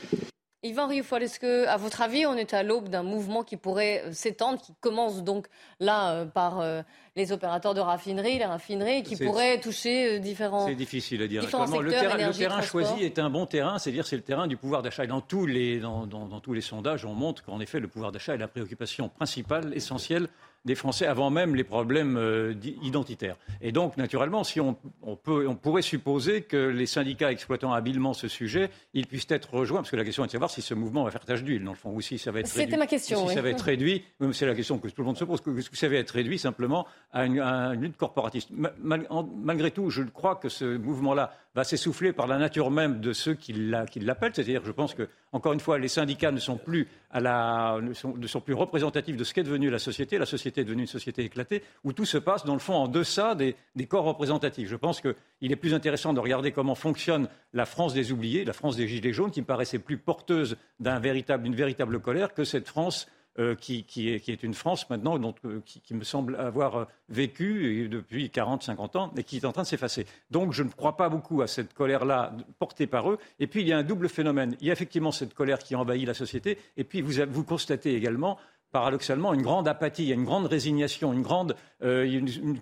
Yvan 0.64 0.88
Rioufol, 0.88 1.22
est-ce 1.22 1.38
que, 1.38 1.68
à 1.68 1.76
votre 1.76 2.02
avis, 2.02 2.26
on 2.26 2.34
est 2.34 2.52
à 2.52 2.64
l'aube 2.64 2.88
d'un 2.88 3.04
mouvement 3.04 3.44
qui 3.44 3.56
pourrait 3.56 4.02
euh, 4.04 4.12
s'étendre, 4.12 4.60
qui 4.60 4.74
commence 4.80 5.22
donc 5.22 5.46
là 5.78 6.10
euh, 6.10 6.24
par 6.24 6.58
euh, 6.58 6.82
les 7.14 7.30
opérateurs 7.30 7.74
de 7.74 7.80
raffinerie, 7.80 8.38
les 8.38 8.44
raffineries, 8.44 9.04
qui 9.04 9.14
pourrait 9.14 9.60
toucher 9.60 10.18
différents. 10.18 10.66
C'est 10.66 10.74
difficile 10.74 11.22
à 11.22 11.28
dire. 11.28 11.42
le 11.42 12.36
terrain, 12.36 12.60
choisi 12.60 13.04
est 13.04 13.20
un 13.20 13.30
bon 13.30 13.46
terrain, 13.46 13.78
c'est-à-dire 13.78 14.04
c'est 14.04 14.16
le 14.16 14.22
terrain 14.22 14.48
du 14.48 14.56
pouvoir 14.56 14.82
d'achat. 14.82 15.06
Dans 15.06 15.20
tous 15.20 15.46
les, 15.46 15.78
dans, 15.78 16.40
tous 16.40 16.54
les 16.54 16.60
sondages, 16.60 17.04
on 17.04 17.14
montre 17.14 17.44
qu'en 17.44 17.60
effet, 17.60 17.78
le 17.78 17.86
pouvoir 17.86 18.10
d'achat 18.10 18.34
est 18.34 18.38
la 18.38 18.48
préoccupation 18.48 19.08
principale, 19.08 19.72
essentielle 19.76 20.28
des 20.64 20.74
Français 20.74 21.06
avant 21.06 21.30
même 21.30 21.54
les 21.54 21.64
problèmes 21.64 22.16
euh, 22.16 22.54
identitaires. 22.82 23.36
Et 23.60 23.72
donc, 23.72 23.96
naturellement, 23.96 24.44
si 24.44 24.60
on, 24.60 24.76
peut, 25.22 25.46
on 25.48 25.54
pourrait 25.54 25.82
supposer 25.82 26.42
que 26.42 26.56
les 26.56 26.86
syndicats 26.86 27.32
exploitant 27.32 27.72
habilement 27.72 28.12
ce 28.12 28.28
sujet, 28.28 28.70
ils 28.92 29.06
puissent 29.06 29.26
être 29.30 29.54
rejoints, 29.54 29.78
parce 29.78 29.90
que 29.90 29.96
la 29.96 30.04
question 30.04 30.24
est 30.24 30.26
de 30.26 30.32
savoir 30.32 30.50
si 30.50 30.62
ce 30.62 30.74
mouvement 30.74 31.04
va 31.04 31.10
faire 31.10 31.24
tâche 31.24 31.42
d'huile, 31.42 31.64
dans 31.64 31.72
le 31.72 31.76
fond, 31.76 31.90
ou 31.92 32.00
si 32.00 32.18
ça 32.18 32.30
va 32.30 32.40
être 32.40 32.48
C'était 32.48 32.76
ma 32.76 32.86
question. 32.86 33.28
Si 33.28 33.34
ça 33.34 33.42
va 33.42 33.50
être 33.50 33.62
réduit, 33.62 34.04
c'est 34.32 34.46
la 34.46 34.54
question 34.54 34.78
que 34.78 34.88
tout 34.88 35.00
le 35.02 35.06
monde 35.06 35.18
se 35.18 35.24
pose, 35.24 35.40
que, 35.40 35.60
ça 35.72 35.88
va 35.88 35.96
être 35.96 36.10
réduit 36.10 36.38
simplement 36.38 36.86
à 37.12 37.24
une, 37.24 37.42
lutte 37.80 37.96
corporatiste. 37.96 38.50
malgré 38.82 39.70
tout, 39.70 39.90
je 39.90 40.02
crois 40.02 40.36
que 40.36 40.48
ce 40.48 40.76
mouvement-là 40.76 41.32
va 41.54 41.64
s'essouffler 41.64 42.12
par 42.12 42.26
la 42.26 42.38
nature 42.38 42.70
même 42.70 43.00
de 43.00 43.12
ceux 43.12 43.34
qui 43.34 43.52
l'appellent. 43.52 44.32
C'est-à-dire, 44.34 44.62
je 44.64 44.72
pense 44.72 44.94
que, 44.94 45.08
encore 45.32 45.52
une 45.52 45.60
fois, 45.60 45.78
les 45.78 45.88
syndicats 45.88 46.30
ne 46.30 46.38
sont 46.38 46.56
plus, 46.56 46.88
à 47.10 47.20
la, 47.20 47.78
ne 47.82 47.92
sont, 47.94 48.16
ne 48.16 48.26
sont 48.26 48.40
plus 48.40 48.54
représentatifs 48.54 49.16
de 49.16 49.24
ce 49.24 49.34
qu'est 49.34 49.42
devenue 49.42 49.70
la 49.70 49.78
société. 49.78 50.18
La 50.18 50.26
société 50.26 50.57
est 50.58 50.64
devenue 50.64 50.82
une 50.82 50.88
société 50.88 51.24
éclatée, 51.24 51.62
où 51.84 51.92
tout 51.92 52.04
se 52.04 52.18
passe, 52.18 52.44
dans 52.44 52.54
le 52.54 52.60
fond, 52.60 52.74
en 52.74 52.88
deçà 52.88 53.34
des, 53.34 53.56
des 53.74 53.86
corps 53.86 54.04
représentatifs. 54.04 54.68
Je 54.68 54.76
pense 54.76 55.00
qu'il 55.00 55.52
est 55.52 55.56
plus 55.56 55.74
intéressant 55.74 56.12
de 56.12 56.20
regarder 56.20 56.52
comment 56.52 56.74
fonctionne 56.74 57.28
la 57.52 57.66
France 57.66 57.94
des 57.94 58.12
oubliés, 58.12 58.44
la 58.44 58.52
France 58.52 58.76
des 58.76 58.88
Gilets 58.88 59.12
jaunes, 59.12 59.30
qui 59.30 59.40
me 59.40 59.46
paraissait 59.46 59.78
plus 59.78 59.98
porteuse 59.98 60.56
d'une 60.80 60.98
véritable, 60.98 61.48
véritable 61.50 62.00
colère 62.00 62.34
que 62.34 62.44
cette 62.44 62.68
France 62.68 63.06
euh, 63.38 63.54
qui, 63.54 63.84
est, 64.08 64.42
une 64.42 64.54
France 64.54 64.90
maintenant 64.90 65.16
euh, 65.44 65.60
qui, 65.64 65.94
me 65.94 66.02
semble 66.02 66.34
avoir 66.34 66.76
euh, 66.76 66.84
vécu 67.08 67.88
depuis 67.88 68.30
40, 68.30 68.64
50 68.64 68.96
ans 68.96 69.12
et 69.16 69.22
qui 69.22 69.36
est 69.36 69.44
en 69.44 69.52
train 69.52 69.62
de 69.62 69.68
s'effacer. 69.68 70.06
Donc 70.32 70.52
je 70.52 70.64
ne 70.64 70.70
crois 70.70 70.96
pas 70.96 71.08
beaucoup 71.08 71.40
à 71.40 71.46
cette 71.46 71.72
colère-là 71.72 72.34
portée 72.58 72.88
par 72.88 73.08
eux. 73.12 73.18
Et 73.38 73.46
puis 73.46 73.60
il 73.60 73.68
y 73.68 73.72
a 73.72 73.78
un 73.78 73.84
double 73.84 74.08
phénomène. 74.08 74.56
Il 74.60 74.66
y 74.66 74.70
a 74.70 74.72
effectivement 74.72 75.12
cette 75.12 75.34
colère 75.34 75.60
qui 75.60 75.76
envahit 75.76 76.04
la 76.04 76.14
société. 76.14 76.58
Et 76.76 76.82
puis 76.82 77.00
vous, 77.00 77.12
vous 77.30 77.44
constatez 77.44 77.94
également 77.94 78.38
paradoxalement 78.72 79.34
une 79.34 79.42
grande 79.42 79.68
apathie, 79.68 80.10
une 80.10 80.24
grande 80.24 80.46
résignation, 80.46 81.12
une 81.12 81.22
grande, 81.22 81.56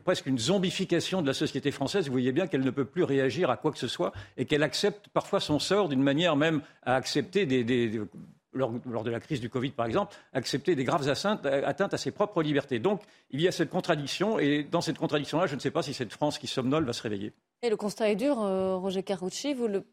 presque 0.05 0.27
une 0.27 0.39
zombification 0.39 1.23
de 1.23 1.27
la 1.27 1.35
société 1.35 1.71
française. 1.71 2.07
Vous 2.07 2.13
voyez 2.13 2.33
bien 2.33 2.47
qu'elle 2.47 2.65
ne 2.65 2.71
peut 2.71 2.85
plus 2.85 3.03
réagir 3.03 3.51
à 3.51 3.57
quoi 3.57 3.73
que 3.73 3.79
ce 3.79 3.89
soit 3.89 4.13
et 4.37 4.45
qu'elle 4.45 4.63
accepte 4.63 5.09
parfois 5.09 5.41
son 5.41 5.59
sort 5.59 5.89
d'une 5.89 6.03
manière 6.03 6.37
même 6.37 6.63
à 6.83 6.95
accepter 6.95 7.47
lors, 8.53 8.73
de 8.73 9.11
la 9.11 9.21
crise 9.21 9.41
du 9.41 9.51
Covid, 9.51 9.71
par 9.71 9.87
exemple, 9.87 10.17
accepter 10.33 10.75
des 10.75 10.85
graves 10.85 11.09
atteintes 11.09 11.95
à 11.95 11.99
ses 11.99 12.11
propres 12.11 12.43
libertés. 12.43 12.79
Donc, 12.79 13.03
il 13.31 13.41
y 13.41 13.49
a 13.49 13.53
cette 13.53 13.71
contradiction, 13.71 14.39
et 14.39 14.65
dans 14.65 14.81
cette 14.81 14.99
contradiction-là, 14.99 15.47
je 15.47 15.55
ne 15.55 15.61
sais 15.61 15.71
pas 15.71 15.83
si 15.83 15.93
cette 15.93 16.13
France 16.13 16.39
qui 16.39 16.47
somnole 16.47 16.85
va 16.85 16.93
se 16.93 17.03
réveiller. 17.03 17.33
Et 17.63 17.71
le 17.71 17.77
constat 17.77 18.11
est 18.11 18.17
dur, 18.17 18.41
euh, 18.41 18.77
Roger 18.77 19.03
Carucci, 19.03 19.55
vous 19.55 19.67
le, 19.67 19.85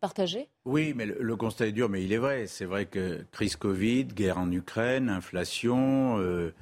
partagez? 0.00 0.48
Oui, 0.64 0.92
mais 0.94 1.06
le, 1.06 1.36
constat 1.36 1.68
est 1.68 1.72
dur, 1.72 1.88
mais 1.88 2.04
il 2.04 2.12
est 2.12 2.18
vrai. 2.18 2.46
C'est 2.46 2.64
vrai 2.64 2.86
que 2.86 3.24
crise 3.30 3.56
Covid, 3.56 4.06
guerre 4.06 4.38
en 4.38 4.50
Ukraine, 4.50 5.08
inflation, 5.08 6.18
euh, 6.18 6.52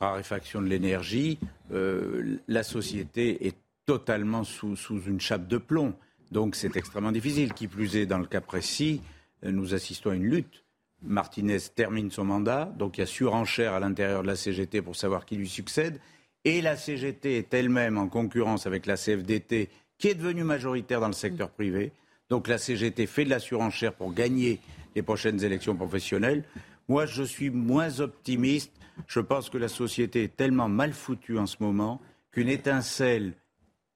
raréfaction 0.00 0.62
de 0.62 0.66
l'énergie, 0.66 1.38
euh, 1.72 2.38
la 2.48 2.62
société 2.62 3.46
est 3.46 3.56
totalement 3.84 4.42
sous, 4.42 4.74
sous, 4.74 5.02
une 5.02 5.20
chape 5.20 5.46
de 5.46 5.58
plomb. 5.58 5.94
Donc 6.32 6.56
c'est 6.56 6.76
extrêmement 6.76 7.12
difficile. 7.12 7.52
Qui 7.52 7.68
plus 7.68 7.96
est, 7.96 8.06
dans 8.06 8.18
le 8.18 8.26
cas 8.26 8.40
précis, 8.40 9.02
nous 9.42 9.74
assistons 9.74 10.10
à 10.10 10.14
une 10.14 10.24
lutte 10.24 10.64
Martinez 11.02 11.58
termine 11.74 12.10
son 12.10 12.24
mandat, 12.24 12.72
donc 12.76 12.98
il 12.98 13.00
y 13.00 13.04
a 13.04 13.06
surenchère 13.06 13.74
à 13.74 13.80
l'intérieur 13.80 14.22
de 14.22 14.26
la 14.26 14.36
CGT 14.36 14.82
pour 14.82 14.96
savoir 14.96 15.24
qui 15.24 15.36
lui 15.36 15.48
succède. 15.48 16.00
Et 16.44 16.62
la 16.62 16.76
CGT 16.76 17.38
est 17.38 17.54
elle-même 17.54 17.98
en 17.98 18.08
concurrence 18.08 18.66
avec 18.66 18.86
la 18.86 18.96
CFDT, 18.96 19.68
qui 19.98 20.08
est 20.08 20.14
devenue 20.14 20.44
majoritaire 20.44 21.00
dans 21.00 21.06
le 21.06 21.12
secteur 21.12 21.50
privé. 21.50 21.92
Donc 22.28 22.48
la 22.48 22.58
CGT 22.58 23.06
fait 23.06 23.24
de 23.24 23.30
la 23.30 23.38
surenchère 23.38 23.94
pour 23.94 24.12
gagner 24.12 24.60
les 24.94 25.02
prochaines 25.02 25.42
élections 25.42 25.76
professionnelles. 25.76 26.44
Moi, 26.88 27.06
je 27.06 27.22
suis 27.22 27.50
moins 27.50 28.00
optimiste. 28.00 28.72
Je 29.06 29.20
pense 29.20 29.50
que 29.50 29.58
la 29.58 29.68
société 29.68 30.24
est 30.24 30.36
tellement 30.36 30.68
mal 30.68 30.92
foutue 30.92 31.38
en 31.38 31.46
ce 31.46 31.56
moment 31.60 32.00
qu'une 32.30 32.48
étincelle, 32.48 33.34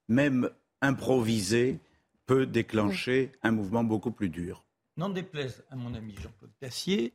même 0.09 0.51
improvisée, 0.81 1.79
peut 2.27 2.47
déclencher 2.47 3.33
un 3.43 3.51
mouvement 3.51 3.85
beaucoup 3.85 4.11
plus 4.11 4.29
dur 4.29 4.65
n'en 5.01 5.09
déplaise 5.09 5.65
à 5.71 5.77
mon 5.77 5.95
ami 5.95 6.15
Jean-Claude 6.15 6.53
Cassier, 6.61 7.15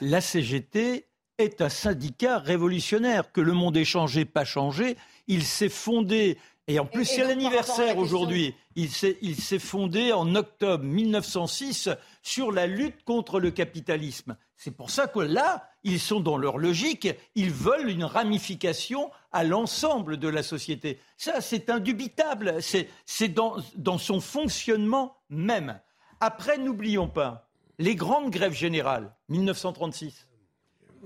la 0.00 0.20
CGT 0.20 1.04
est 1.38 1.60
un 1.60 1.68
syndicat 1.68 2.38
révolutionnaire. 2.38 3.30
Que 3.30 3.42
le 3.42 3.52
monde 3.52 3.76
ait 3.76 3.84
changé, 3.84 4.24
pas 4.24 4.46
changé, 4.46 4.96
il 5.28 5.44
s'est 5.44 5.68
fondé, 5.68 6.38
et 6.68 6.78
en 6.78 6.86
plus 6.86 7.04
c'est 7.04 7.24
l'anniversaire 7.24 7.96
aujourd'hui, 7.98 8.54
il 8.74 8.90
s'est 8.90 9.58
fondé 9.58 10.12
en 10.12 10.34
octobre 10.34 10.84
1906 10.84 11.90
sur 12.22 12.50
la 12.50 12.66
lutte 12.66 13.04
contre 13.04 13.38
le 13.38 13.50
capitalisme. 13.50 14.36
C'est 14.56 14.70
pour 14.70 14.90
ça 14.90 15.06
que 15.06 15.20
là, 15.20 15.68
ils 15.84 16.00
sont 16.00 16.20
dans 16.20 16.38
leur 16.38 16.58
logique, 16.58 17.08
ils 17.34 17.52
veulent 17.52 17.90
une 17.90 18.04
ramification 18.04 19.10
à 19.32 19.44
l'ensemble 19.44 20.16
de 20.16 20.28
la 20.28 20.42
société. 20.42 20.98
Ça, 21.16 21.40
c'est 21.40 21.70
indubitable, 21.70 22.56
c'est 22.60 23.28
dans, 23.28 23.56
dans 23.76 23.98
son 23.98 24.20
fonctionnement 24.20 25.16
même. 25.28 25.78
Après, 26.20 26.58
n'oublions 26.58 27.08
pas, 27.08 27.48
les 27.78 27.94
grandes 27.94 28.30
grèves 28.30 28.54
générales, 28.54 29.14
1936, 29.28 30.26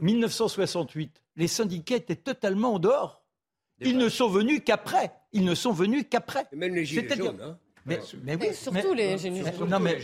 1968, 0.01 1.23
les 1.37 1.49
syndicats 1.49 1.97
étaient 1.97 2.17
totalement 2.17 2.75
en 2.75 2.79
dehors. 2.79 3.20
Ils 3.81 3.97
ne 3.97 4.09
sont 4.09 4.29
venus 4.29 4.63
qu'après. 4.65 5.13
Ils 5.33 5.45
ne 5.45 5.55
sont 5.55 5.73
venus 5.73 6.05
qu'après. 6.09 6.47
Même 6.53 6.75
les 6.75 6.85
gilets 6.85 7.17
jaunes. 7.17 7.41
Hein. 7.43 7.59
Mais, 7.87 7.99
oui, 8.37 8.55
surtout 8.55 8.95
les 8.95 9.17
gilets 9.19 9.45
jaunes. 9.45 9.69
Non 9.71 9.81
mais, 9.81 9.99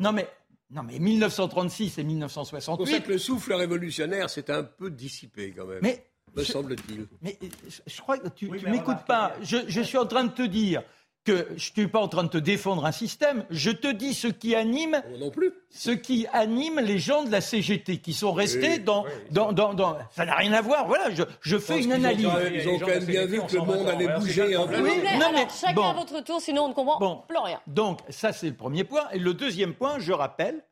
non 0.00 0.12
mais, 0.12 0.28
non 0.70 0.82
mais 0.82 0.98
1936 0.98 1.98
et 1.98 2.04
1968. 2.04 2.92
C'est 2.92 3.02
que 3.02 3.12
le 3.12 3.18
souffle 3.18 3.52
révolutionnaire 3.54 4.28
s'est 4.30 4.50
un 4.50 4.62
peu 4.62 4.90
dissipé 4.90 5.52
quand 5.56 5.66
même. 5.66 5.80
Mais 5.82 6.04
me 6.36 6.42
semble-t-il. 6.42 7.06
Mais 7.22 7.38
je 7.86 8.00
crois 8.00 8.18
que 8.18 8.28
tu, 8.28 8.50
ne 8.50 8.70
m'écoutes 8.70 9.04
pas. 9.06 9.34
Je, 9.42 9.58
je, 9.66 9.80
suis 9.80 9.98
en 9.98 10.06
train 10.06 10.24
de 10.24 10.32
te 10.32 10.42
dire 10.42 10.82
que 11.24 11.46
je 11.50 11.54
ne 11.54 11.58
suis 11.58 11.88
pas 11.88 12.00
en 12.00 12.08
train 12.08 12.22
de 12.22 12.28
te 12.28 12.38
défendre 12.38 12.86
un 12.86 12.92
système, 12.92 13.44
je 13.50 13.70
te 13.70 13.88
dis 13.88 14.14
ce 14.14 14.26
qui 14.26 14.54
anime, 14.54 15.02
non 15.18 15.30
plus. 15.30 15.52
ce 15.68 15.90
qui 15.90 16.26
anime 16.32 16.80
les 16.80 16.98
gens 16.98 17.24
de 17.24 17.30
la 17.30 17.40
CGT 17.40 17.98
qui 17.98 18.14
sont 18.14 18.32
restés 18.32 18.78
dans, 18.78 19.04
dans, 19.30 19.52
dans, 19.52 19.98
ça 20.10 20.24
n'a 20.24 20.34
rien 20.36 20.52
à 20.52 20.62
voir. 20.62 20.86
Voilà, 20.86 21.10
je, 21.10 21.22
je 21.42 21.58
fais 21.58 21.82
une 21.82 21.92
analyse. 21.92 22.28
Ils 22.54 22.68
ont, 22.68 22.78
quand 22.78 22.86
même 22.86 23.04
bien 23.04 23.26
vu 23.26 23.40
que 23.42 23.54
le 23.54 23.62
monde 23.62 23.88
allait 23.88 24.08
bouger 24.18 24.54
un 24.54 24.66
peu. 24.66 24.80
Oui, 24.80 25.02
non, 25.18 25.32
mais, 25.32 25.46
chacun 25.48 25.90
à 25.90 25.92
votre 25.92 26.22
tour, 26.24 26.40
sinon 26.40 26.64
on 26.64 26.68
ne 26.68 26.74
comprend 26.74 27.24
plus 27.28 27.38
rien. 27.38 27.60
Donc 27.66 28.00
ça 28.08 28.32
c'est 28.32 28.48
le 28.48 28.56
premier 28.56 28.84
point. 28.84 29.08
Et 29.12 29.18
le 29.18 29.34
deuxième 29.34 29.74
point, 29.74 29.98
je 29.98 30.12
rappelle 30.12 30.64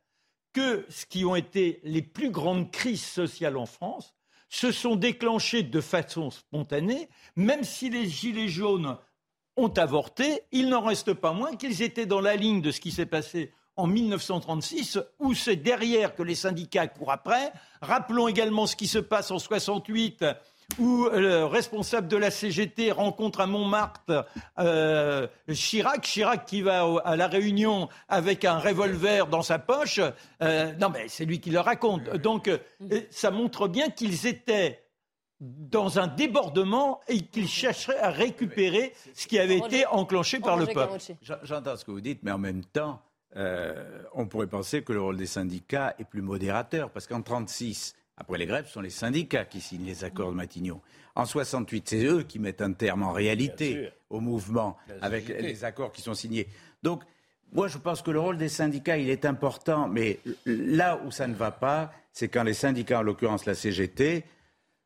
que 0.54 0.86
ce 0.88 1.04
qui 1.04 1.24
ont 1.24 1.36
été 1.36 1.80
les 1.84 2.02
plus 2.02 2.30
grandes 2.30 2.70
crises 2.70 3.04
sociales 3.04 3.56
en 3.56 3.66
France 3.66 4.14
se 4.48 4.72
sont 4.72 4.96
déclenchées 4.96 5.62
de 5.62 5.80
façon 5.80 6.30
spontanée, 6.30 7.08
même 7.36 7.64
si 7.64 7.90
les 7.90 8.08
gilets 8.08 8.48
jaunes 8.48 8.96
ont 9.58 9.72
avorté, 9.76 10.42
il 10.52 10.68
n'en 10.68 10.80
reste 10.80 11.12
pas 11.12 11.32
moins 11.32 11.56
qu'ils 11.56 11.82
étaient 11.82 12.06
dans 12.06 12.20
la 12.20 12.36
ligne 12.36 12.62
de 12.62 12.70
ce 12.70 12.80
qui 12.80 12.92
s'est 12.92 13.06
passé 13.06 13.52
en 13.76 13.86
1936, 13.86 14.98
où 15.18 15.34
c'est 15.34 15.56
derrière 15.56 16.14
que 16.14 16.22
les 16.22 16.34
syndicats 16.34 16.86
courent 16.86 17.12
après. 17.12 17.52
Rappelons 17.82 18.28
également 18.28 18.66
ce 18.66 18.76
qui 18.76 18.88
se 18.88 18.98
passe 18.98 19.30
en 19.30 19.38
68, 19.38 20.24
où 20.78 21.08
le 21.12 21.44
responsable 21.44 22.08
de 22.08 22.16
la 22.16 22.30
CGT 22.30 22.92
rencontre 22.92 23.40
à 23.40 23.46
Montmartre 23.46 24.26
euh, 24.58 25.26
Chirac, 25.50 26.02
Chirac 26.02 26.44
qui 26.44 26.60
va 26.60 26.84
à 27.04 27.16
la 27.16 27.26
Réunion 27.26 27.88
avec 28.08 28.44
un 28.44 28.58
revolver 28.58 29.26
dans 29.28 29.42
sa 29.42 29.58
poche. 29.58 30.00
Euh, 30.42 30.72
non, 30.80 30.90
mais 30.90 31.06
c'est 31.08 31.24
lui 31.24 31.40
qui 31.40 31.50
le 31.50 31.60
raconte. 31.60 32.10
Donc, 32.16 32.48
euh, 32.48 32.58
ça 33.10 33.30
montre 33.30 33.66
bien 33.66 33.90
qu'ils 33.90 34.26
étaient 34.26 34.82
dans 35.40 35.98
un 35.98 36.08
débordement 36.08 37.00
et 37.06 37.20
qu'il 37.20 37.48
chercherait 37.48 37.98
à 38.00 38.10
récupérer 38.10 38.92
ce 39.14 39.26
qui 39.26 39.38
avait 39.38 39.58
été 39.58 39.86
enclenché 39.86 40.40
par 40.40 40.56
le 40.56 40.66
peuple. 40.66 40.98
J'entends 41.20 41.76
ce 41.76 41.84
que 41.84 41.90
vous 41.90 42.00
dites, 42.00 42.22
mais 42.22 42.32
en 42.32 42.38
même 42.38 42.64
temps, 42.64 43.00
euh, 43.36 44.02
on 44.14 44.26
pourrait 44.26 44.46
penser 44.46 44.82
que 44.82 44.92
le 44.92 45.00
rôle 45.00 45.16
des 45.16 45.26
syndicats 45.26 45.94
est 45.98 46.04
plus 46.04 46.22
modérateur, 46.22 46.90
parce 46.90 47.06
qu'en 47.06 47.16
1936, 47.16 47.94
après 48.16 48.38
les 48.38 48.46
grèves, 48.46 48.66
ce 48.66 48.72
sont 48.72 48.80
les 48.80 48.90
syndicats 48.90 49.44
qui 49.44 49.60
signent 49.60 49.86
les 49.86 50.02
accords 50.02 50.30
de 50.30 50.36
Matignon. 50.36 50.80
En 51.14 51.24
68, 51.24 51.88
c'est 51.88 52.04
eux 52.04 52.22
qui 52.22 52.38
mettent 52.38 52.62
un 52.62 52.72
terme 52.72 53.02
en 53.02 53.12
réalité 53.12 53.90
au 54.10 54.20
mouvement 54.20 54.76
avec 55.02 55.28
les 55.28 55.64
accords 55.64 55.92
qui 55.92 56.00
sont 56.00 56.14
signés. 56.14 56.48
Donc, 56.82 57.02
moi, 57.52 57.68
je 57.68 57.78
pense 57.78 58.02
que 58.02 58.10
le 58.10 58.20
rôle 58.20 58.38
des 58.38 58.48
syndicats, 58.48 58.98
il 58.98 59.08
est 59.08 59.24
important, 59.24 59.88
mais 59.88 60.20
là 60.46 61.00
où 61.04 61.10
ça 61.10 61.26
ne 61.26 61.34
va 61.34 61.50
pas, 61.50 61.92
c'est 62.12 62.28
quand 62.28 62.42
les 62.42 62.54
syndicats, 62.54 62.98
en 62.98 63.02
l'occurrence 63.02 63.46
la 63.46 63.54
CGT, 63.54 64.24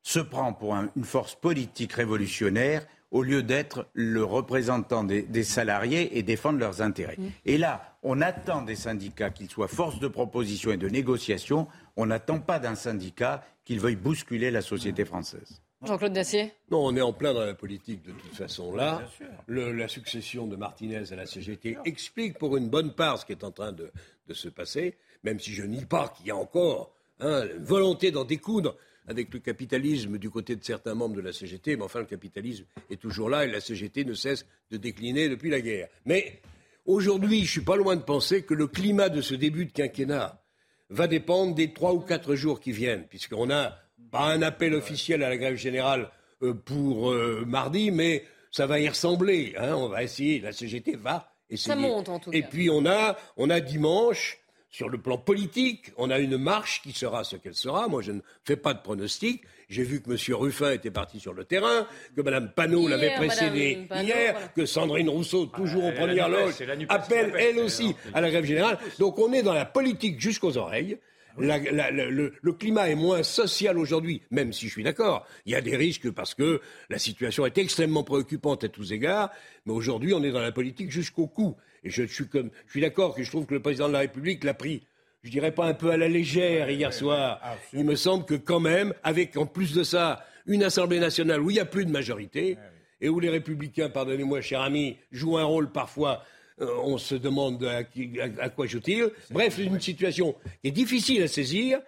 se 0.03 0.21
prend 0.21 0.53
pour 0.53 0.75
une 0.75 1.05
force 1.05 1.35
politique 1.35 1.93
révolutionnaire 1.93 2.87
au 3.12 3.23
lieu 3.23 3.43
d'être 3.43 3.87
le 3.93 4.25
représentant 4.25 5.05
des, 5.05 5.45
salariés 5.45 6.19
et 6.19 6.23
défendre 6.23 6.59
leurs 6.59 6.81
intérêts. 6.81 7.17
Mmh. 7.19 7.29
Et 7.45 7.59
là, 7.59 7.97
on 8.03 8.21
attend 8.23 8.62
des 8.62 8.75
syndicats 8.75 9.31
qu'ils 9.31 9.51
soient 9.51 9.69
force 9.69 10.01
de 10.01 10.09
proposition 10.09 10.73
et 10.73 10.79
de 10.79 10.88
négociation. 10.88 11.69
On 11.97 12.07
n'attend 12.07 12.41
pas 12.41 12.59
d'un 12.59 12.75
syndicat 12.75 13.45
qu'il 13.65 13.81
veuille 13.81 13.97
bousculer 13.97 14.51
la 14.51 14.62
société 14.62 15.05
française. 15.05 15.61
Jean-Claude 15.85 16.12
Dacier? 16.12 16.53
Non, 16.71 16.87
on 16.87 16.97
est 16.97 17.01
en 17.01 17.13
plein 17.13 17.35
dans 17.35 17.44
la 17.44 17.55
politique 17.55 18.03
de 18.03 18.13
toute 18.13 18.35
façon. 18.35 18.75
Là, 18.75 19.03
la 19.48 19.88
succession 19.88 20.46
de 20.46 20.57
Martinez 20.57 21.13
à 21.13 21.17
la 21.17 21.27
CGT 21.27 21.77
explique 21.85 22.38
pour 22.38 22.57
une 22.57 22.69
bonne 22.69 22.92
part 22.92 23.19
ce 23.19 23.27
qui 23.27 23.33
est 23.33 23.44
en 23.44 23.50
train 23.50 23.73
de, 23.73 23.90
se 24.33 24.48
passer, 24.48 24.96
même 25.25 25.38
si 25.38 25.53
je 25.53 25.63
nie 25.63 25.85
pas 25.85 26.09
qu'il 26.09 26.27
y 26.27 26.31
a 26.31 26.37
encore 26.37 26.94
hein, 27.21 27.44
une 27.55 27.65
volonté 27.65 28.11
d'en 28.11 28.25
découdre 28.25 28.77
avec 29.09 29.33
le 29.35 29.40
capitalisme 29.40 30.19
du 30.19 30.31
côté 30.31 30.57
de 30.57 30.65
certains 30.65 30.94
membres 30.94 31.17
de 31.17 31.21
la 31.21 31.33
CGT, 31.33 31.77
mais 31.77 31.83
enfin 31.83 32.00
le 32.00 32.07
capitalisme 32.07 32.65
est 32.90 33.00
toujours 33.00 33.29
là 33.29 33.44
et 33.44 33.48
la 33.50 33.61
CGT 33.61 34.05
ne 34.05 34.15
cesse 34.15 34.46
de 34.71 34.77
décliner 34.77 35.29
depuis 35.29 35.50
la 35.50 35.61
guerre. 35.61 35.88
Mais 36.07 36.40
aujourd'hui, 36.87 37.38
je 37.38 37.42
ne 37.42 37.48
suis 37.48 37.61
pas 37.63 37.77
loin 37.77 37.96
de 37.96 38.03
penser 38.03 38.42
que 38.42 38.55
le 38.55 38.67
climat 38.67 39.09
de 39.09 39.21
ce 39.21 39.35
début 39.35 39.67
de 39.67 39.73
quinquennat 39.73 40.42
va 40.90 41.07
dépendre 41.07 41.55
des 41.55 41.73
trois 41.73 41.92
ou 41.94 42.00
quatre 42.00 42.35
jours 42.35 42.61
qui 42.61 42.73
viennent, 42.73 43.07
puisqu'on 43.09 43.46
n'a 43.46 43.79
pas 44.11 44.25
un 44.33 44.42
appel 44.42 44.75
officiel 44.75 45.23
à 45.23 45.29
la 45.31 45.37
grève 45.38 45.57
générale 45.57 46.11
euh, 46.42 46.53
pour 46.55 47.11
euh, 47.13 47.44
mardi, 47.46 47.90
mais 47.90 48.25
ça 48.50 48.67
va 48.67 48.79
y 48.79 48.88
ressembler. 48.88 49.55
Hein. 49.57 49.75
on 49.75 49.88
va 49.88 50.03
essayer, 50.03 50.40
la 50.40 50.53
CGT 50.53 50.96
va 50.96 51.33
essayer. 51.48 51.75
Ça 51.75 51.77
monte 51.81 52.09
en 52.11 52.19
tout 52.19 52.31
Et 52.33 52.42
cas. 52.42 52.48
puis 52.48 52.69
on 52.71 52.85
a, 52.85 53.17
on 53.38 53.48
a 53.48 53.61
dimanche 53.61 54.38
sur 54.73 54.88
le 54.88 54.96
plan 54.98 55.18
politique, 55.18 55.92
on 55.98 56.10
a 56.10 56.18
une 56.18 56.38
marche 56.38 56.81
qui 56.83 56.92
sera 56.92 57.23
ce 57.25 57.37
qu'elle 57.37 57.54
sera. 57.54 57.88
Moi, 57.88 58.00
je 58.02 58.10
ne 58.12 58.20
fais 58.44 58.56
pas 58.56 58.73
de 58.73 58.81
pronostic. 58.81 59.42
J'ai 59.68 59.83
vu 59.85 60.00
que 60.00 60.10
M. 60.10 60.16
Ruffin 60.35 60.73
était 60.73 60.90
parti 60.90 61.20
sur 61.20 61.35
le 61.35 61.44
terrain, 61.44 61.87
que 62.16 62.23
Mme 62.23 62.50
Panot 62.52 62.88
l'avait 62.88 63.14
précédé 63.16 63.77
Madame 63.77 63.87
Panot, 63.88 64.02
hier, 64.04 64.33
voilà. 64.33 64.48
que 64.48 64.66
Sandrine 64.66 65.08
Rousseau, 65.10 65.46
toujours 65.46 65.85
Ah, 65.85 65.88
aux 65.90 65.92
premières 65.92 66.29
loges, 66.31 66.54
appelle 66.88 67.33
elle 67.38 67.58
aussi 67.58 67.94
à 68.14 68.20
la 68.23 68.31
grève 68.31 68.44
générale. 68.46 68.79
Donc 68.98 69.18
on 69.18 69.33
est 69.35 69.42
dans 69.42 69.54
la 69.54 69.66
politique 69.66 70.18
jusqu'aux 70.20 70.56
oreilles. 70.56 70.98
La- 71.38 71.56
la- 71.58 71.90
la- 71.90 72.10
le, 72.10 72.35
le 72.42 72.52
climat 72.52 72.90
est 72.90 72.94
moins 72.94 73.23
social 73.23 73.79
aujourd'hui, 73.79 74.20
même 74.31 74.52
si 74.52 74.66
je 74.68 74.73
suis 74.73 74.83
d'accord. 74.85 75.27
Il 75.46 75.52
y 75.52 75.54
a 75.54 75.62
des 75.62 75.77
risques 75.77 76.10
parce 76.10 76.35
que 76.35 76.60
la 76.90 76.98
situation 76.98 77.46
est 77.46 77.56
extrêmement 77.56 78.04
préoccupante 78.04 78.64
à 78.64 78.68
tous 78.68 78.92
égards. 78.92 79.31
Mais 79.64 79.73
aujourd'hui, 79.73 80.12
on 80.12 80.23
est 80.23 80.31
dans 80.31 80.40
la 80.42 80.52
politique 80.52 80.90
jusqu'au 80.90 81.27
cou. 81.27 81.56
Et 81.85 81.91
je 81.91 82.05
suis, 82.05 82.27
comme, 82.29 82.51
je 82.67 82.71
suis 82.73 82.81
d'accord 82.81 83.15
que 83.15 83.23
je 83.23 83.31
trouve 83.31 83.47
que 83.47 83.55
le 83.55 83.61
président 83.61 83.89
de 83.89 83.93
la 83.93 84.01
République 84.01 84.45
l'a 84.45 84.55
pris 84.55 84.83
je 85.25 85.31
dirais 85.31 85.53
pas 85.53 85.67
un 85.67 85.75
peu 85.75 85.91
à 85.93 85.97
la 85.97 86.09
légère 86.09 86.69
hier 86.69 86.93
soir. 86.93 87.41
Il 87.73 87.85
me 87.85 87.95
semble 87.95 88.25
que 88.25 88.35
quand 88.35 88.59
même, 88.59 88.93
avec 89.05 89.37
en 89.37 89.47
plus 89.47 89.73
de 89.73 89.85
ça 89.85 90.27
une 90.47 90.65
Assemblée 90.65 90.99
nationale 90.99 91.41
où 91.41 91.49
il 91.49 91.55
n'y 91.55 91.61
a 91.61 91.65
plus 91.65 91.85
de 91.85 91.93
majorité 91.93 92.59
et 93.01 93.09
où 93.09 93.21
les 93.21 93.29
républicains, 93.31 93.89
pardonnez-moi 93.89 94.41
cher 94.41 94.63
ami, 94.63 94.97
jouent 95.13 95.39
un 95.39 95.45
rôle 95.45 95.71
parfois, 95.71 96.25
euh, 96.61 96.67
on 96.83 96.99
se 96.99 97.15
demande 97.15 97.63
à, 97.65 97.85
qui- 97.85 98.21
à- 98.21 98.43
à 98.43 98.49
quoi 98.49 98.67
joue-t-il. 98.67 99.11
Bref, 99.31 99.59
une 99.59 99.81
situation 99.81 100.35
qui 100.61 100.69
est 100.69 100.73
difficile 100.73 101.23
à 101.23 101.29
saisir. 101.29 101.79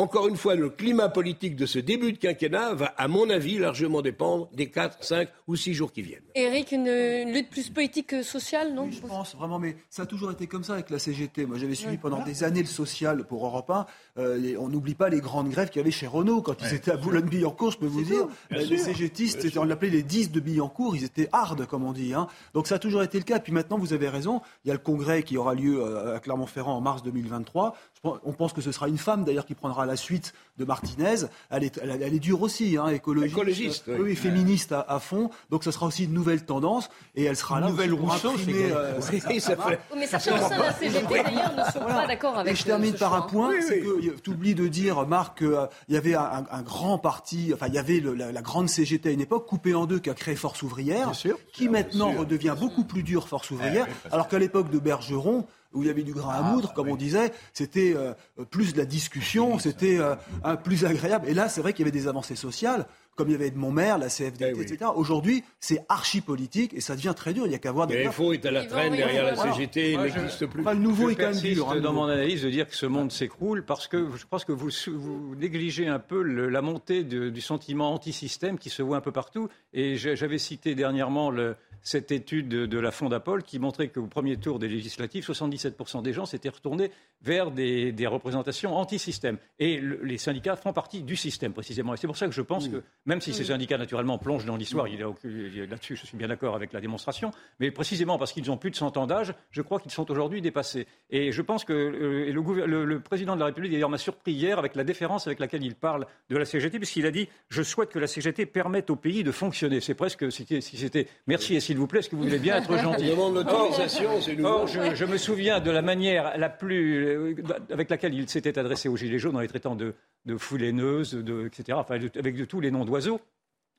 Encore 0.00 0.28
une 0.28 0.36
fois, 0.38 0.54
le 0.54 0.70
climat 0.70 1.10
politique 1.10 1.56
de 1.56 1.66
ce 1.66 1.78
début 1.78 2.12
de 2.12 2.16
quinquennat 2.16 2.72
va, 2.72 2.86
à 2.96 3.06
mon 3.06 3.28
avis, 3.28 3.58
largement 3.58 4.00
dépendre 4.00 4.48
des 4.54 4.70
4, 4.70 5.04
5 5.04 5.28
ou 5.46 5.56
6 5.56 5.74
jours 5.74 5.92
qui 5.92 6.00
viennent. 6.00 6.22
Eric, 6.34 6.72
une, 6.72 6.86
une 6.88 7.34
lutte 7.34 7.50
plus 7.50 7.68
politique 7.68 8.06
que 8.06 8.22
sociale, 8.22 8.72
non 8.72 8.88
Je 8.90 8.98
pense 9.02 9.36
vraiment, 9.36 9.58
mais 9.58 9.76
ça 9.90 10.04
a 10.04 10.06
toujours 10.06 10.30
été 10.30 10.46
comme 10.46 10.64
ça 10.64 10.72
avec 10.72 10.88
la 10.88 10.98
CGT. 10.98 11.44
Moi, 11.44 11.58
j'avais 11.58 11.74
suivi 11.74 11.98
pendant 11.98 12.22
des 12.24 12.44
années 12.44 12.62
le 12.62 12.66
social 12.66 13.24
pour 13.24 13.44
Europe 13.44 13.68
1. 13.68 13.86
Euh, 14.16 14.42
et 14.42 14.56
on 14.56 14.68
n'oublie 14.70 14.94
pas 14.94 15.10
les 15.10 15.20
grandes 15.20 15.50
grèves 15.50 15.68
qu'il 15.68 15.80
y 15.80 15.82
avait 15.82 15.90
chez 15.90 16.06
Renault 16.06 16.40
quand 16.40 16.56
ils 16.62 16.72
étaient 16.74 16.92
à 16.92 16.96
Boulogne-Billancourt. 16.96 17.72
Je 17.72 17.78
peux 17.78 17.86
vous 17.86 18.02
dire, 18.02 18.26
bien 18.50 18.60
euh, 18.60 18.64
les 18.64 18.78
sûr, 18.78 18.86
CGTistes, 18.94 19.54
on 19.58 19.64
l'appelait 19.64 19.90
les 19.90 20.02
10 20.02 20.30
de 20.30 20.40
Billancourt. 20.40 20.96
Ils 20.96 21.04
étaient 21.04 21.28
hard, 21.30 21.66
comme 21.66 21.84
on 21.84 21.92
dit. 21.92 22.14
hein. 22.14 22.26
Donc 22.54 22.68
ça 22.68 22.76
a 22.76 22.78
toujours 22.78 23.02
été 23.02 23.18
le 23.18 23.24
cas. 23.24 23.38
Puis 23.38 23.52
maintenant, 23.52 23.76
vous 23.76 23.92
avez 23.92 24.08
raison. 24.08 24.40
Il 24.64 24.68
y 24.68 24.70
a 24.70 24.74
le 24.74 24.80
congrès 24.80 25.24
qui 25.24 25.36
aura 25.36 25.54
lieu 25.54 25.78
euh, 25.82 26.16
à 26.16 26.20
Clermont-Ferrand 26.20 26.74
en 26.74 26.80
mars 26.80 27.02
2023. 27.02 27.76
On 28.02 28.32
pense 28.32 28.54
que 28.54 28.62
ce 28.62 28.72
sera 28.72 28.88
une 28.88 28.98
femme 28.98 29.24
d'ailleurs 29.24 29.44
qui 29.44 29.54
prendra 29.54 29.84
la 29.84 29.96
suite 29.96 30.32
de 30.60 30.64
Martinez. 30.64 31.14
Elle 31.50 31.64
est, 31.64 31.80
elle, 31.82 32.00
elle 32.02 32.14
est 32.14 32.18
dure 32.20 32.42
aussi, 32.42 32.76
hein, 32.76 32.88
écologiste, 32.88 33.32
Écologiste, 33.36 33.90
oui. 33.98 34.14
féministe 34.14 34.70
à, 34.72 34.80
à 34.88 35.00
fond. 35.00 35.30
Donc 35.50 35.64
ce 35.64 35.70
sera 35.72 35.86
aussi 35.86 36.04
une 36.04 36.12
nouvelle 36.12 36.44
tendance 36.44 36.88
et 37.16 37.24
elle 37.24 37.36
sera 37.36 37.58
là 37.60 37.68
Nouvelle 37.68 37.94
Rousseau, 37.94 38.32
c'est 38.36 38.70
euh, 38.72 39.00
ça 39.00 39.56
fait- 39.56 39.78
Mais 39.96 40.06
certains 40.06 40.36
au 40.36 40.48
sein 40.48 40.56
de 40.56 40.62
la 40.62 40.72
CGT, 40.72 41.22
d'ailleurs, 41.24 41.52
ne 41.56 41.72
sont 41.72 41.80
pas 41.86 42.06
d'accord 42.06 42.38
avec 42.38 42.52
Et 42.52 42.56
je 42.56 42.62
euh, 42.62 42.66
termine 42.66 42.92
ce 42.94 42.98
par 42.98 43.08
choix, 43.10 43.18
un 43.18 43.22
point, 43.22 43.48
Oui, 43.48 43.62
c'est 43.66 43.82
oui. 43.82 44.10
que 44.14 44.20
tu 44.20 44.30
oublies 44.30 44.54
de 44.54 44.68
dire, 44.68 45.06
Marc, 45.06 45.38
qu'il 45.38 45.68
y 45.88 45.96
avait 45.96 46.14
un, 46.14 46.44
un 46.50 46.62
grand 46.62 46.98
parti, 46.98 47.50
enfin 47.54 47.66
il 47.68 47.74
y 47.74 47.78
avait 47.78 48.00
le- 48.00 48.14
la, 48.14 48.30
la 48.32 48.42
grande 48.42 48.68
CGT 48.68 49.08
à 49.08 49.12
une 49.12 49.20
époque, 49.20 49.46
coupée 49.46 49.74
en 49.74 49.86
deux, 49.86 49.98
qui 49.98 50.10
a 50.10 50.14
créé 50.14 50.36
Force 50.36 50.62
ouvrière, 50.62 51.10
qui 51.52 51.68
maintenant 51.68 52.12
redevient 52.12 52.54
beaucoup 52.58 52.84
plus 52.84 53.02
dure 53.02 53.26
Force 53.28 53.50
ouvrière, 53.50 53.86
alors 54.12 54.28
qu'à 54.28 54.38
l'époque 54.38 54.70
de 54.70 54.78
Bergeron, 54.78 55.46
où 55.72 55.82
il 55.82 55.86
y 55.86 55.90
avait 55.90 56.02
du 56.02 56.12
grain 56.12 56.34
à 56.34 56.42
moudre, 56.42 56.72
comme 56.72 56.88
on 56.88 56.96
disait, 56.96 57.32
c'était 57.52 57.94
euh, 57.96 58.12
plus 58.50 58.72
de 58.72 58.78
la 58.78 58.84
discussion, 58.84 59.60
c'était 59.60 59.98
euh, 60.00 60.16
plus 60.56 60.84
agréable. 60.84 61.28
Et 61.28 61.34
là, 61.34 61.48
c'est 61.48 61.60
vrai 61.60 61.72
qu'il 61.72 61.86
y 61.86 61.88
avait 61.88 61.98
des 61.98 62.08
avancées 62.08 62.36
sociales, 62.36 62.86
comme 63.20 63.28
il 63.28 63.32
y 63.32 63.34
avait 63.34 63.48
Edmond 63.48 63.70
Maire, 63.72 63.98
la 63.98 64.08
CFDT, 64.08 64.52
Eh 64.52 64.58
oui. 64.58 64.62
etc. 64.62 64.90
Aujourd'hui, 64.96 65.44
c'est 65.60 65.84
archi 65.90 66.22
politique 66.22 66.72
et 66.72 66.80
ça 66.80 66.96
devient 66.96 67.12
très 67.14 67.34
dur. 67.34 67.44
Il 67.44 67.50
n'y 67.50 67.54
a 67.54 67.58
qu'à 67.58 67.70
voir 67.70 67.90
Et 67.90 68.04
FO 68.10 68.32
est 68.32 68.46
à 68.46 68.50
la 68.50 68.64
traîne 68.64 68.96
derrière 68.96 69.24
la. 69.24 69.36
CGT, 69.36 69.92
il 69.92 70.00
n'existe 70.00 70.46
plus. 70.46 70.62
Enfin, 70.62 70.72
le 70.72 70.80
nouveau 70.80 71.08
je 71.08 71.12
est 71.12 71.16
quand 71.16 71.30
même 71.34 71.38
dur. 71.40 71.70
hein, 71.70 71.80
dans 71.80 71.92
mon 71.92 72.04
analyse 72.06 72.42
de 72.42 72.48
dire 72.48 72.66
que 72.66 72.74
ce 72.74 72.86
monde 72.86 73.12
s'écroule 73.12 73.62
parce 73.64 73.88
que 73.88 74.08
je 74.16 74.24
pense 74.26 74.46
que 74.46 74.52
vous, 74.52 74.70
vous 74.96 75.34
négligez 75.36 75.86
un 75.86 75.98
peu 75.98 76.22
le- 76.22 76.48
la 76.48 76.62
montée 76.62 77.04
de- 77.04 77.28
du 77.28 77.40
sentiment 77.42 77.92
anti-système 77.92 78.58
qui 78.58 78.70
se 78.70 78.82
voit 78.82 78.96
un 78.96 79.00
peu 79.02 79.12
partout. 79.12 79.48
Et 79.74 79.96
j'avais 79.96 80.38
cité 80.38 80.74
dernièrement 80.74 81.30
le- 81.30 81.56
cette 81.82 82.12
étude 82.12 82.48
de, 82.48 82.66
de 82.66 82.78
la 82.78 82.90
Fondapol 82.90 83.42
qui 83.42 83.58
montrait 83.58 83.88
qu'au 83.88 84.06
premier 84.06 84.36
tour 84.36 84.58
des 84.58 84.68
législatives, 84.68 85.24
77% 85.24 86.02
des 86.02 86.12
gens 86.12 86.26
s'étaient 86.26 86.50
retournés 86.50 86.90
vers 87.22 87.50
des, 87.50 87.90
des 87.92 88.06
représentations 88.06 88.76
anti-système. 88.76 89.38
Et 89.58 89.78
le- 89.78 90.00
les 90.04 90.18
syndicats 90.18 90.56
font 90.56 90.72
partie 90.74 91.02
du 91.02 91.16
système 91.16 91.52
précisément. 91.54 91.94
Et 91.94 91.96
c'est 91.96 92.06
pour 92.06 92.18
ça 92.18 92.26
que 92.26 92.32
je 92.34 92.42
pense 92.42 92.68
que, 92.68 92.82
même 93.10 93.20
si 93.20 93.34
ces 93.34 93.44
syndicats 93.44 93.76
naturellement 93.76 94.16
plongent 94.18 94.46
dans 94.46 94.56
l'histoire, 94.56 94.86
il 94.88 95.04
il 95.24 95.64
là-dessus 95.68 95.96
je 95.96 96.06
suis 96.06 96.16
bien 96.16 96.28
d'accord 96.28 96.54
avec 96.54 96.72
la 96.72 96.80
démonstration, 96.80 97.32
mais 97.58 97.70
précisément 97.70 98.16
parce 98.18 98.32
qu'ils 98.32 98.50
ont 98.50 98.56
plus 98.56 98.70
de 98.70 98.76
100 98.76 98.96
ans 98.96 99.06
d'âge, 99.06 99.34
je 99.50 99.62
crois 99.62 99.80
qu'ils 99.80 99.90
sont 99.90 100.10
aujourd'hui 100.10 100.40
dépassés. 100.40 100.86
Et 101.10 101.32
je 101.32 101.42
pense 101.42 101.64
que 101.64 101.72
euh, 101.72 102.26
et 102.28 102.32
le, 102.32 102.40
gouver- 102.40 102.66
le- 102.66 102.84
le 102.84 103.00
président 103.00 103.34
de 103.34 103.40
la 103.40 103.46
République 103.46 103.72
d'ailleurs 103.72 103.90
m'a 103.90 103.98
surpris 103.98 104.32
hier 104.32 104.58
avec 104.58 104.76
la 104.76 104.84
déférence 104.84 105.26
avec 105.26 105.40
laquelle 105.40 105.64
il 105.64 105.74
parle 105.74 106.06
de 106.30 106.36
la 106.36 106.44
CGT, 106.44 106.78
puisqu'il 106.78 107.04
a 107.06 107.10
dit 107.10 107.28
je 107.48 107.62
souhaite 107.62 107.90
que 107.90 107.98
la 107.98 108.06
CGT 108.06 108.46
permette 108.46 108.88
au 108.90 108.96
pays 108.96 109.24
de 109.24 109.32
fonctionner. 109.32 109.80
C'est 109.80 109.94
presque 109.94 110.30
si 110.30 110.46
c'était- 110.62 111.08
merci 111.26 111.56
et 111.56 111.60
s'il 111.60 111.76
vous 111.78 111.86
plaît, 111.88 111.98
est-ce 112.00 112.08
que 112.10 112.16
vous 112.16 112.22
voulez 112.22 112.38
bien 112.38 112.56
être 112.56 112.70
On 112.72 112.78
gentil? 112.78 113.08
demande 113.08 113.34
l'autorisation, 113.34 114.20
c'est 114.20 114.36
nouveau. 114.36 114.48
Or, 114.48 114.66
je, 114.68 114.94
je 114.94 115.04
me 115.04 115.16
souviens 115.16 115.58
de 115.60 115.70
la 115.70 115.82
manière 115.82 116.38
la 116.38 116.48
plus 116.48 117.04
euh, 117.06 117.34
avec 117.72 117.90
laquelle 117.90 118.14
il 118.14 118.28
s'était 118.28 118.58
adressé 118.58 118.88
aux 118.88 118.96
Gilets 118.96 119.18
jaunes 119.18 119.36
en 119.36 119.40
les 119.40 119.48
traitant 119.48 119.74
de, 119.74 119.94
de 120.26 120.36
foules 120.36 120.62
haineuses, 120.62 121.14
de, 121.14 121.46
etc., 121.46 121.78
enfin, 121.80 121.98
de- 121.98 122.10
avec 122.18 122.36
de 122.36 122.44
tous 122.44 122.60
les 122.60 122.70
noms 122.70 122.84
d'oiseaux. 122.84 122.99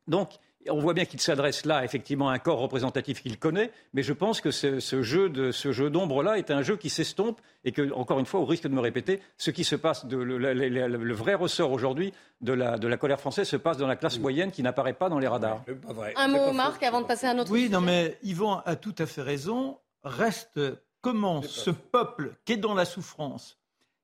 Donc, 0.07 0.29
on 0.69 0.79
voit 0.79 0.93
bien 0.93 1.05
qu'il 1.05 1.19
s'adresse 1.19 1.65
là, 1.65 1.83
effectivement, 1.83 2.29
à 2.29 2.33
un 2.33 2.39
corps 2.39 2.59
représentatif 2.59 3.21
qu'il 3.23 3.39
connaît, 3.39 3.71
mais 3.93 4.03
je 4.03 4.13
pense 4.13 4.41
que 4.41 4.51
ce, 4.51 4.79
ce 4.79 5.01
jeu 5.01 5.27
de 5.29 5.51
ce 5.51 5.71
jeu 5.71 5.89
d'ombre-là 5.89 6.37
est 6.37 6.51
un 6.51 6.61
jeu 6.61 6.77
qui 6.77 6.89
s'estompe 6.91 7.41
et 7.63 7.71
que, 7.71 7.91
encore 7.93 8.19
une 8.19 8.25
fois, 8.27 8.39
au 8.41 8.45
risque 8.45 8.63
de 8.63 8.73
me 8.73 8.79
répéter, 8.79 9.21
ce 9.37 9.49
qui 9.49 9.63
se 9.63 9.75
passe, 9.75 10.05
de, 10.05 10.17
le, 10.17 10.37
le- 10.37 10.53
le- 10.53 10.87
le 10.87 11.13
vrai 11.15 11.33
ressort 11.33 11.71
aujourd'hui 11.71 12.13
de 12.41 12.53
la, 12.53 12.77
de 12.77 12.87
la 12.87 12.97
colère 12.97 13.19
française 13.19 13.47
se 13.47 13.55
passe 13.57 13.77
dans 13.77 13.87
la 13.87 13.95
classe 13.95 14.19
moyenne 14.19 14.51
qui 14.51 14.61
n'apparaît 14.61 14.93
pas 14.93 15.09
dans 15.09 15.17
les 15.19 15.27
radars. 15.27 15.63
C'est 15.67 15.81
pas 15.81 15.93
vrai. 15.93 16.13
Un 16.15 16.27
mot, 16.27 16.37
pas 16.45 16.53
Marc, 16.53 16.83
avant 16.83 17.01
de 17.01 17.07
passer 17.07 17.25
à 17.25 17.31
un 17.31 17.39
autre 17.39 17.51
Oui, 17.51 17.61
sujet. 17.61 17.73
non, 17.73 17.81
mais 17.81 18.17
Yvan 18.23 18.61
a 18.65 18.75
tout 18.75 18.95
à 18.99 19.05
fait 19.07 19.21
raison. 19.23 19.79
Reste 20.03 20.59
comment 21.01 21.41
ce 21.41 21.71
peuple 21.71 22.35
qui 22.45 22.53
est 22.53 22.57
dans 22.57 22.73
la 22.75 22.85
souffrance, 22.85 23.57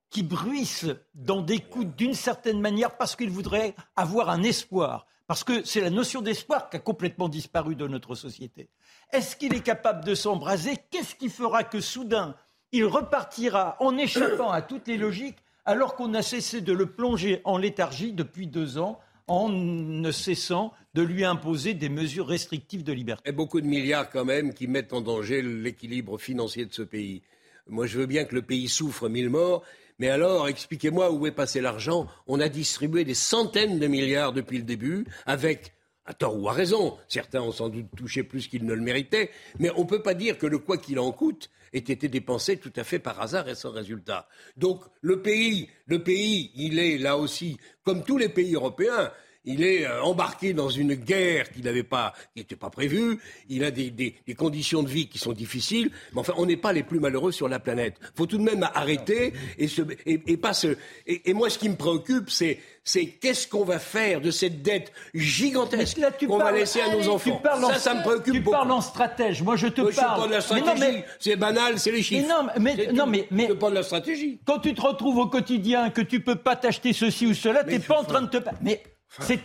qui 0.09 0.23
bruisse 0.23 0.85
dans 1.15 1.41
des 1.41 1.59
coups 1.59 1.95
d'une 1.97 2.13
certaine 2.13 2.61
manière 2.61 2.97
parce 2.97 3.15
qu'il 3.15 3.29
voudrait 3.29 3.75
avoir 3.95 4.29
un 4.29 4.43
espoir, 4.43 5.05
parce 5.27 5.43
que 5.43 5.65
c'est 5.65 5.81
la 5.81 5.89
notion 5.89 6.21
d'espoir 6.21 6.69
qui 6.69 6.77
a 6.77 6.79
complètement 6.79 7.29
disparu 7.29 7.75
de 7.75 7.87
notre 7.87 8.15
société. 8.15 8.69
Est-ce 9.11 9.35
qu'il 9.35 9.53
est 9.53 9.63
capable 9.63 10.05
de 10.05 10.15
s'embraser? 10.15 10.77
Qu'est-ce 10.91 11.15
qui 11.15 11.29
fera 11.29 11.63
que 11.63 11.81
soudain, 11.81 12.35
il 12.71 12.85
repartira 12.85 13.75
en 13.79 13.97
échappant 13.97 14.51
à 14.51 14.61
toutes 14.61 14.87
les 14.87 14.97
logiques 14.97 15.37
alors 15.65 15.95
qu'on 15.95 16.13
a 16.13 16.21
cessé 16.21 16.61
de 16.61 16.71
le 16.71 16.85
plonger 16.85 17.41
en 17.43 17.57
léthargie 17.57 18.13
depuis 18.13 18.47
deux 18.47 18.77
ans 18.77 18.99
en 19.27 19.49
ne 19.49 20.11
cessant 20.11 20.73
de 20.93 21.01
lui 21.01 21.25
imposer 21.25 21.73
des 21.73 21.89
mesures 21.89 22.27
restrictives 22.27 22.83
de 22.83 22.93
liberté? 22.93 23.29
Et 23.29 23.33
beaucoup 23.33 23.59
de 23.59 23.67
milliards 23.67 24.09
quand 24.09 24.23
même 24.23 24.53
qui 24.53 24.67
mettent 24.67 24.93
en 24.93 25.01
danger 25.01 25.41
l'équilibre 25.41 26.17
financier 26.17 26.65
de 26.65 26.73
ce 26.73 26.81
pays. 26.81 27.21
Moi, 27.67 27.85
je 27.85 27.99
veux 27.99 28.05
bien 28.05 28.23
que 28.23 28.33
le 28.33 28.41
pays 28.41 28.69
souffre 28.69 29.09
mille 29.09 29.29
morts, 29.29 29.63
mais 29.99 30.09
alors, 30.09 30.47
expliquez-moi 30.47 31.11
où 31.11 31.25
est 31.25 31.31
passé 31.31 31.61
l'argent. 31.61 32.07
On 32.27 32.39
a 32.39 32.49
distribué 32.49 33.03
des 33.03 33.15
centaines 33.15 33.79
de 33.79 33.87
milliards 33.87 34.33
depuis 34.33 34.57
le 34.57 34.63
début, 34.63 35.05
avec, 35.25 35.73
à 36.05 36.13
tort 36.13 36.39
ou 36.39 36.47
à 36.47 36.53
raison, 36.53 36.97
certains 37.07 37.41
ont 37.41 37.51
sans 37.51 37.69
doute 37.69 37.87
touché 37.95 38.23
plus 38.23 38.47
qu'ils 38.47 38.65
ne 38.65 38.73
le 38.73 38.81
méritaient, 38.81 39.31
mais 39.59 39.71
on 39.75 39.81
ne 39.81 39.87
peut 39.87 40.03
pas 40.03 40.13
dire 40.13 40.37
que 40.37 40.47
le 40.47 40.59
quoi 40.59 40.77
qu'il 40.77 40.99
en 40.99 41.11
coûte 41.11 41.49
ait 41.73 41.79
été 41.79 42.07
dépensé 42.07 42.57
tout 42.57 42.73
à 42.75 42.83
fait 42.83 42.99
par 42.99 43.19
hasard 43.21 43.49
et 43.49 43.55
sans 43.55 43.71
résultat. 43.71 44.27
Donc, 44.55 44.83
le 45.01 45.21
pays, 45.21 45.69
le 45.87 46.03
pays, 46.03 46.51
il 46.55 46.79
est 46.79 46.97
là 46.97 47.17
aussi, 47.17 47.57
comme 47.83 48.03
tous 48.03 48.17
les 48.17 48.29
pays 48.29 48.53
européens, 48.53 49.11
il 49.47 49.63
est 49.63 49.85
euh, 49.85 50.03
embarqué 50.03 50.53
dans 50.53 50.69
une 50.69 50.93
guerre 50.93 51.49
qui 51.51 51.61
n'avait 51.61 51.83
pas, 51.83 52.13
qui 52.33 52.41
n'était 52.41 52.57
pas 52.57 52.69
prévue. 52.69 53.17
Il 53.49 53.63
a 53.63 53.71
des, 53.71 53.89
des, 53.89 54.13
des, 54.27 54.35
conditions 54.35 54.83
de 54.83 54.89
vie 54.89 55.07
qui 55.07 55.17
sont 55.17 55.31
difficiles. 55.31 55.89
Mais 56.13 56.19
enfin, 56.19 56.33
on 56.37 56.45
n'est 56.45 56.57
pas 56.57 56.73
les 56.73 56.83
plus 56.83 56.99
malheureux 56.99 57.31
sur 57.31 57.47
la 57.47 57.57
planète. 57.57 57.95
Il 58.01 58.17
faut 58.17 58.25
tout 58.25 58.37
de 58.37 58.43
même 58.43 58.67
arrêter 58.75 59.33
et, 59.57 59.67
se, 59.67 59.81
et, 60.05 60.21
et 60.27 60.37
pas 60.37 60.53
se. 60.53 60.75
Et, 61.07 61.29
et, 61.29 61.33
moi, 61.33 61.49
ce 61.49 61.57
qui 61.57 61.69
me 61.69 61.75
préoccupe, 61.75 62.29
c'est 62.29 62.59
c'est 62.83 63.05
qu'est-ce 63.05 63.47
qu'on 63.47 63.65
va 63.65 63.79
faire 63.79 64.21
de 64.21 64.31
cette 64.31 64.61
dette 64.61 64.93
gigantesque 65.13 65.99
qu'on 66.25 66.37
va 66.37 66.53
laisser 66.53 66.79
à 66.79 66.95
nos 66.95 67.09
enfants? 67.09 67.41
ça, 67.43 67.79
ça 67.79 67.93
me 67.93 68.01
préoccupe 68.01 68.33
tu 68.33 68.39
beaucoup. 68.39 68.55
parles 68.55 68.71
en 68.71 68.81
stratège. 68.81 69.43
Moi, 69.43 69.57
je 69.57 69.67
te 69.67 69.81
Moi, 69.81 69.91
parle. 69.91 70.15
Je 70.15 70.21
pas 70.21 70.27
de 70.27 70.33
la 70.33 70.41
stratégie. 70.41 71.03
C'est 71.19 71.35
banal, 71.35 71.79
c'est 71.79 71.91
les 71.91 72.01
chiffres. 72.01 72.25
Mais 72.27 72.33
non, 72.33 72.49
mais, 72.59 72.93
non, 72.93 73.05
mais, 73.05 73.27
mais 73.31 73.47
pas 73.55 73.69
de 73.69 73.75
la 73.75 73.83
stratégie. 73.83 74.39
Quand 74.45 74.59
tu 74.59 74.73
te 74.73 74.81
retrouves 74.81 75.17
au 75.17 75.27
quotidien, 75.27 75.89
que 75.89 76.01
tu 76.01 76.21
peux 76.21 76.37
pas 76.37 76.55
t'acheter 76.55 76.93
ceci 76.93 77.27
ou 77.27 77.33
cela, 77.33 77.63
t'es 77.65 77.79
pas 77.79 77.99
en 77.99 78.05
train 78.05 78.21
de 78.21 78.27
te. 78.27 78.37
Mais 78.61 78.81
c'est. 79.19 79.39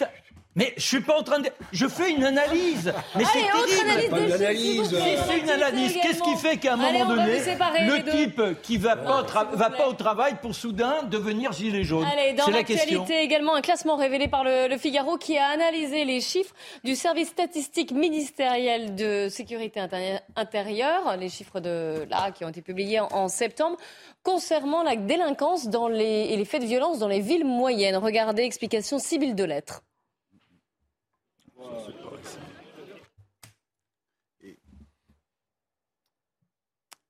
Mais 0.55 0.75
je 0.77 0.83
suis 0.83 1.01
pas 1.01 1.19
en 1.19 1.23
train 1.23 1.39
de. 1.39 1.49
Je 1.73 1.89
fais 1.89 2.11
une 2.11 2.25
analyse. 2.25 2.93
Mais 3.17 3.25
c'est 3.25 3.39
Allez, 3.39 3.49
autre 3.59 3.87
terrible. 3.87 4.33
analyse 4.35 4.91
de 4.91 4.99
c'est 5.27 5.39
une 5.39 5.49
analyse, 5.49 5.95
qu'est-ce 6.03 6.23
qui 6.23 6.37
fait 6.37 6.59
qu'à 6.59 6.75
un 6.75 6.81
Allez, 6.81 6.99
moment 6.99 7.15
donné, 7.17 7.39
le 7.39 8.11
type 8.11 8.61
qui 8.61 8.77
va 8.77 8.97
pas, 8.97 9.23
tra- 9.23 9.49
va 9.55 9.71
pas 9.71 9.89
au 9.89 9.95
travail 9.95 10.35
pour 10.43 10.55
soudain 10.55 11.05
devenir 11.05 11.53
gilet 11.53 11.85
jaune 11.85 12.05
Allez, 12.05 12.35
dans 12.35 12.45
C'est 12.45 12.51
la 12.51 12.65
question. 12.65 12.99
l'actualité 13.01 13.25
également, 13.25 13.55
un 13.55 13.63
classement 13.63 13.97
révélé 13.97 14.29
par 14.29 14.45
le, 14.45 14.69
le 14.69 14.77
Figaro 14.77 15.17
qui 15.17 15.39
a 15.39 15.47
analysé 15.47 16.05
les 16.05 16.21
chiffres 16.21 16.55
du 16.85 16.97
service 16.97 17.29
statistique 17.29 17.91
ministériel 17.93 18.95
de 18.95 19.29
sécurité 19.31 19.81
intérie- 19.81 20.21
intérieure, 20.37 21.17
les 21.17 21.31
chiffres 21.31 21.61
de 21.61 22.07
là 22.11 22.31
qui 22.31 22.45
ont 22.45 22.51
été 22.51 22.61
publiés 22.61 23.01
en, 23.01 23.09
en 23.11 23.29
septembre, 23.29 23.79
concernant 24.23 24.83
la 24.83 24.97
délinquance 24.97 25.67
et 25.67 26.37
les 26.37 26.45
faits 26.45 26.63
de 26.63 26.67
violence 26.67 26.99
dans 26.99 27.09
les 27.09 27.21
villes 27.21 27.45
moyennes. 27.45 27.97
Regardez, 27.97 28.43
explication 28.43 28.99
Sibylle 28.99 29.35
de 29.35 29.45
Lettres. 29.45 29.83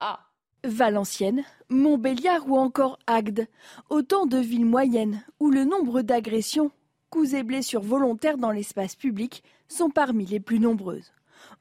Ah, 0.01 0.19
Valenciennes, 0.65 1.45
Montbéliard 1.69 2.49
ou 2.49 2.57
encore 2.57 2.99
Agde, 3.07 3.47
autant 3.89 4.27
de 4.27 4.39
villes 4.39 4.67
moyennes 4.67 5.23
où 5.39 5.51
le 5.51 5.65
nombre 5.65 6.03
d'agressions, 6.03 6.73
coups 7.09 7.35
et 7.35 7.43
blessures 7.43 7.83
volontaires 7.83 8.39
dans 8.39 8.51
l'espace 8.51 8.97
public 8.97 9.45
sont 9.69 9.91
parmi 9.91 10.27
les 10.27 10.41
plus 10.41 10.59
nombreuses, 10.59 11.13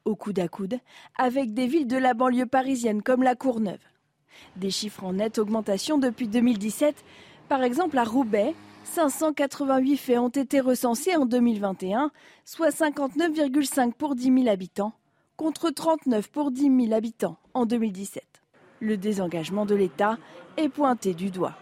au 0.04 0.16
coude 0.16 0.40
à 0.40 0.48
coude 0.48 0.78
avec 1.16 1.54
des 1.54 1.66
villes 1.66 1.86
de 1.86 1.96
la 1.96 2.14
banlieue 2.14 2.46
parisienne 2.46 3.02
comme 3.02 3.22
la 3.22 3.36
Courneuve. 3.36 3.91
Des 4.56 4.70
chiffres 4.70 5.04
en 5.04 5.14
nette 5.14 5.38
augmentation 5.38 5.98
depuis 5.98 6.28
2017, 6.28 7.04
par 7.48 7.62
exemple 7.62 7.98
à 7.98 8.04
Roubaix, 8.04 8.54
588 8.84 9.96
faits 9.96 10.18
ont 10.18 10.28
été 10.28 10.60
recensés 10.60 11.16
en 11.16 11.26
2021, 11.26 12.10
soit 12.44 12.70
59,5 12.70 13.92
pour 13.92 14.14
10 14.14 14.24
000 14.24 14.48
habitants, 14.48 14.92
contre 15.36 15.70
39 15.70 16.30
pour 16.30 16.50
10 16.50 16.86
000 16.86 16.92
habitants 16.92 17.38
en 17.54 17.66
2017. 17.66 18.24
Le 18.80 18.96
désengagement 18.96 19.64
de 19.64 19.74
l'État 19.74 20.18
est 20.56 20.68
pointé 20.68 21.14
du 21.14 21.30
doigt. 21.30 21.56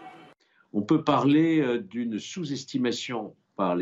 On 0.73 0.81
peut 0.81 1.03
parler 1.03 1.61
euh, 1.61 1.79
d'une 1.79 2.19
sous-estimation 2.19 3.35
par 3.55 3.75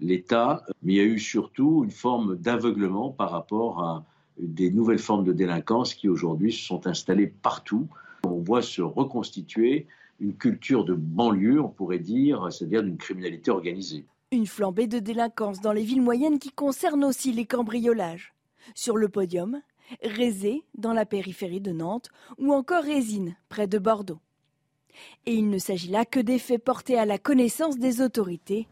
l'État, 0.00 0.62
mais 0.82 0.94
il 0.94 0.96
y 0.96 1.00
a 1.00 1.04
eu 1.04 1.18
surtout 1.18 1.82
une 1.84 1.90
forme 1.90 2.36
d'aveuglement 2.36 3.10
par 3.10 3.30
rapport 3.30 3.82
à 3.82 4.04
des 4.38 4.70
nouvelles 4.70 4.98
formes 4.98 5.24
de 5.24 5.32
délinquance 5.32 5.94
qui 5.94 6.08
aujourd'hui 6.08 6.52
se 6.52 6.64
sont 6.64 6.86
installées 6.86 7.28
partout. 7.28 7.88
On 8.24 8.40
voit 8.40 8.62
se 8.62 8.82
reconstituer 8.82 9.86
une 10.20 10.36
culture 10.36 10.84
de 10.84 10.94
banlieue, 10.94 11.60
on 11.60 11.68
pourrait 11.68 11.98
dire, 11.98 12.52
c'est-à-dire 12.52 12.82
d'une 12.82 12.96
criminalité 12.96 13.50
organisée. 13.50 14.06
Une 14.32 14.46
flambée 14.46 14.86
de 14.86 14.98
délinquance 14.98 15.60
dans 15.60 15.72
les 15.72 15.84
villes 15.84 16.02
moyennes 16.02 16.38
qui 16.38 16.50
concerne 16.50 17.04
aussi 17.04 17.32
les 17.32 17.44
cambriolages. 17.44 18.34
Sur 18.74 18.96
le 18.96 19.08
podium, 19.08 19.60
Rézé, 20.02 20.64
dans 20.76 20.92
la 20.92 21.04
périphérie 21.04 21.60
de 21.60 21.72
Nantes, 21.72 22.10
ou 22.38 22.52
encore 22.52 22.82
Résine, 22.82 23.36
près 23.48 23.66
de 23.66 23.78
Bordeaux. 23.78 24.20
Et 25.26 25.34
il 25.34 25.50
ne 25.50 25.58
s'agit 25.58 25.90
là 25.90 26.04
que 26.04 26.20
des 26.20 26.38
faits 26.38 26.62
portés 26.62 26.98
à 26.98 27.04
la 27.04 27.18
connaissance 27.18 27.78
des 27.78 28.00
autorités 28.00 28.66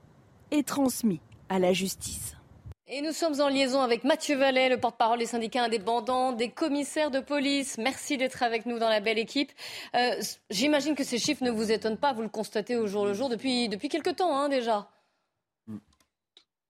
et 0.50 0.62
transmis 0.62 1.20
à 1.48 1.58
la 1.58 1.72
justice. 1.72 2.36
Et 2.94 3.00
nous 3.00 3.12
sommes 3.12 3.40
en 3.40 3.48
liaison 3.48 3.80
avec 3.80 4.04
Mathieu 4.04 4.36
Vallet, 4.36 4.68
le 4.68 4.76
porte-parole 4.76 5.18
des 5.18 5.24
syndicats 5.24 5.64
indépendants, 5.64 6.32
des 6.32 6.50
commissaires 6.50 7.10
de 7.10 7.20
police. 7.20 7.78
Merci 7.78 8.18
d'être 8.18 8.42
avec 8.42 8.66
nous 8.66 8.78
dans 8.78 8.90
la 8.90 9.00
belle 9.00 9.18
équipe. 9.18 9.50
Euh, 9.94 10.20
J'imagine 10.50 10.94
que 10.94 11.02
ces 11.02 11.16
chiffres 11.16 11.42
ne 11.42 11.50
vous 11.50 11.72
étonnent 11.72 11.96
pas, 11.96 12.12
vous 12.12 12.20
le 12.20 12.28
constatez 12.28 12.76
au 12.76 12.86
jour 12.86 13.06
le 13.06 13.14
jour 13.14 13.30
depuis, 13.30 13.70
depuis 13.70 13.88
quelque 13.88 14.10
temps 14.10 14.36
hein, 14.36 14.50
déjà. 14.50 14.90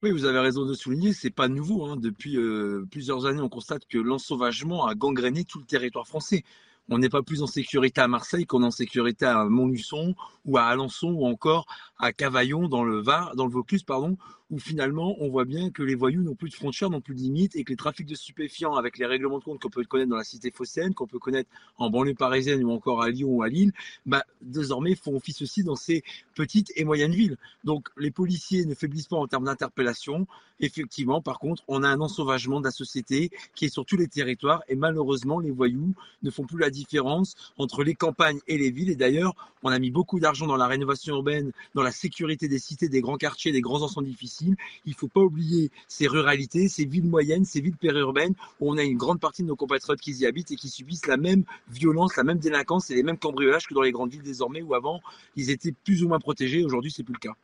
Oui, 0.05 0.13
vous 0.13 0.25
avez 0.25 0.39
raison 0.39 0.65
de 0.65 0.75
souligner, 0.75 1.13
c'est 1.13 1.31
pas 1.31 1.49
nouveau. 1.49 1.87
hein. 1.87 1.97
Depuis 1.97 2.37
euh, 2.37 2.87
plusieurs 2.89 3.27
années, 3.27 3.43
on 3.43 3.49
constate 3.49 3.85
que 3.87 3.99
l'ensauvagement 3.99 4.87
a 4.87 4.95
gangréné 4.95 5.43
tout 5.43 5.59
le 5.59 5.67
territoire 5.67 6.07
français. 6.07 6.45
On 6.89 6.99
n'est 6.99 7.09
pas 7.09 7.23
plus 7.23 7.43
en 7.43 7.47
sécurité 7.47 8.01
à 8.01 8.09
Marseille 8.09 8.45
qu'on 8.45 8.63
est 8.63 8.67
en 8.67 8.73
sécurité 8.73 9.25
à 9.25 9.45
Montluçon 9.45 10.15
ou 10.45 10.59
à 10.59 10.65
Alençon 10.65 11.09
ou 11.09 11.27
encore 11.27 11.67
à 11.99 12.13
Cavaillon 12.13 12.69
dans 12.69 12.85
le 12.85 13.01
Var, 13.01 13.35
dans 13.37 13.47
le 13.47 13.53
Vaucluse, 13.53 13.85
pardon, 13.85 14.17
où 14.53 14.59
finalement 14.59 15.17
on 15.19 15.31
voit 15.31 15.47
bien 15.47 15.71
que 15.71 15.83
les 15.83 15.95
voyous 15.95 16.23
n'ont 16.23 16.35
plus 16.35 16.51
de 16.51 16.55
frontières, 16.55 16.91
n'ont 16.91 17.01
plus 17.01 17.15
de 17.15 17.21
limites 17.21 17.57
et 17.57 17.65
que 17.65 17.71
les 17.71 17.77
trafics 17.77 18.07
de 18.07 18.15
stupéfiants 18.15 18.75
avec 18.75 18.99
les 18.99 19.07
règlements 19.07 19.39
de 19.39 19.45
compte 19.45 19.61
qu'on 19.61 19.71
peut 19.71 19.83
connaître 19.85 20.11
dans 20.11 20.17
la 20.17 20.25
cité 20.25 20.51
phocéenne, 20.51 20.93
qu'on 20.93 21.07
peut 21.07 21.19
connaître 21.19 21.51
en 21.79 21.89
banlieue 21.89 22.15
parisienne 22.15 22.63
ou 22.63 22.71
encore 22.71 23.03
à 23.03 23.09
Lyon 23.09 23.31
ou 23.31 23.43
à 23.43 23.49
Lille, 23.49 23.73
bah, 24.05 24.25
désormais 24.43 24.95
font 24.95 25.17
office 25.17 25.41
aussi 25.41 25.65
dans 25.65 25.75
ces 25.75 26.05
petites 26.35 26.71
et 26.77 26.85
moyennes 26.85 27.15
villes. 27.15 27.39
Donc 27.65 27.89
les 27.97 28.11
policiers 28.11 28.67
ne 28.67 28.75
faiblissent 28.75 29.09
pas 29.09 29.17
en 29.17 29.27
termes 29.27 29.45
d'interpellation. 29.45 30.27
Effectivement, 30.61 31.23
par 31.23 31.39
contre, 31.39 31.63
on 31.67 31.83
a 31.83 31.89
un 31.89 32.01
ensauvagement 32.01 32.61
de 32.61 32.67
la 32.67 32.71
société 32.71 33.31
qui 33.55 33.65
est 33.65 33.69
sur 33.69 33.87
tous 33.87 33.97
les 33.97 34.07
territoires 34.07 34.63
et 34.69 34.77
malheureusement 34.77 35.41
les 35.41 35.51
voyous 35.51 35.95
ne 36.23 36.31
font 36.31 36.45
plus 36.45 36.59
la 36.59 36.71
différence 36.71 37.35
entre 37.57 37.83
les 37.83 37.95
campagnes 37.95 38.39
et 38.47 38.59
les 38.59 38.71
villes. 38.71 38.91
Et 38.91 38.97
d'ailleurs, 38.97 39.35
on 39.63 39.71
a 39.71 39.79
mis 39.79 39.91
beaucoup 39.91 40.21
d'argent 40.21 40.47
dans 40.47 40.57
la 40.57 40.67
rénovation 40.67 41.15
urbaine, 41.15 41.53
dans 41.75 41.83
la 41.83 41.93
sécurité 41.93 42.49
des 42.49 42.59
cités, 42.59 42.89
des 42.89 43.01
grands 43.01 43.17
quartiers, 43.17 43.53
des 43.53 43.61
grands 43.61 43.83
ensembles 43.83 44.09
difficiles. 44.09 44.42
Il 44.87 44.95
faut 44.95 45.09
pas 45.09 45.21
oublier 45.21 45.71
ces 45.89 46.07
ruralités, 46.07 46.69
ces 46.69 46.85
villes 46.85 47.07
moyennes, 47.07 47.45
ces 47.45 47.61
villes 47.61 47.77
périurbaines 47.77 48.35
où 48.61 48.71
on 48.71 48.79
a 48.79 48.83
une 48.83 48.97
grande 48.97 49.21
partie 49.21 49.43
de 49.43 49.49
nos 49.49 49.57
compatriotes 49.57 50.01
qui 50.01 50.13
y 50.13 50.27
habitent 50.27 50.51
et 50.51 50.57
qui 50.57 50.69
subissent 50.69 51.07
la 51.07 51.17
même 51.17 51.45
violence, 51.71 52.17
la 52.17 52.25
même 52.25 52.39
délinquance 52.39 52.91
et 52.91 52.95
les 52.95 53.03
mêmes 53.03 53.19
cambriolages 53.19 53.67
que 53.67 53.75
dans 53.75 53.83
les 53.83 53.93
grandes 53.93 54.11
villes 54.11 54.23
désormais 54.23 54.63
où 54.63 54.75
avant 54.75 55.01
ils 55.37 55.51
étaient 55.51 55.73
plus 55.73 56.03
ou 56.03 56.09
moins 56.09 56.19
protégés. 56.19 56.65
Aujourd'hui, 56.65 56.91
c'est 56.91 57.03
plus 57.03 57.15
le 57.15 57.19
cas. 57.19 57.35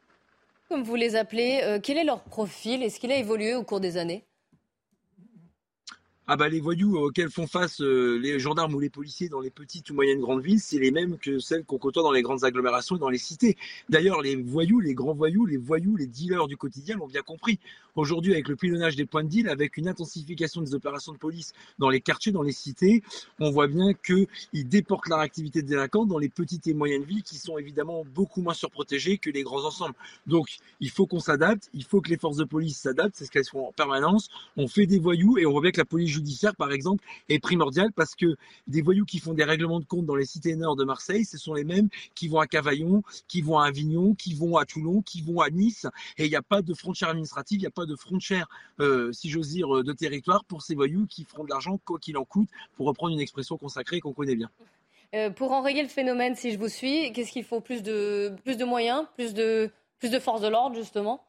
Comme 0.69 0.83
vous 0.83 0.97
les 0.97 1.17
appelez, 1.17 1.61
euh, 1.63 1.79
quel 1.83 1.97
est 1.97 2.05
leur 2.05 2.23
profil? 2.23 2.83
Est-ce 2.83 3.01
qu'il 3.01 3.11
a 3.11 3.17
évolué 3.17 3.55
au 3.55 3.63
cours 3.63 3.81
des 3.81 3.97
années? 3.97 4.25
Ah 6.31 6.37
bah 6.37 6.51
les 6.51 6.61
voyous 6.61 6.95
auxquels 6.99 7.31
font 7.31 7.47
face 7.47 7.81
euh, 7.81 8.19
les 8.19 8.39
gendarmes 8.39 8.75
ou 8.75 8.81
les 8.81 8.91
policiers 8.91 9.31
dans 9.31 9.41
les 9.41 9.49
petites 9.49 9.89
ou 9.89 9.95
moyennes 9.95 10.21
grandes 10.21 10.43
villes, 10.43 10.61
c'est 10.61 10.79
les 10.79 10.91
mêmes 10.91 11.17
que 11.17 11.39
celles 11.39 11.65
qu'on 11.65 11.79
côtoie 11.79 12.03
dans 12.03 12.13
les 12.13 12.21
grandes 12.21 12.45
agglomérations 12.45 12.97
et 12.97 12.99
dans 12.99 13.09
les 13.09 13.17
cités. 13.17 13.57
D'ailleurs, 13.89 14.21
les 14.21 14.37
voyous, 14.37 14.79
les 14.79 14.93
grands 14.93 15.15
voyous, 15.15 15.47
les 15.47 15.57
voyous, 15.57 15.97
les 15.97 16.07
dealers 16.07 16.47
du 16.47 16.59
quotidien 16.59 16.99
l'ont 16.99 17.07
bien 17.07 17.23
compris. 17.23 17.59
Aujourd'hui, 17.97 18.35
avec 18.35 18.47
le 18.49 18.57
pilonnage 18.57 18.95
des 18.95 19.07
points 19.07 19.25
de 19.25 19.31
deal, 19.31 19.49
avec 19.49 19.79
une 19.79 19.89
intensification 19.89 20.61
des 20.61 20.75
opérations 20.75 21.13
de 21.13 21.17
police 21.17 21.55
dans 21.79 21.89
les 21.89 22.03
quartiers, 22.03 22.31
dans 22.31 22.43
les 22.43 22.53
cités, 22.53 23.03
on 23.41 23.51
voit 23.51 23.67
bien 23.67 23.95
qu'ils 23.95 24.69
déportent 24.69 25.09
leur 25.09 25.21
activité 25.21 25.63
de 25.63 25.67
délinquants 25.67 26.05
dans 26.05 26.19
les 26.19 26.29
petites 26.29 26.67
et 26.67 26.75
moyennes 26.75 27.05
villes 27.05 27.23
qui 27.23 27.39
sont 27.39 27.57
évidemment 27.57 28.05
beaucoup 28.05 28.43
moins 28.43 28.53
surprotégées 28.53 29.17
que 29.17 29.31
les 29.31 29.43
grands 29.43 29.65
ensembles. 29.65 29.95
Donc, 30.27 30.59
il 30.81 30.91
faut 30.91 31.07
qu'on 31.07 31.21
s'adapte, 31.21 31.71
il 31.73 31.85
faut 31.85 32.03
que 32.03 32.11
les 32.11 32.19
forces 32.19 32.37
de 32.37 32.45
police 32.45 32.77
s'adaptent, 32.77 33.17
c'est 33.17 33.25
ce 33.25 33.31
qu'elles 33.31 33.49
font 33.49 33.67
en 33.67 33.73
permanence. 33.73 34.29
On 34.59 34.69
fait 34.69 34.85
des 34.85 34.99
voyous 34.99 35.39
et 35.39 35.47
on 35.47 35.53
voit 35.53 35.63
bien 35.63 35.71
que 35.71 35.81
la 35.81 35.87
police 35.87 36.18
judiciaire, 36.19 36.55
par 36.57 36.73
exemple, 36.73 37.05
est 37.29 37.39
primordiale 37.39 37.93
parce 37.93 38.15
que 38.15 38.37
des 38.67 38.83
voyous 38.83 39.05
qui 39.05 39.19
font 39.19 39.35
des 39.35 39.45
règlements 39.45 39.81
de 39.81 39.85
compte 39.85 40.07
dans 40.07 40.15
les 40.15 40.27
cités 40.27 40.55
nord 40.57 40.77
de 40.77 40.85
Marseille, 40.85 41.25
ce 41.25 41.39
sont 41.39 41.55
les 41.55 41.65
mêmes 41.65 41.89
qui 42.15 42.29
vont 42.29 42.41
à 42.41 42.47
Cavaillon, 42.47 43.03
qui 43.29 43.41
vont 43.41 43.59
à 43.59 43.67
Avignon, 43.67 44.15
qui 44.15 44.35
vont 44.35 44.57
à 44.57 44.65
Toulon, 44.65 45.03
qui 45.03 45.23
vont 45.23 45.41
à 45.41 45.51
Nice. 45.51 45.87
Et 46.17 46.27
il 46.27 46.31
n'y 46.31 46.37
a 46.37 46.43
pas 46.43 46.63
de 46.63 46.75
frontière 46.75 47.11
administrative, 47.11 47.59
il 47.59 47.63
n'y 47.63 47.67
a 47.67 47.71
pas 47.71 47.87
de 47.87 47.97
frontière, 47.97 48.49
euh, 48.81 49.13
si 49.13 49.31
j'ose 49.31 49.49
dire, 49.49 49.77
euh, 49.77 49.83
de 49.83 49.93
territoire 49.93 50.45
pour 50.45 50.63
ces 50.63 50.75
voyous 50.75 51.07
qui 51.07 51.25
feront 51.25 51.45
de 51.45 51.51
l'argent 51.51 51.79
quoi 51.85 51.99
qu'il 51.99 52.17
en 52.17 52.25
coûte, 52.25 52.49
pour 52.77 52.87
reprendre 52.87 53.15
une 53.15 53.21
expression 53.21 53.57
consacrée 53.57 54.01
qu'on 54.01 54.13
connaît 54.13 54.37
bien. 54.37 54.51
Euh, 55.15 55.31
Pour 55.31 55.53
enrayer 55.53 55.83
le 55.83 55.89
phénomène, 55.89 56.37
si 56.37 56.53
je 56.53 56.59
vous 56.59 56.69
suis, 56.69 57.13
qu'est-ce 57.13 57.33
qu'il 57.33 57.45
faut 57.45 57.61
plus 57.61 57.83
de, 57.83 58.35
plus 58.45 58.57
de 58.57 58.65
moyens, 58.65 59.07
plus 59.15 59.33
de, 59.33 59.71
plus 59.99 60.11
de 60.11 60.19
force 60.19 60.43
de 60.43 60.49
l'ordre, 60.49 60.77
justement? 60.77 61.25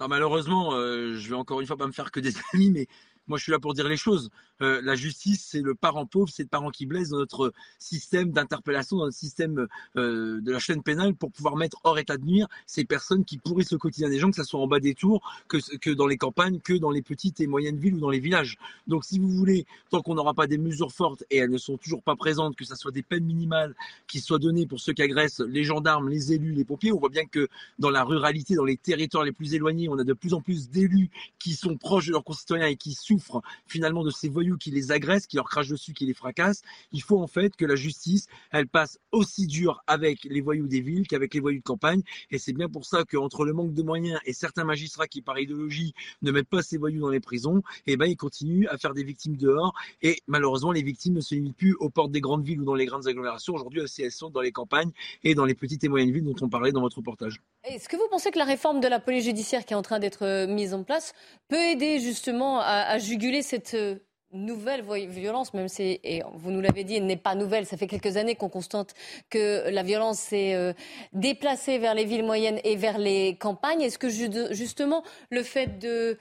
Non, 0.00 0.08
malheureusement, 0.08 0.72
euh, 0.72 1.14
je 1.14 1.28
vais 1.28 1.36
encore 1.36 1.60
une 1.60 1.66
fois 1.66 1.76
pas 1.76 1.86
me 1.86 1.92
faire 1.92 2.10
que 2.10 2.20
des 2.20 2.32
amis, 2.54 2.70
mais 2.70 2.86
moi 3.26 3.38
je 3.38 3.44
suis 3.44 3.52
là 3.52 3.58
pour 3.58 3.74
dire 3.74 3.88
les 3.88 3.96
choses. 3.96 4.30
Euh, 4.62 4.80
la 4.84 4.94
justice, 4.94 5.46
c'est 5.50 5.62
le 5.62 5.74
parent 5.74 6.04
pauvre, 6.04 6.28
c'est 6.30 6.42
le 6.42 6.48
parent 6.48 6.70
qui 6.70 6.84
blesse 6.84 7.10
dans 7.10 7.18
notre 7.18 7.52
système 7.78 8.30
d'interpellation, 8.30 8.98
dans 8.98 9.04
notre 9.04 9.16
système 9.16 9.66
euh, 9.96 10.40
de 10.40 10.52
la 10.52 10.58
chaîne 10.58 10.82
pénale 10.82 11.14
pour 11.14 11.30
pouvoir 11.32 11.56
mettre 11.56 11.78
hors 11.84 11.98
état 11.98 12.18
de 12.18 12.24
nuire 12.24 12.46
ces 12.66 12.84
personnes 12.84 13.24
qui 13.24 13.38
pourrissent 13.38 13.72
le 13.72 13.78
quotidien 13.78 14.10
des 14.10 14.18
gens, 14.18 14.30
que 14.30 14.36
ce 14.36 14.44
soit 14.44 14.60
en 14.60 14.66
bas 14.66 14.80
des 14.80 14.94
tours, 14.94 15.22
que, 15.48 15.56
que 15.78 15.90
dans 15.90 16.06
les 16.06 16.18
campagnes, 16.18 16.60
que 16.60 16.74
dans 16.74 16.90
les 16.90 17.02
petites 17.02 17.40
et 17.40 17.46
moyennes 17.46 17.78
villes 17.78 17.94
ou 17.94 18.00
dans 18.00 18.10
les 18.10 18.20
villages. 18.20 18.58
Donc 18.86 19.04
si 19.04 19.18
vous 19.18 19.30
voulez, 19.30 19.66
tant 19.90 20.02
qu'on 20.02 20.14
n'aura 20.14 20.34
pas 20.34 20.46
des 20.46 20.58
mesures 20.58 20.92
fortes 20.92 21.24
et 21.30 21.38
elles 21.38 21.50
ne 21.50 21.58
sont 21.58 21.78
toujours 21.78 22.02
pas 22.02 22.16
présentes, 22.16 22.56
que 22.56 22.64
ce 22.64 22.74
soit 22.74 22.92
des 22.92 23.02
peines 23.02 23.24
minimales 23.24 23.74
qui 24.06 24.20
soient 24.20 24.38
données 24.38 24.66
pour 24.66 24.80
ceux 24.80 24.92
qui 24.92 25.02
agressent 25.02 25.40
les 25.40 25.64
gendarmes, 25.64 26.08
les 26.08 26.32
élus, 26.32 26.52
les 26.52 26.64
pompiers, 26.64 26.92
on 26.92 26.98
voit 26.98 27.08
bien 27.08 27.24
que 27.24 27.48
dans 27.78 27.90
la 27.90 28.04
ruralité, 28.04 28.56
dans 28.56 28.64
les 28.64 28.76
territoires 28.76 29.24
les 29.24 29.32
plus 29.32 29.54
éloignés, 29.54 29.88
on 29.88 29.98
a 29.98 30.04
de 30.04 30.12
plus 30.12 30.34
en 30.34 30.40
plus 30.40 30.68
d'élus 30.68 31.10
qui 31.38 31.54
sont 31.54 31.76
proches 31.76 32.06
de 32.06 32.12
leurs 32.12 32.24
concitoyens 32.24 32.66
et 32.66 32.76
qui 32.76 32.92
souffrent 32.92 33.19
finalement 33.66 34.04
de 34.04 34.10
ces 34.10 34.28
voyous 34.28 34.56
qui 34.56 34.70
les 34.70 34.92
agressent, 34.92 35.26
qui 35.26 35.36
leur 35.36 35.48
crachent 35.48 35.68
dessus, 35.68 35.92
qui 35.92 36.06
les 36.06 36.14
fracassent. 36.14 36.62
Il 36.92 37.02
faut 37.02 37.20
en 37.20 37.26
fait 37.26 37.56
que 37.56 37.64
la 37.64 37.76
justice, 37.76 38.26
elle 38.50 38.66
passe 38.66 38.98
aussi 39.12 39.46
dur 39.46 39.82
avec 39.86 40.24
les 40.24 40.40
voyous 40.40 40.66
des 40.66 40.80
villes 40.80 41.06
qu'avec 41.06 41.34
les 41.34 41.40
voyous 41.40 41.58
de 41.58 41.64
campagne. 41.64 42.02
Et 42.30 42.38
c'est 42.38 42.52
bien 42.52 42.68
pour 42.68 42.84
ça 42.84 43.04
qu'entre 43.04 43.44
le 43.44 43.52
manque 43.52 43.74
de 43.74 43.82
moyens 43.82 44.20
et 44.24 44.32
certains 44.32 44.64
magistrats 44.64 45.08
qui, 45.08 45.22
par 45.22 45.38
idéologie, 45.38 45.94
ne 46.22 46.30
mettent 46.30 46.48
pas 46.48 46.62
ces 46.62 46.78
voyous 46.78 47.00
dans 47.00 47.08
les 47.08 47.20
prisons, 47.20 47.62
eh 47.86 47.96
ben 47.96 48.06
ils 48.06 48.16
continuent 48.16 48.66
à 48.68 48.78
faire 48.78 48.94
des 48.94 49.04
victimes 49.04 49.36
dehors. 49.36 49.74
Et 50.02 50.20
malheureusement, 50.26 50.72
les 50.72 50.82
victimes 50.82 51.14
ne 51.14 51.20
se 51.20 51.34
limitent 51.34 51.56
plus 51.56 51.74
aux 51.74 51.90
portes 51.90 52.12
des 52.12 52.20
grandes 52.20 52.44
villes 52.44 52.60
ou 52.60 52.64
dans 52.64 52.74
les 52.74 52.86
grandes 52.86 53.06
agglomérations. 53.06 53.54
Aujourd'hui, 53.54 53.82
elles 53.98 54.12
sont 54.12 54.30
dans 54.30 54.40
les 54.40 54.52
campagnes 54.52 54.92
et 55.24 55.34
dans 55.34 55.44
les 55.44 55.54
petites 55.54 55.84
et 55.84 55.88
moyennes 55.88 56.12
villes 56.12 56.24
dont 56.24 56.36
on 56.40 56.48
parlait 56.48 56.72
dans 56.72 56.80
votre 56.80 56.98
reportage. 56.98 57.40
Est-ce 57.64 57.88
que 57.88 57.96
vous 57.96 58.08
pensez 58.10 58.30
que 58.30 58.38
la 58.38 58.44
réforme 58.44 58.80
de 58.80 58.88
la 58.88 59.00
police 59.00 59.24
judiciaire 59.24 59.64
qui 59.64 59.74
est 59.74 59.76
en 59.76 59.82
train 59.82 59.98
d'être 59.98 60.46
mise 60.46 60.74
en 60.74 60.82
place 60.82 61.12
peut 61.48 61.56
aider 61.56 61.98
justement 61.98 62.60
à, 62.60 62.64
à 62.64 62.98
juguler 63.00 63.42
cette 63.42 63.74
euh, 63.74 63.96
nouvelle 64.32 64.82
violence, 65.08 65.52
même 65.54 65.68
si, 65.68 66.00
vous 66.34 66.50
nous 66.50 66.60
l'avez 66.60 66.84
dit, 66.84 66.96
elle 66.96 67.06
n'est 67.06 67.16
pas 67.16 67.34
nouvelle. 67.34 67.66
Ça 67.66 67.76
fait 67.76 67.86
quelques 67.86 68.16
années 68.16 68.36
qu'on 68.36 68.48
constate 68.48 68.94
que 69.28 69.68
la 69.70 69.82
violence 69.82 70.18
s'est 70.18 70.54
euh, 70.54 70.72
déplacée 71.12 71.78
vers 71.78 71.94
les 71.94 72.04
villes 72.04 72.24
moyennes 72.24 72.60
et 72.64 72.76
vers 72.76 72.98
les 72.98 73.36
campagnes. 73.36 73.82
Est-ce 73.82 73.98
que 73.98 74.08
justement 74.08 75.02
le 75.30 75.42
fait 75.42 75.78
de, 75.78 76.16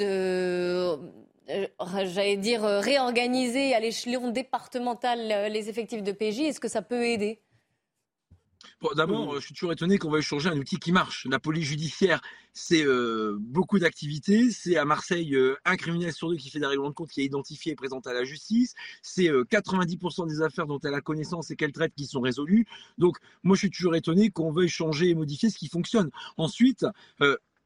euh, 0.00 0.96
dire, 2.36 2.62
réorganiser 2.62 3.74
à 3.74 3.80
l'échelon 3.80 4.30
départemental 4.30 5.50
les 5.50 5.68
effectifs 5.70 6.02
de 6.02 6.12
PJ, 6.12 6.40
est-ce 6.40 6.60
que 6.60 6.68
ça 6.68 6.82
peut 6.82 7.06
aider? 7.06 7.40
D'abord, 8.96 9.34
je 9.36 9.40
suis 9.40 9.54
toujours 9.54 9.72
étonné 9.72 9.98
qu'on 9.98 10.10
va 10.10 10.20
changer 10.20 10.48
un 10.48 10.58
outil 10.58 10.78
qui 10.78 10.92
marche. 10.92 11.26
La 11.30 11.38
police 11.38 11.64
judiciaire, 11.64 12.20
c'est 12.52 12.86
euh, 12.86 13.36
beaucoup 13.40 13.78
d'activités. 13.78 14.50
C'est 14.50 14.76
à 14.76 14.84
Marseille 14.84 15.34
euh, 15.34 15.56
un 15.64 15.76
criminel 15.76 16.12
sur 16.12 16.28
deux 16.28 16.36
qui 16.36 16.50
fait 16.50 16.60
des 16.60 16.66
règlements 16.66 16.90
de 16.90 16.94
compte, 16.94 17.10
qui 17.10 17.20
est 17.20 17.24
identifié 17.24 17.72
et 17.72 17.74
présenté 17.74 18.10
à 18.10 18.12
la 18.12 18.24
justice. 18.24 18.74
C'est 19.02 19.28
90% 19.28 20.22
euh, 20.22 20.26
des 20.26 20.42
affaires 20.42 20.66
dont 20.66 20.78
elle 20.80 20.94
a 20.94 21.00
connaissance 21.00 21.50
et 21.50 21.56
qu'elle 21.56 21.72
traite 21.72 21.92
qui 21.96 22.06
sont 22.06 22.20
résolues. 22.20 22.66
Donc, 22.98 23.18
moi, 23.42 23.56
je 23.56 23.60
suis 23.60 23.70
toujours 23.70 23.96
étonné 23.96 24.30
qu'on 24.30 24.52
veuille 24.52 24.68
changer 24.68 25.10
et 25.10 25.14
modifier 25.14 25.50
ce 25.50 25.58
qui 25.58 25.68
fonctionne. 25.68 26.10
Ensuite, 26.36 26.86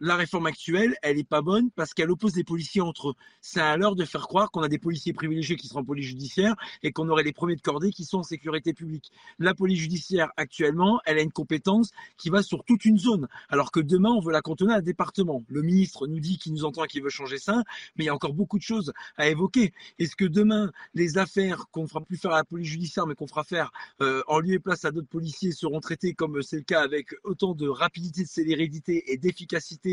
la 0.01 0.17
réforme 0.17 0.47
actuelle, 0.47 0.97
elle 1.03 1.17
n'est 1.17 1.25
pas 1.25 1.43
bonne 1.43 1.71
parce 1.71 1.95
qu'elle 1.95 2.11
oppose 2.11 2.37
les 2.37 2.45
policiers 2.45 2.81
entre 2.81 3.11
eux. 3.11 3.15
C'est 3.41 3.61
à 3.61 3.77
l'heure 3.77 3.97
de 3.97 4.05
faire 4.05 4.29
croire 4.29 4.51
qu'on 4.51 4.63
a 4.63 4.69
des 4.69 4.79
policiers 4.79 5.13
privilégiés 5.13 5.57
qui 5.57 5.67
seront 5.67 5.81
en 5.81 5.85
police 5.85 6.07
judiciaire 6.07 6.55
et 6.83 6.93
qu'on 6.93 7.09
aurait 7.09 7.25
les 7.25 7.33
premiers 7.33 7.57
de 7.57 7.61
cordée 7.61 7.91
qui 7.91 8.05
sont 8.05 8.19
en 8.19 8.23
sécurité 8.23 8.73
publique. 8.73 9.11
La 9.39 9.55
police 9.55 9.81
judiciaire, 9.81 10.31
actuellement, 10.37 11.01
elle 11.05 11.19
a 11.19 11.23
une 11.23 11.33
compétence 11.33 11.91
qui 12.17 12.31
va 12.31 12.43
sur 12.43 12.65
toute 12.65 12.85
une 12.85 12.99
zone, 12.99 13.29
alors 13.49 13.73
que 13.73 13.81
demain, 13.81 14.11
on 14.11 14.21
veut 14.21 14.33
la 14.33 14.43
contenir 14.43 14.75
à 14.75 14.79
un 14.79 14.83
département. 14.83 15.45
Le 15.49 15.63
ministre 15.63 16.07
nous 16.07 16.21
dit 16.21 16.39
qu'il 16.39 16.53
nous 16.53 16.65
entend 16.65 16.85
et 16.85 16.89
qu'il 16.89 17.03
veut 17.03 17.11
changer 17.11 17.39
ça, 17.39 17.63
mais 17.97 18.05
il 18.05 18.07
y 18.07 18.11
a 18.11 18.15
encore 18.15 18.35
beaucoup 18.35 18.59
de 18.59 18.63
choses 18.63 18.93
à 19.17 19.29
évoquer. 19.29 19.73
Est-ce 19.99 20.17
que 20.17 20.25
demain, 20.25 20.71
les 20.95 21.19
affaires 21.19 21.67
qu'on 21.71 21.83
ne 21.83 21.89
fera 21.89 22.01
plus 22.01 22.17
faire 22.17 22.33
à 22.33 22.39
la 22.39 22.45
police 22.45 22.69
judiciaire, 22.69 23.07
mais 23.07 23.15
qu'on 23.15 23.27
fera 23.27 23.45
faire 23.45 23.73
euh, 24.01 24.23
en 24.29 24.39
lieu 24.39 24.55
et 24.55 24.59
place 24.59 24.85
à 24.85 24.91
d'autres 24.91 25.09
policiers 25.09 25.53
seront 25.53 25.81
traitées 25.81 26.15
comme 26.15 26.43
c'est 26.43 26.57
le 26.57 26.63
cas 26.63 26.83
avec 26.83 27.15
autant 27.25 27.55
de 27.55 27.69
rapidité, 27.69 28.23
de 28.23 28.29
célérité 28.29 29.13
et 29.13 29.17
d'efficacité 29.17 29.88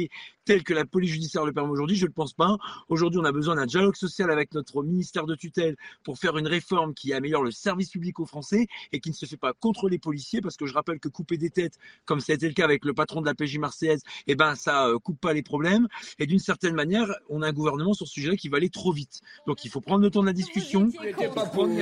telle 0.45 0.63
que 0.63 0.73
la 0.73 0.85
police 0.85 1.11
judiciaire 1.11 1.45
le 1.45 1.51
permet 1.51 1.71
aujourd'hui, 1.71 1.97
je 1.97 2.03
ne 2.03 2.07
le 2.07 2.13
pense 2.13 2.33
pas. 2.33 2.57
Aujourd'hui, 2.87 3.19
on 3.19 3.25
a 3.25 3.31
besoin 3.31 3.55
d'un 3.55 3.65
dialogue 3.65 3.95
social 3.95 4.29
avec 4.31 4.53
notre 4.53 4.83
ministère 4.83 5.25
de 5.25 5.35
tutelle 5.35 5.75
pour 6.03 6.17
faire 6.19 6.37
une 6.37 6.47
réforme 6.47 6.93
qui 6.93 7.13
améliore 7.13 7.43
le 7.43 7.51
service 7.51 7.89
public 7.89 8.19
aux 8.19 8.25
Français 8.25 8.67
et 8.91 8.99
qui 8.99 9.09
ne 9.09 9.15
se 9.15 9.25
fait 9.25 9.37
pas 9.37 9.53
contre 9.53 9.89
les 9.89 9.97
policiers, 9.97 10.41
parce 10.41 10.55
que 10.55 10.65
je 10.65 10.73
rappelle 10.73 10.99
que 10.99 11.09
couper 11.09 11.37
des 11.37 11.49
têtes, 11.49 11.77
comme 12.05 12.19
ça 12.19 12.33
a 12.33 12.35
été 12.35 12.47
le 12.47 12.53
cas 12.53 12.63
avec 12.63 12.85
le 12.85 12.93
patron 12.93 13.21
de 13.21 13.25
la 13.25 13.33
PJ 13.33 13.57
marseillaise, 13.57 14.03
eh 14.27 14.35
ben 14.35 14.55
ça 14.55 14.87
euh, 14.87 14.99
coupe 14.99 15.19
pas 15.19 15.33
les 15.33 15.43
problèmes. 15.43 15.87
Et 16.19 16.27
d'une 16.27 16.39
certaine 16.39 16.75
manière, 16.75 17.13
on 17.29 17.41
a 17.41 17.47
un 17.47 17.53
gouvernement 17.53 17.93
sur 17.93 18.07
ce 18.07 18.13
sujet 18.13 18.37
qui 18.37 18.49
va 18.49 18.57
aller 18.57 18.69
trop 18.69 18.91
vite. 18.91 19.21
Donc 19.47 19.65
il 19.65 19.71
faut 19.71 19.81
prendre 19.81 20.03
le 20.03 20.09
temps 20.11 20.21
de 20.21 20.27
la 20.27 20.33
discussion. 20.33 20.85
Vous 20.85 21.03
n'étiez 21.03 21.29
pas 21.29 21.45
pour. 21.45 21.67
Il 21.67 21.79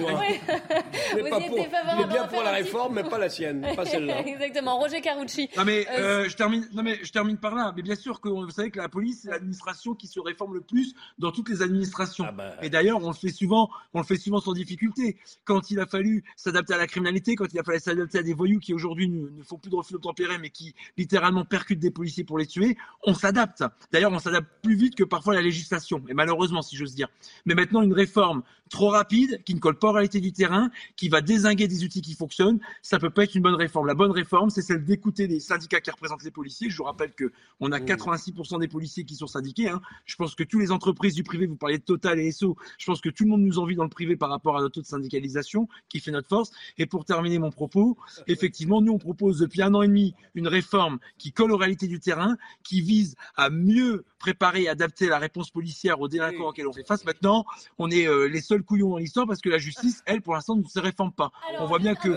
est 1.20 2.08
bien 2.08 2.28
pour 2.28 2.44
la 2.44 2.52
réforme, 2.52 2.96
mais 2.96 3.04
pas 3.04 3.18
la 3.18 3.30
sienne, 3.30 3.66
pas 3.76 3.86
celle-là. 3.86 4.26
Exactement. 4.26 4.78
Roger 4.78 5.02
Carucci. 5.02 5.50
Non 5.58 5.66
mais, 5.66 5.86
euh, 5.92 6.28
je 6.30 6.36
termine. 6.36 6.68
Non 6.74 6.84
mais 6.84 7.00
je 7.04 7.12
termine 7.12 7.38
par 7.38 7.56
là. 7.56 7.74
Mais 7.76 7.82
bien 7.82 7.96
sûr 7.96 8.03
que 8.12 8.30
vous 8.30 8.50
savez 8.50 8.72
que 8.72 8.80
la 8.80 8.90
police, 8.90 9.22
c'est 9.24 9.30
l'administration 9.30 9.96
qui 9.96 10.08
se 10.08 10.20
réforme 10.20 10.54
le 10.54 10.62
plus 10.62 10.94
dans 11.18 11.32
toutes 11.32 11.50
les 11.50 11.62
administrations. 11.62 12.26
Ah 12.28 12.32
bah, 12.32 12.56
Et 12.62 12.70
d'ailleurs, 12.70 13.04
on 13.04 13.08
le 13.08 13.16
fait 13.16 13.32
souvent, 13.32 13.70
on 13.94 14.00
le 14.00 14.06
fait 14.06 14.18
souvent 14.18 14.40
sans 14.40 14.54
difficulté. 14.54 15.18
Quand 15.46 15.72
il 15.72 15.80
a 15.80 15.86
fallu 15.86 16.24
s'adapter 16.36 16.74
à 16.74 16.78
la 16.78 16.88
criminalité, 16.88 17.36
quand 17.36 17.54
il 17.54 17.60
a 17.60 17.64
fallu 17.64 17.80
s'adapter 17.80 18.20
à 18.20 18.24
des 18.24 18.34
voyous 18.34 18.60
qui 18.60 18.74
aujourd'hui 18.74 19.10
ne, 19.10 19.44
font 19.44 19.58
plus 19.58 19.70
de 19.70 19.76
refus 19.76 19.96
tempéré, 20.00 20.38
mais 20.38 20.50
qui 20.50 20.76
littéralement 20.98 21.46
percutent 21.46 21.80
des 21.80 21.92
policiers 21.92 22.24
pour 22.24 22.38
les 22.38 22.48
tuer, 22.48 22.78
on 23.04 23.14
s'adapte. 23.14 23.64
D'ailleurs, 23.92 24.12
on 24.12 24.20
s'adapte 24.20 24.50
plus 24.62 24.76
vite 24.76 24.96
que 24.96 25.04
parfois 25.04 25.34
la 25.34 25.42
législation. 25.42 26.04
Et 26.10 26.14
malheureusement, 26.14 26.62
si 26.62 26.76
j'ose 26.76 26.96
dire. 26.96 27.08
Mais 27.46 27.56
maintenant, 27.56 27.82
une 27.82 27.94
réforme 27.94 28.44
trop 28.74 28.90
rapide, 28.90 29.44
qui 29.46 29.54
ne 29.54 29.60
colle 29.60 29.78
pas 29.78 29.90
aux 29.90 29.94
réalités 29.94 30.20
du 30.20 30.34
terrain, 30.34 30.72
qui 30.96 31.08
va 31.08 31.22
désinguer 31.22 31.68
des 31.68 31.84
outils 31.84 32.02
qui 32.02 32.16
fonctionnent, 32.16 32.60
ça 32.82 32.98
peut 32.98 33.12
pas 33.12 33.24
être 33.24 33.36
une 33.36 33.44
bonne 33.44 33.56
réforme. 33.56 33.86
La 33.86 33.94
bonne 33.94 34.12
réforme, 34.12 34.50
c'est 34.50 34.64
celle 34.64 34.84
d'écouter 34.84 35.28
les 35.28 35.40
syndicats 35.40 35.80
qui 35.80 35.92
représentent 35.92 36.24
les 36.24 36.32
policiers. 36.32 36.72
Je 36.72 36.78
vous 36.78 36.84
rappelle 36.84 37.14
que 37.14 37.32
on 37.60 37.72
a 37.72 37.80
86% 37.96 38.56
mmh. 38.56 38.60
des 38.60 38.68
policiers 38.68 39.06
qui 39.06 39.16
sont 39.16 39.28
syndiqués. 39.28 39.70
Hein. 39.70 39.82
Je 40.06 40.16
pense 40.16 40.36
que 40.36 40.44
toutes 40.44 40.62
les 40.62 40.72
entreprises 40.72 41.16
du 41.16 41.24
privé, 41.24 41.46
vous 41.46 41.56
parlez 41.56 41.78
de 41.78 41.84
Total 41.84 42.20
et 42.20 42.32
SO, 42.32 42.58
je 42.78 42.86
pense 42.86 43.02
que 43.02 43.10
tout 43.10 43.24
le 43.24 43.30
monde 43.30 43.42
nous 43.42 43.60
envie 43.60 43.76
dans 43.76 43.84
le 43.84 43.90
privé 43.90 44.16
par 44.16 44.30
rapport 44.30 44.58
à 44.58 44.62
notre 44.62 44.76
taux 44.76 44.82
de 44.82 44.86
syndicalisation 44.86 45.68
qui 45.90 46.00
fait 46.00 46.12
notre 46.12 46.28
force. 46.28 46.52
Et 46.78 46.86
pour 46.86 47.06
terminer 47.06 47.40
mon 47.40 47.52
propos, 47.52 47.98
effectivement, 48.28 48.82
nous 48.82 48.94
on 48.94 48.98
propose 48.98 49.40
depuis 49.40 49.62
un 49.62 49.74
an 49.74 49.82
et 49.82 49.88
demi 49.88 50.14
une 50.36 50.48
réforme 50.48 51.00
qui 51.18 51.32
colle 51.32 51.52
aux 51.52 51.58
réalités 51.58 51.88
du 51.88 52.00
terrain, 52.00 52.38
qui 52.64 52.82
vise 52.82 53.16
à 53.36 53.50
mieux 53.50 54.06
préparer 54.20 54.64
et 54.64 54.70
adapter 54.70 55.08
la 55.08 55.20
réponse 55.20 55.52
policière 55.52 56.00
aux 56.00 56.08
délinquants 56.08 56.50
auxquels 56.50 56.68
on 56.68 56.74
fait 56.74 56.88
face. 56.88 57.04
Maintenant, 57.04 57.46
on 57.78 57.92
est 57.92 58.08
euh, 58.08 58.28
les 58.28 58.42
seuls 58.42 58.64
couillons 58.64 58.92
dans 58.92 58.98
l'histoire 58.98 59.28
parce 59.28 59.42
que 59.42 59.50
la 59.50 59.58
justice, 59.58 60.02
elle, 60.06 60.22
pour 60.22 60.34
l'instant, 60.34 60.56
ne 60.56 60.64
se 60.64 60.80
réforme 60.80 61.12
pas. 61.12 61.32
on 61.60 61.66
voit 61.66 61.80
bien 61.80 61.94
que. 61.94 62.10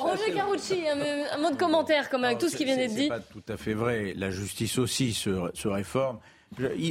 Roger 0.00 0.32
Carucci, 0.34 0.88
un, 0.88 1.38
mot 1.38 1.50
de 1.50 1.56
commentaire, 1.56 2.10
comme 2.10 2.24
avec 2.24 2.38
tout 2.38 2.48
ce 2.48 2.56
qui 2.56 2.64
vient 2.64 2.76
d'être 2.76 2.94
dit. 2.94 3.04
C'est 3.04 3.08
pas 3.08 3.20
tout 3.20 3.44
à 3.48 3.56
fait 3.56 3.74
vrai. 3.74 4.12
La 4.16 4.30
justice 4.30 4.78
aussi 4.78 5.05
se 5.12 5.68
réforme. 5.68 6.18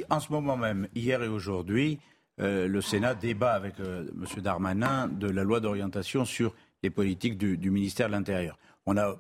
En 0.10 0.20
ce 0.20 0.32
moment 0.32 0.58
même, 0.58 0.88
hier 0.96 1.24
et 1.24 1.28
aujourd'hui, 1.28 2.00
euh, 2.42 2.68
le 2.68 2.82
Sénat 2.82 3.16
débat 3.16 3.54
avec 3.54 3.80
euh, 3.80 4.08
M. 4.14 4.42
Darmanin 4.42 5.08
de 5.08 5.30
la 5.30 5.44
loi 5.44 5.62
d'orientation 5.62 6.26
sur 6.26 6.54
les 6.84 6.90
politiques 6.90 7.38
du, 7.38 7.72
ministère 7.72 8.08
de 8.08 8.12
l'Intérieur. 8.12 8.60
On 8.86 8.98
a 8.98 9.16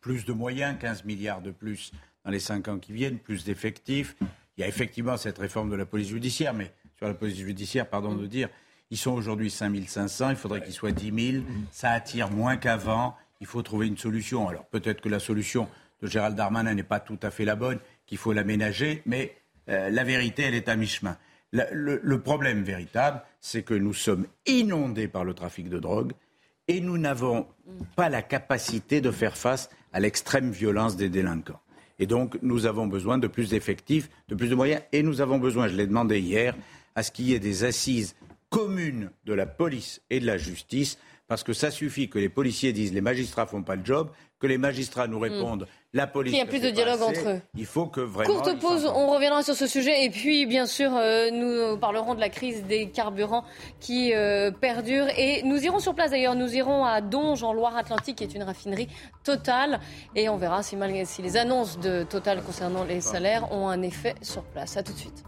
plus 0.00 0.24
de 0.24 0.32
moyens, 0.32 0.76
15 0.78 1.04
milliards 1.04 1.40
de 1.40 1.50
plus 1.50 1.90
dans 2.24 2.30
les 2.30 2.38
cinq 2.38 2.68
ans 2.68 2.78
qui 2.78 2.92
viennent, 2.92 3.18
plus 3.18 3.44
d'effectifs. 3.44 4.14
Il 4.56 4.60
y 4.60 4.64
a 4.64 4.68
effectivement 4.68 5.16
cette 5.16 5.38
réforme 5.38 5.70
de 5.70 5.76
la 5.76 5.86
police 5.86 6.08
judiciaire, 6.08 6.52
mais 6.52 6.72
sur 6.98 7.08
la 7.08 7.14
police 7.14 7.38
judiciaire, 7.38 7.88
pardon 7.88 8.14
de 8.14 8.26
dire, 8.26 8.48
ils 8.90 8.98
sont 8.98 9.12
aujourd'hui 9.12 9.50
5500, 9.50 10.30
il 10.30 10.36
faudrait 10.36 10.62
qu'ils 10.62 10.74
soient 10.74 10.92
10 10.92 11.32
000. 11.32 11.44
Ça 11.72 11.92
attire 11.92 12.30
moins 12.30 12.56
qu'avant. 12.56 13.16
Il 13.40 13.46
faut 13.46 13.62
trouver 13.62 13.86
une 13.86 13.96
solution. 13.96 14.48
Alors 14.48 14.66
peut-être 14.66 15.00
que 15.00 15.08
la 15.08 15.18
solution 15.18 15.66
de 16.02 16.06
Gérald 16.06 16.36
Darmanin 16.36 16.74
n'est 16.74 16.82
pas 16.82 17.00
tout 17.00 17.18
à 17.22 17.30
fait 17.30 17.46
la 17.46 17.56
bonne, 17.56 17.78
qu'il 18.10 18.18
faut 18.18 18.32
l'aménager, 18.32 19.02
mais 19.06 19.36
euh, 19.68 19.88
la 19.88 20.02
vérité, 20.02 20.42
elle 20.42 20.56
est 20.56 20.68
à 20.68 20.74
mi-chemin. 20.74 21.16
Le, 21.52 22.16
problème 22.18 22.64
véritable, 22.64 23.22
c'est 23.40 23.62
que 23.62 23.74
nous 23.74 23.94
sommes 23.94 24.26
inondés 24.46 25.06
par 25.06 25.24
le 25.24 25.32
trafic 25.32 25.68
de 25.68 25.78
drogue 25.78 26.12
et 26.66 26.80
nous 26.80 26.98
n'avons 26.98 27.46
pas 27.94 28.08
la 28.08 28.22
capacité 28.22 29.00
de 29.00 29.12
faire 29.12 29.36
face 29.36 29.70
à 29.92 30.00
l'extrême 30.00 30.50
violence 30.50 30.96
des 30.96 31.08
délinquants. 31.08 31.60
Et 32.00 32.06
donc, 32.06 32.36
nous 32.42 32.66
avons 32.66 32.88
besoin 32.88 33.16
de 33.16 33.28
plus 33.28 33.50
d'effectifs, 33.50 34.10
de 34.28 34.34
plus 34.34 34.48
de 34.48 34.56
moyens, 34.56 34.82
et 34.90 35.04
nous 35.04 35.20
avons 35.20 35.38
besoin, 35.38 35.68
je 35.68 35.76
l'ai 35.76 35.86
demandé 35.86 36.18
hier, 36.18 36.56
à 36.96 37.04
ce 37.04 37.12
qu'il 37.12 37.26
y 37.26 37.34
ait 37.34 37.38
des 37.38 37.62
assises 37.62 38.16
commune 38.48 39.12
de 39.24 39.34
la 39.34 39.46
police 39.46 40.02
et 40.10 40.18
de 40.18 40.26
la 40.26 40.36
justice, 40.36 40.98
parce 41.28 41.44
que 41.44 41.52
ça 41.52 41.70
suffit 41.70 42.08
que 42.08 42.18
les 42.18 42.28
policiers 42.28 42.72
disent 42.72 42.92
les 42.92 43.00
magistrats 43.00 43.46
font 43.46 43.62
pas 43.62 43.76
le 43.76 43.84
job, 43.84 44.10
que 44.40 44.48
les 44.48 44.58
magistrats 44.58 45.06
nous 45.06 45.20
répondent 45.20 45.62
hmm. 45.62 45.79
La 45.92 46.06
police. 46.06 46.32
Il 46.32 46.38
y 46.38 46.42
a 46.42 46.46
plus 46.46 46.60
de 46.60 46.70
dialogue 46.70 47.02
entre 47.02 47.28
eux. 47.28 47.40
Il 47.56 47.66
faut 47.66 47.86
que 47.86 48.00
vraiment. 48.00 48.32
Courte 48.32 48.58
pause, 48.60 48.86
on 48.86 49.08
reviendra 49.08 49.42
sur 49.42 49.54
ce 49.54 49.66
sujet 49.66 50.04
et 50.04 50.10
puis 50.10 50.46
bien 50.46 50.66
sûr 50.66 50.92
euh, 50.94 51.30
nous 51.30 51.76
parlerons 51.78 52.14
de 52.14 52.20
la 52.20 52.28
crise 52.28 52.64
des 52.64 52.88
carburants 52.88 53.44
qui 53.80 54.14
euh, 54.14 54.50
perdure 54.50 55.06
et 55.16 55.42
nous 55.42 55.58
irons 55.64 55.80
sur 55.80 55.94
place 55.94 56.10
d'ailleurs, 56.10 56.34
nous 56.36 56.54
irons 56.54 56.84
à 56.84 57.00
Donge 57.00 57.42
en 57.42 57.52
Loire-Atlantique 57.52 58.16
qui 58.16 58.24
est 58.24 58.34
une 58.34 58.44
raffinerie 58.44 58.88
totale 59.24 59.80
et 60.14 60.28
on 60.28 60.36
verra 60.36 60.62
si, 60.62 60.76
malgré, 60.76 61.04
si 61.04 61.22
les 61.22 61.36
annonces 61.36 61.78
de 61.78 62.04
Total 62.04 62.42
concernant 62.42 62.84
les 62.84 63.00
salaires 63.00 63.52
ont 63.52 63.68
un 63.68 63.82
effet 63.82 64.14
sur 64.22 64.42
place. 64.42 64.76
À 64.76 64.82
tout 64.82 64.92
de 64.92 64.98
suite. 64.98 65.24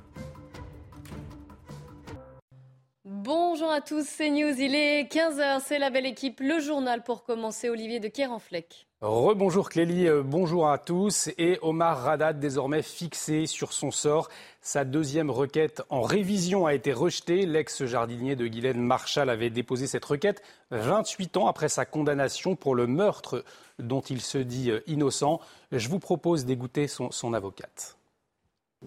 Bonjour 3.25 3.71
à 3.71 3.81
tous, 3.81 4.05
c'est 4.05 4.31
News. 4.31 4.53
Il 4.59 4.75
est 4.75 5.05
15h, 5.05 5.61
c'est 5.65 5.79
la 5.79 5.91
belle 5.91 6.07
équipe, 6.07 6.41
le 6.41 6.59
journal 6.59 7.05
pour 7.05 7.23
commencer. 7.23 7.69
Olivier 7.69 8.01
de 8.01 8.09
Kérenfleck. 8.09 8.89
Rebonjour 9.01 9.69
Clélie, 9.69 10.09
euh, 10.09 10.25
bonjour 10.25 10.69
à 10.69 10.77
tous. 10.79 11.31
Et 11.39 11.57
Omar 11.63 12.03
Radat, 12.03 12.33
désormais 12.33 12.83
fixé 12.83 13.47
sur 13.47 13.73
son 13.73 13.93
sort. 13.93 14.29
Sa 14.61 14.85
deuxième 14.85 15.31
requête 15.31 15.83
en 15.89 16.03
révision 16.03 16.67
a 16.67 16.75
été 16.75 16.93
rejetée. 16.93 17.47
L'ex-jardinier 17.47 18.35
de 18.35 18.49
Guylaine 18.49 18.81
Marshall 18.81 19.31
avait 19.31 19.51
déposé 19.51 19.87
cette 19.87 20.05
requête 20.05 20.43
28 20.73 21.37
ans 21.37 21.47
après 21.47 21.69
sa 21.69 21.85
condamnation 21.85 22.57
pour 22.57 22.75
le 22.75 22.89
meurtre 22.89 23.45
dont 23.79 24.01
il 24.01 24.21
se 24.21 24.39
dit 24.39 24.73
euh, 24.73 24.81
innocent. 24.89 25.39
Je 25.71 25.89
vous 25.89 26.01
propose 26.01 26.45
d'écouter 26.45 26.89
son, 26.89 27.13
son 27.13 27.35
avocate. 27.35 27.97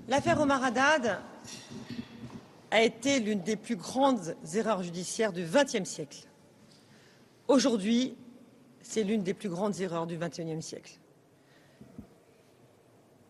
L'affaire 0.09 0.41
Omar 0.41 0.61
Haddad 0.61 1.19
a 2.75 2.81
été 2.81 3.21
l'une 3.21 3.39
des 3.39 3.55
plus 3.55 3.77
grandes 3.77 4.35
erreurs 4.53 4.83
judiciaires 4.83 5.31
du 5.31 5.45
XXe 5.45 5.89
siècle. 5.89 6.27
Aujourd'hui, 7.47 8.17
c'est 8.81 9.03
l'une 9.03 9.23
des 9.23 9.33
plus 9.33 9.47
grandes 9.47 9.79
erreurs 9.79 10.05
du 10.05 10.17
XXIe 10.17 10.61
siècle. 10.61 10.99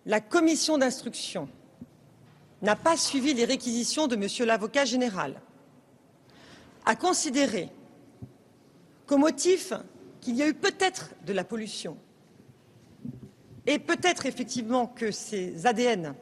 La 0.08 0.20
commission 0.20 0.80
d'instruction 0.80 1.48
n'a 2.64 2.76
pas 2.76 2.98
suivi 2.98 3.36
les 3.36 3.46
réquisitions 3.46 4.08
de 4.08 4.16
Monsieur 4.16 4.46
l'avocat 4.46 4.84
général, 4.84 5.40
a 6.84 6.96
considéré 6.96 7.70
qu'au 9.06 9.20
motif 9.20 9.74
qu'il 10.22 10.38
y 10.38 10.42
a 10.42 10.48
eu 10.48 10.56
peut-être 10.56 11.12
de 11.24 11.34
la 11.34 11.44
pollution 11.44 12.00
et 13.68 13.78
peut-être 13.78 14.26
effectivement 14.26 14.88
que 14.88 15.12
ces 15.12 15.68
ADN 15.68 16.16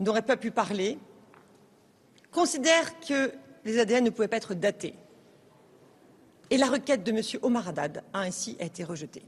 n'auraient 0.00 0.22
pas 0.22 0.36
pu 0.36 0.50
parler, 0.50 0.98
considère 2.30 2.98
que 3.00 3.32
les 3.64 3.78
ADN 3.78 4.04
ne 4.04 4.10
pouvaient 4.10 4.28
pas 4.28 4.36
être 4.36 4.54
datés. 4.54 4.94
Et 6.50 6.56
la 6.56 6.66
requête 6.66 7.04
de 7.04 7.10
M. 7.12 7.20
Omar 7.42 7.68
Haddad 7.68 8.02
a 8.12 8.20
ainsi 8.20 8.56
été 8.58 8.84
rejetée. 8.84 9.22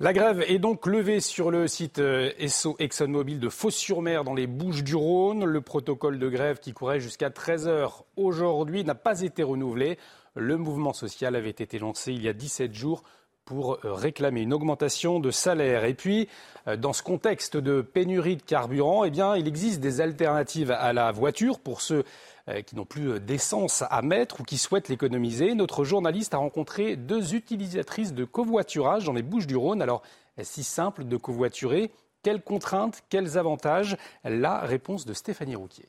La 0.00 0.12
grève 0.12 0.44
est 0.46 0.60
donc 0.60 0.86
levée 0.86 1.18
sur 1.18 1.50
le 1.50 1.66
site 1.66 1.98
euh, 1.98 2.30
Esso 2.38 2.76
ExxonMobil 2.78 3.40
de 3.40 3.48
Fos-sur-Mer 3.48 4.22
dans 4.22 4.34
les 4.34 4.46
Bouches 4.46 4.84
du 4.84 4.94
Rhône. 4.94 5.44
Le 5.44 5.60
protocole 5.60 6.20
de 6.20 6.28
grève 6.28 6.60
qui 6.60 6.72
courait 6.72 7.00
jusqu'à 7.00 7.30
13h 7.30 8.02
aujourd'hui 8.14 8.84
n'a 8.84 8.94
pas 8.94 9.22
été 9.22 9.42
renouvelé. 9.42 9.98
Le 10.36 10.56
mouvement 10.56 10.92
social 10.92 11.34
avait 11.34 11.50
été 11.50 11.80
lancé 11.80 12.12
il 12.12 12.22
y 12.22 12.28
a 12.28 12.32
17 12.32 12.72
jours 12.72 13.02
pour 13.48 13.78
euh, 13.82 13.94
réclamer 13.94 14.42
une 14.42 14.52
augmentation 14.52 15.20
de 15.20 15.30
salaire. 15.30 15.86
Et 15.86 15.94
puis, 15.94 16.28
euh, 16.66 16.76
dans 16.76 16.92
ce 16.92 17.02
contexte 17.02 17.56
de 17.56 17.80
pénurie 17.80 18.36
de 18.36 18.42
carburant, 18.42 19.04
eh 19.04 19.10
bien, 19.10 19.36
il 19.36 19.48
existe 19.48 19.80
des 19.80 20.02
alternatives 20.02 20.70
à 20.70 20.92
la 20.92 21.12
voiture 21.12 21.58
pour 21.58 21.80
ceux 21.80 22.04
euh, 22.48 22.60
qui 22.60 22.76
n'ont 22.76 22.84
plus 22.84 23.20
d'essence 23.20 23.84
à 23.88 24.02
mettre 24.02 24.42
ou 24.42 24.44
qui 24.44 24.58
souhaitent 24.58 24.90
l'économiser. 24.90 25.54
Notre 25.54 25.82
journaliste 25.82 26.34
a 26.34 26.36
rencontré 26.36 26.96
deux 26.96 27.34
utilisatrices 27.34 28.12
de 28.12 28.26
covoiturage 28.26 29.06
dans 29.06 29.14
les 29.14 29.22
Bouches 29.22 29.46
du 29.46 29.56
Rhône. 29.56 29.80
Alors, 29.80 30.02
si 30.42 30.62
simple 30.62 31.04
de 31.04 31.16
covoiturer? 31.16 31.90
Quelles 32.22 32.42
contraintes 32.42 33.02
Quels 33.08 33.38
avantages? 33.38 33.96
La 34.24 34.58
réponse 34.58 35.06
de 35.06 35.14
Stéphanie 35.14 35.56
Rouquier. 35.56 35.88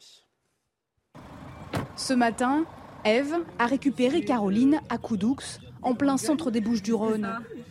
Ce 1.97 2.13
matin, 2.13 2.63
Eve 3.03 3.35
a 3.57 3.65
récupéré 3.65 4.21
Caroline 4.21 4.79
à 4.87 4.97
Coudoux 4.97 5.35
en 5.81 5.93
plein 5.93 6.17
centre 6.17 6.51
des 6.51 6.61
Bouches 6.61 6.81
du 6.81 6.93
Rhône. 6.93 7.29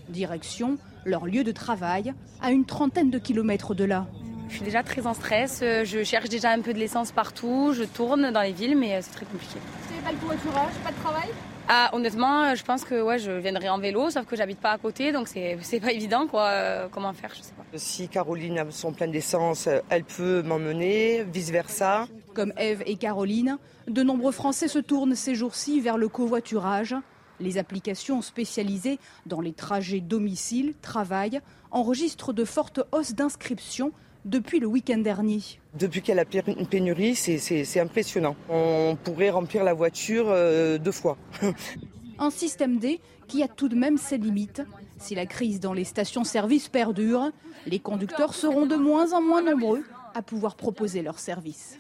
Direction 0.09 0.79
leur 1.09 1.27
lieu 1.27 1.43
de 1.43 1.53
travail, 1.53 2.15
à 2.41 2.53
une 2.53 2.65
trentaine 2.65 3.11
de 3.11 3.19
kilomètres 3.19 3.75
de 3.75 3.85
là. 3.85 4.07
Je 4.49 4.55
suis 4.55 4.65
déjà 4.65 4.83
très 4.83 5.07
en 5.07 5.15
stress, 5.15 5.61
euh, 5.63 5.85
je 5.85 6.03
cherche 6.03 6.29
déjà 6.29 6.51
un 6.51 6.61
peu 6.61 6.73
de 6.73 6.79
l'essence 6.79 7.13
partout, 7.13 7.73
je 7.75 7.85
tourne 7.85 8.31
dans 8.31 8.41
les 8.41 8.53
villes, 8.53 8.79
mais 8.79 8.95
euh, 8.95 9.01
c'est 9.03 9.13
très 9.13 9.27
compliqué. 9.27 9.59
Vous 9.91 10.03
pas 10.03 10.13
le 10.13 10.19
covoiturage, 10.19 10.73
pas 10.83 10.91
de 10.91 10.97
travail? 10.97 11.29
Ah, 11.69 11.91
honnêtement, 11.93 12.45
euh, 12.45 12.55
je 12.55 12.65
pense 12.65 12.83
que 12.85 13.03
ouais, 13.03 13.19
je 13.19 13.31
viendrai 13.31 13.69
en 13.69 13.79
vélo, 13.79 14.09
sauf 14.09 14.25
que 14.25 14.37
j'habite 14.37 14.59
pas 14.59 14.71
à 14.71 14.79
côté, 14.79 15.13
donc 15.13 15.29
c'est 15.29 15.81
pas 15.81 15.93
évident, 15.93 16.27
quoi. 16.27 16.89
comment 16.91 17.13
faire, 17.13 17.31
je 17.37 17.43
sais 17.43 17.53
pas. 17.53 17.65
Si 17.75 18.09
Caroline 18.09 18.59
a 18.59 18.71
son 18.71 18.93
plein 18.93 19.09
d'essence, 19.09 19.69
elle 19.91 20.05
peut 20.05 20.43
m'emmener, 20.43 21.25
vice 21.25 21.51
versa. 21.51 22.07
Comme 22.33 22.55
Eve 22.57 22.83
et 22.87 22.97
Caroline, 22.97 23.59
de 23.87 24.03
nombreux 24.03 24.33
Français 24.33 24.69
se 24.69 24.79
tournent 24.79 25.15
ces 25.15 25.35
jours-ci 25.35 25.81
vers 25.81 25.99
le 25.99 26.09
covoiturage. 26.09 26.95
Les 27.41 27.59
applications 27.59 28.23
spécialisées 28.23 28.99
dans 29.27 29.41
les 29.41 29.53
trajets 29.53 30.01
domicile-travail 30.01 31.41
enregistrent 31.71 32.33
de 32.33 32.45
fortes 32.45 32.81
hausses 32.93 33.15
d'inscriptions 33.15 33.93
depuis 34.25 34.61
le 34.61 34.67
week-end 34.67 34.99
dernier. 34.99 35.41
Depuis 35.75 36.01
qu'il 36.01 36.15
y 36.15 36.19
a 36.19 36.25
la 36.25 36.25
pénurie, 36.25 37.15
c'est 37.15 37.81
impressionnant. 37.81 38.37
On 38.49 38.97
pourrait 39.03 39.31
remplir 39.31 39.65
la 39.65 39.75
voiture 39.75 40.27
euh, 40.29 40.79
deux 40.79 40.93
fois. 40.93 41.17
Un 42.19 42.31
système 42.31 42.79
D 42.79 43.01
qui 43.29 43.43
a 43.43 43.49
tout 43.49 43.69
de 43.69 43.77
même 43.77 43.97
ses 43.97 44.19
limites. 44.19 44.63
Si 44.99 45.15
la 45.15 45.27
crise 45.27 45.61
dans 45.61 45.73
les 45.73 45.85
stations-service 45.85 46.69
perdure, 46.69 47.31
les 47.67 47.79
conducteurs 47.79 48.35
seront 48.35 48.67
de 48.67 48.75
moins 48.75 49.13
en 49.13 49.23
moins 49.23 49.43
nombreux 49.43 49.85
à 50.15 50.23
pouvoir 50.23 50.57
proposer 50.57 51.03
leurs 51.03 51.21
services. 51.21 51.79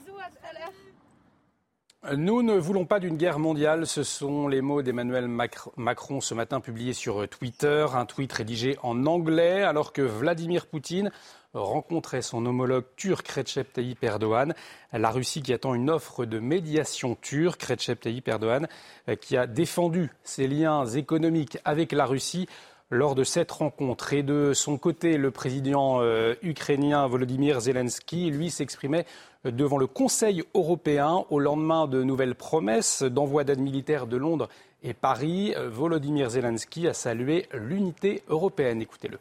Nous 2.16 2.42
ne 2.42 2.54
voulons 2.54 2.86
pas 2.86 3.00
d'une 3.00 3.16
guerre 3.16 3.40
mondiale. 3.40 3.84
Ce 3.84 4.04
sont 4.04 4.46
les 4.46 4.60
mots 4.60 4.82
d'Emmanuel 4.82 5.28
Macron 5.76 6.20
ce 6.20 6.32
matin 6.32 6.60
publiés 6.60 6.92
sur 6.92 7.28
Twitter. 7.28 7.86
Un 7.92 8.06
tweet 8.06 8.32
rédigé 8.32 8.78
en 8.84 9.04
anglais 9.04 9.64
alors 9.64 9.92
que 9.92 10.02
Vladimir 10.02 10.66
Poutine 10.66 11.10
rencontrait 11.54 12.22
son 12.22 12.46
homologue 12.46 12.84
turc 12.94 13.26
Recep 13.26 13.72
Tayyip 13.72 14.02
Erdogan. 14.04 14.54
La 14.92 15.10
Russie 15.10 15.42
qui 15.42 15.52
attend 15.52 15.74
une 15.74 15.90
offre 15.90 16.24
de 16.24 16.38
médiation 16.38 17.16
turque, 17.20 17.64
Recep 17.64 18.00
Tayyip 18.00 18.28
Erdogan, 18.28 18.68
euh, 19.08 19.16
qui 19.16 19.36
a 19.36 19.48
défendu 19.48 20.12
ses 20.22 20.46
liens 20.46 20.86
économiques 20.86 21.58
avec 21.64 21.90
la 21.90 22.06
Russie 22.06 22.48
lors 22.90 23.14
de 23.14 23.24
cette 23.24 23.50
rencontre. 23.50 24.12
Et 24.12 24.22
de 24.22 24.52
son 24.54 24.78
côté, 24.78 25.18
le 25.18 25.30
président 25.30 26.00
euh, 26.00 26.34
ukrainien 26.42 27.06
Volodymyr 27.06 27.60
Zelensky, 27.60 28.30
lui, 28.30 28.50
s'exprimait 28.50 29.04
devant 29.44 29.78
le 29.78 29.86
Conseil 29.86 30.42
européen 30.54 31.24
au 31.30 31.38
lendemain 31.38 31.86
de 31.86 32.02
nouvelles 32.02 32.34
promesses 32.34 33.02
d'envoi 33.02 33.44
d'aide 33.44 33.60
militaire 33.60 34.06
de 34.06 34.16
Londres 34.16 34.48
et 34.82 34.94
Paris. 34.94 35.54
Volodymyr 35.56 36.30
Zelensky 36.30 36.88
a 36.88 36.94
salué 36.94 37.46
l'unité 37.52 38.22
européenne. 38.28 38.82
Écoutez-le. 38.82 39.18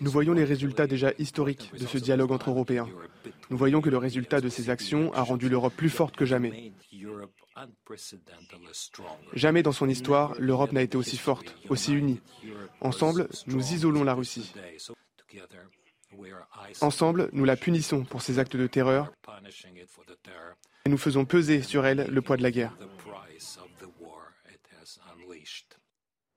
Nous 0.00 0.10
voyons 0.10 0.32
les 0.32 0.44
résultats 0.44 0.86
déjà 0.86 1.12
historiques 1.18 1.72
de 1.78 1.86
ce 1.86 1.98
dialogue 1.98 2.32
entre 2.32 2.50
Européens. 2.50 2.88
Nous 3.50 3.56
voyons 3.56 3.80
que 3.80 3.90
le 3.90 3.98
résultat 3.98 4.40
de 4.40 4.48
ces 4.48 4.70
actions 4.70 5.12
a 5.14 5.22
rendu 5.22 5.48
l'Europe 5.48 5.74
plus 5.76 5.90
forte 5.90 6.16
que 6.16 6.24
jamais. 6.24 6.72
Jamais 9.34 9.62
dans 9.62 9.72
son 9.72 9.88
histoire, 9.88 10.34
l'Europe 10.38 10.72
n'a 10.72 10.82
été 10.82 10.96
aussi 10.96 11.16
forte, 11.16 11.56
aussi 11.68 11.94
unie. 11.94 12.20
Ensemble, 12.80 13.28
nous 13.46 13.72
isolons 13.72 14.02
la 14.02 14.14
Russie. 14.14 14.52
Ensemble, 16.80 17.28
nous 17.32 17.44
la 17.44 17.56
punissons 17.56 18.04
pour 18.04 18.22
ses 18.22 18.38
actes 18.38 18.56
de 18.56 18.66
terreur 18.66 19.12
et 20.84 20.88
nous 20.88 20.98
faisons 20.98 21.24
peser 21.24 21.62
sur 21.62 21.86
elle 21.86 22.06
le 22.08 22.22
poids 22.22 22.36
de 22.36 22.42
la 22.42 22.50
guerre. 22.50 22.76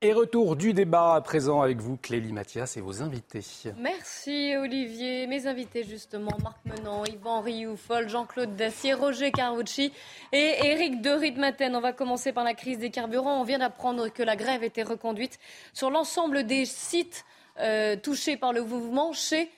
Et 0.02 0.14
retour 0.14 0.56
du 0.56 0.72
débat 0.72 1.14
à 1.14 1.20
présent 1.20 1.60
avec 1.60 1.78
vous, 1.78 1.98
Clélie 1.98 2.32
Mathias 2.32 2.78
et 2.78 2.80
vos 2.80 3.02
invités. 3.02 3.44
Merci 3.76 4.54
Olivier. 4.56 5.26
Mes 5.26 5.46
invités 5.46 5.84
justement, 5.84 6.32
Marc 6.42 6.56
Menant, 6.64 7.04
Yvan 7.04 7.42
Rioufol, 7.42 8.08
Jean-Claude 8.08 8.56
Dacier, 8.56 8.94
Roger 8.94 9.30
Carucci 9.30 9.92
et 10.32 10.54
Eric 10.64 11.02
de 11.02 11.10
Ritmaten. 11.10 11.76
On 11.76 11.82
va 11.82 11.92
commencer 11.92 12.32
par 12.32 12.44
la 12.44 12.54
crise 12.54 12.78
des 12.78 12.88
carburants. 12.88 13.42
On 13.42 13.44
vient 13.44 13.58
d'apprendre 13.58 14.08
que 14.08 14.22
la 14.22 14.36
grève 14.36 14.64
était 14.64 14.84
reconduite 14.84 15.38
sur 15.74 15.90
l'ensemble 15.90 16.46
des 16.46 16.64
sites 16.64 17.26
euh, 17.58 17.94
touchés 17.94 18.38
par 18.38 18.54
le 18.54 18.64
mouvement 18.64 19.12
chez 19.12 19.50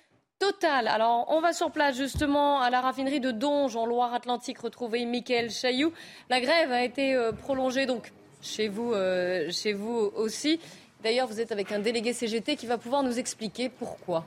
Total. 0.43 0.88
Alors, 0.88 1.26
on 1.28 1.40
va 1.40 1.53
sur 1.53 1.70
place 1.70 1.97
justement 1.97 2.61
à 2.61 2.68
la 2.68 2.80
raffinerie 2.80 3.20
de 3.20 3.30
Donge 3.30 3.76
en 3.76 3.86
Loire-Atlantique 3.86 4.59
retrouver 4.59 5.07
Michael 5.07 5.53
Chailloux. 5.53 5.93
La 6.30 6.40
grève 6.40 6.72
a 6.72 6.82
été 6.82 7.14
euh, 7.14 7.30
prolongée 7.30 7.86
donc 7.86 8.11
chez 8.43 8.66
vous, 8.66 8.93
euh, 8.93 9.53
chez 9.53 9.72
vous 9.72 10.11
aussi. 10.16 10.59
D'ailleurs, 11.05 11.28
vous 11.28 11.40
êtes 11.40 11.53
avec 11.53 11.70
un 11.70 11.78
délégué 11.78 12.12
CGT 12.12 12.57
qui 12.57 12.66
va 12.66 12.76
pouvoir 12.76 13.05
nous 13.05 13.20
expliquer 13.20 13.68
pourquoi. 13.68 14.26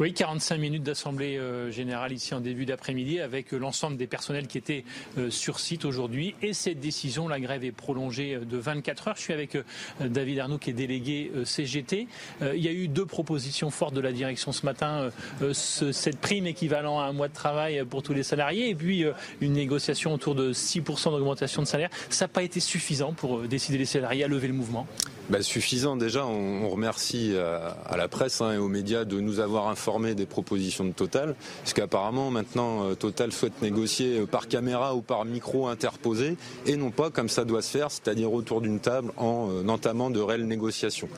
Oui, 0.00 0.14
45 0.14 0.56
minutes 0.56 0.82
d'assemblée 0.82 1.36
euh, 1.36 1.70
générale 1.70 2.12
ici 2.12 2.32
en 2.32 2.40
début 2.40 2.64
d'après-midi 2.64 3.20
avec 3.20 3.52
euh, 3.52 3.58
l'ensemble 3.58 3.98
des 3.98 4.06
personnels 4.06 4.46
qui 4.46 4.56
étaient 4.56 4.84
euh, 5.18 5.28
sur 5.28 5.60
site 5.60 5.84
aujourd'hui. 5.84 6.34
Et 6.40 6.54
cette 6.54 6.80
décision, 6.80 7.28
la 7.28 7.38
grève 7.38 7.62
est 7.62 7.72
prolongée 7.72 8.38
de 8.38 8.56
24 8.56 9.08
heures. 9.08 9.16
Je 9.16 9.20
suis 9.20 9.34
avec 9.34 9.58
David 10.00 10.38
Arnaud 10.38 10.56
qui 10.56 10.70
est 10.70 10.72
délégué 10.72 11.30
CGT. 11.44 12.08
Il 12.40 12.60
y 12.60 12.68
a 12.68 12.72
eu 12.72 12.88
deux 12.88 13.04
propositions 13.04 13.70
fortes 13.70 13.94
de 13.94 14.00
la 14.00 14.12
direction 14.12 14.50
ce 14.52 14.64
matin. 14.64 15.10
cette 15.52 16.18
prime 16.18 16.46
équivalent 16.46 16.98
à 16.98 17.04
un 17.04 17.12
mois 17.12 17.28
de 17.28 17.34
travail 17.34 17.84
pour 17.84 18.02
tous 18.02 18.14
les 18.14 18.22
salariés 18.22 18.70
et 18.70 18.74
puis 18.74 19.04
une 19.40 19.52
négociation 19.52 20.14
autour 20.14 20.34
de 20.34 20.52
6% 20.52 21.10
d'augmentation 21.10 21.62
de 21.62 21.66
salaire. 21.66 21.90
Ça 22.08 22.24
n'a 22.24 22.28
pas 22.28 22.42
été 22.42 22.60
suffisant 22.60 23.12
pour 23.12 23.42
décider 23.42 23.78
les 23.78 23.84
salariés 23.84 24.24
à 24.24 24.28
lever 24.28 24.48
le 24.48 24.54
mouvement 24.54 24.86
bah, 25.30 25.42
Suffisant. 25.42 25.96
Déjà, 25.96 26.26
on, 26.26 26.68
remercie 26.68 27.34
à, 27.36 27.96
la 27.96 28.08
presse 28.08 28.40
hein, 28.40 28.54
et 28.54 28.58
aux 28.58 28.68
médias 28.68 29.04
de 29.04 29.20
nous 29.20 29.40
avoir 29.40 29.68
informés 29.68 30.14
des 30.14 30.26
propositions 30.26 30.84
de 30.84 30.92
Total. 30.92 31.34
Parce 31.62 31.72
qu'apparemment, 31.74 32.30
maintenant, 32.30 32.84
euh, 32.84 32.94
Total 32.94 33.32
souhaite 33.32 33.60
négocier 33.62 34.20
euh, 34.20 34.26
par 34.26 34.48
caméra 34.48 34.94
ou 34.94 35.00
par 35.00 35.24
micro 35.24 35.66
interposé 35.66 36.36
et 36.66 36.76
non 36.76 36.90
pas 36.90 37.10
comme 37.10 37.28
ça 37.28 37.44
doit 37.44 37.62
se 37.62 37.70
faire, 37.70 37.90
c'est-à-dire 37.90 38.32
autour 38.32 38.60
d'une 38.60 38.80
table 38.80 39.12
en 39.16 39.48
euh, 39.50 39.68
entamant 39.68 40.10
de 40.10 40.20
réelles 40.20 40.46
négociations. 40.46 41.08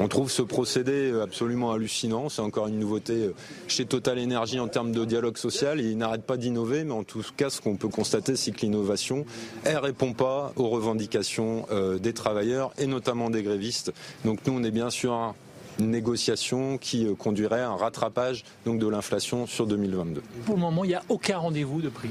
On 0.00 0.08
trouve 0.08 0.30
ce 0.30 0.42
procédé 0.42 1.12
absolument 1.22 1.72
hallucinant. 1.72 2.28
C'est 2.28 2.42
encore 2.42 2.68
une 2.68 2.78
nouveauté 2.78 3.30
chez 3.68 3.84
Total 3.84 4.18
Énergie 4.18 4.60
en 4.60 4.68
termes 4.68 4.92
de 4.92 5.04
dialogue 5.04 5.36
social. 5.36 5.80
Il 5.80 5.96
n'arrête 5.96 6.22
pas 6.22 6.36
d'innover, 6.36 6.84
mais 6.84 6.92
en 6.92 7.04
tout 7.04 7.22
cas, 7.36 7.50
ce 7.50 7.60
qu'on 7.60 7.76
peut 7.76 7.88
constater, 7.88 8.36
c'est 8.36 8.52
que 8.52 8.60
l'innovation, 8.60 9.24
elle 9.64 9.78
répond 9.78 10.12
pas 10.12 10.52
aux 10.56 10.68
revendications 10.68 11.66
des 12.00 12.12
travailleurs 12.12 12.72
et 12.78 12.86
notamment 12.86 13.30
des 13.30 13.42
grévistes. 13.52 13.92
Donc 14.24 14.40
nous, 14.46 14.54
on 14.54 14.62
est 14.64 14.70
bien 14.70 14.90
sûr 14.90 15.34
une 15.78 15.90
négociation 15.90 16.78
qui 16.78 17.06
euh, 17.06 17.14
conduirait 17.14 17.60
à 17.60 17.70
un 17.70 17.76
rattrapage 17.76 18.44
donc, 18.66 18.78
de 18.78 18.86
l'inflation 18.86 19.46
sur 19.46 19.66
2022. 19.66 20.22
Pour 20.44 20.56
le 20.56 20.60
moment, 20.60 20.84
il 20.84 20.88
n'y 20.88 20.94
a 20.94 21.02
aucun 21.08 21.38
rendez-vous 21.38 21.80
de 21.80 21.88
prix 21.88 22.10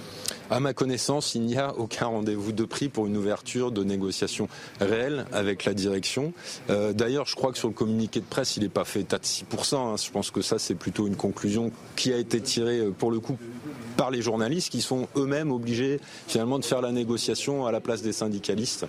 À 0.50 0.60
ma 0.60 0.74
connaissance, 0.74 1.36
il 1.36 1.42
n'y 1.42 1.58
a 1.58 1.76
aucun 1.78 2.08
rendez-vous 2.08 2.52
de 2.52 2.66
prix 2.66 2.90
pour 2.90 3.08
une 3.08 3.18
ouverture 3.18 3.72
de 3.72 3.84
négociation 3.84 4.48
réelle 4.80 5.26
avec 5.32 5.66
la 5.66 5.74
direction. 5.74 6.34
Euh, 6.70 6.94
d'ailleurs, 6.94 7.28
je 7.28 7.36
crois 7.36 7.52
que 7.52 7.58
sur 7.58 7.68
le 7.68 7.74
communiqué 7.74 8.20
de 8.20 8.26
presse, 8.26 8.58
il 8.58 8.64
n'est 8.64 8.70
pas 8.70 8.86
fait 8.86 9.02
état 9.02 9.20
de 9.20 9.26
6%. 9.26 9.76
Hein. 9.76 9.96
Je 10.04 10.10
pense 10.10 10.32
que 10.32 10.42
ça, 10.42 10.58
c'est 10.58 10.76
plutôt 10.76 11.08
une 11.08 11.16
conclusion 11.16 11.72
qui 11.96 12.12
a 12.14 12.18
été 12.18 12.42
tirée, 12.42 12.80
euh, 12.80 12.92
pour 12.92 13.12
le 13.12 13.20
coup, 13.20 13.38
par 14.02 14.10
les 14.10 14.24
journalistes 14.24 14.72
qui 14.72 14.82
sont 14.82 15.08
eux-mêmes 15.16 15.52
obligés 15.52 16.00
finalement 16.28 16.58
de 16.58 16.66
faire 16.66 16.82
la 16.82 16.92
négociation 16.92 17.68
à 17.68 17.72
la 17.72 17.82
place 17.82 18.02
des 18.02 18.14
syndicalistes. 18.14 18.88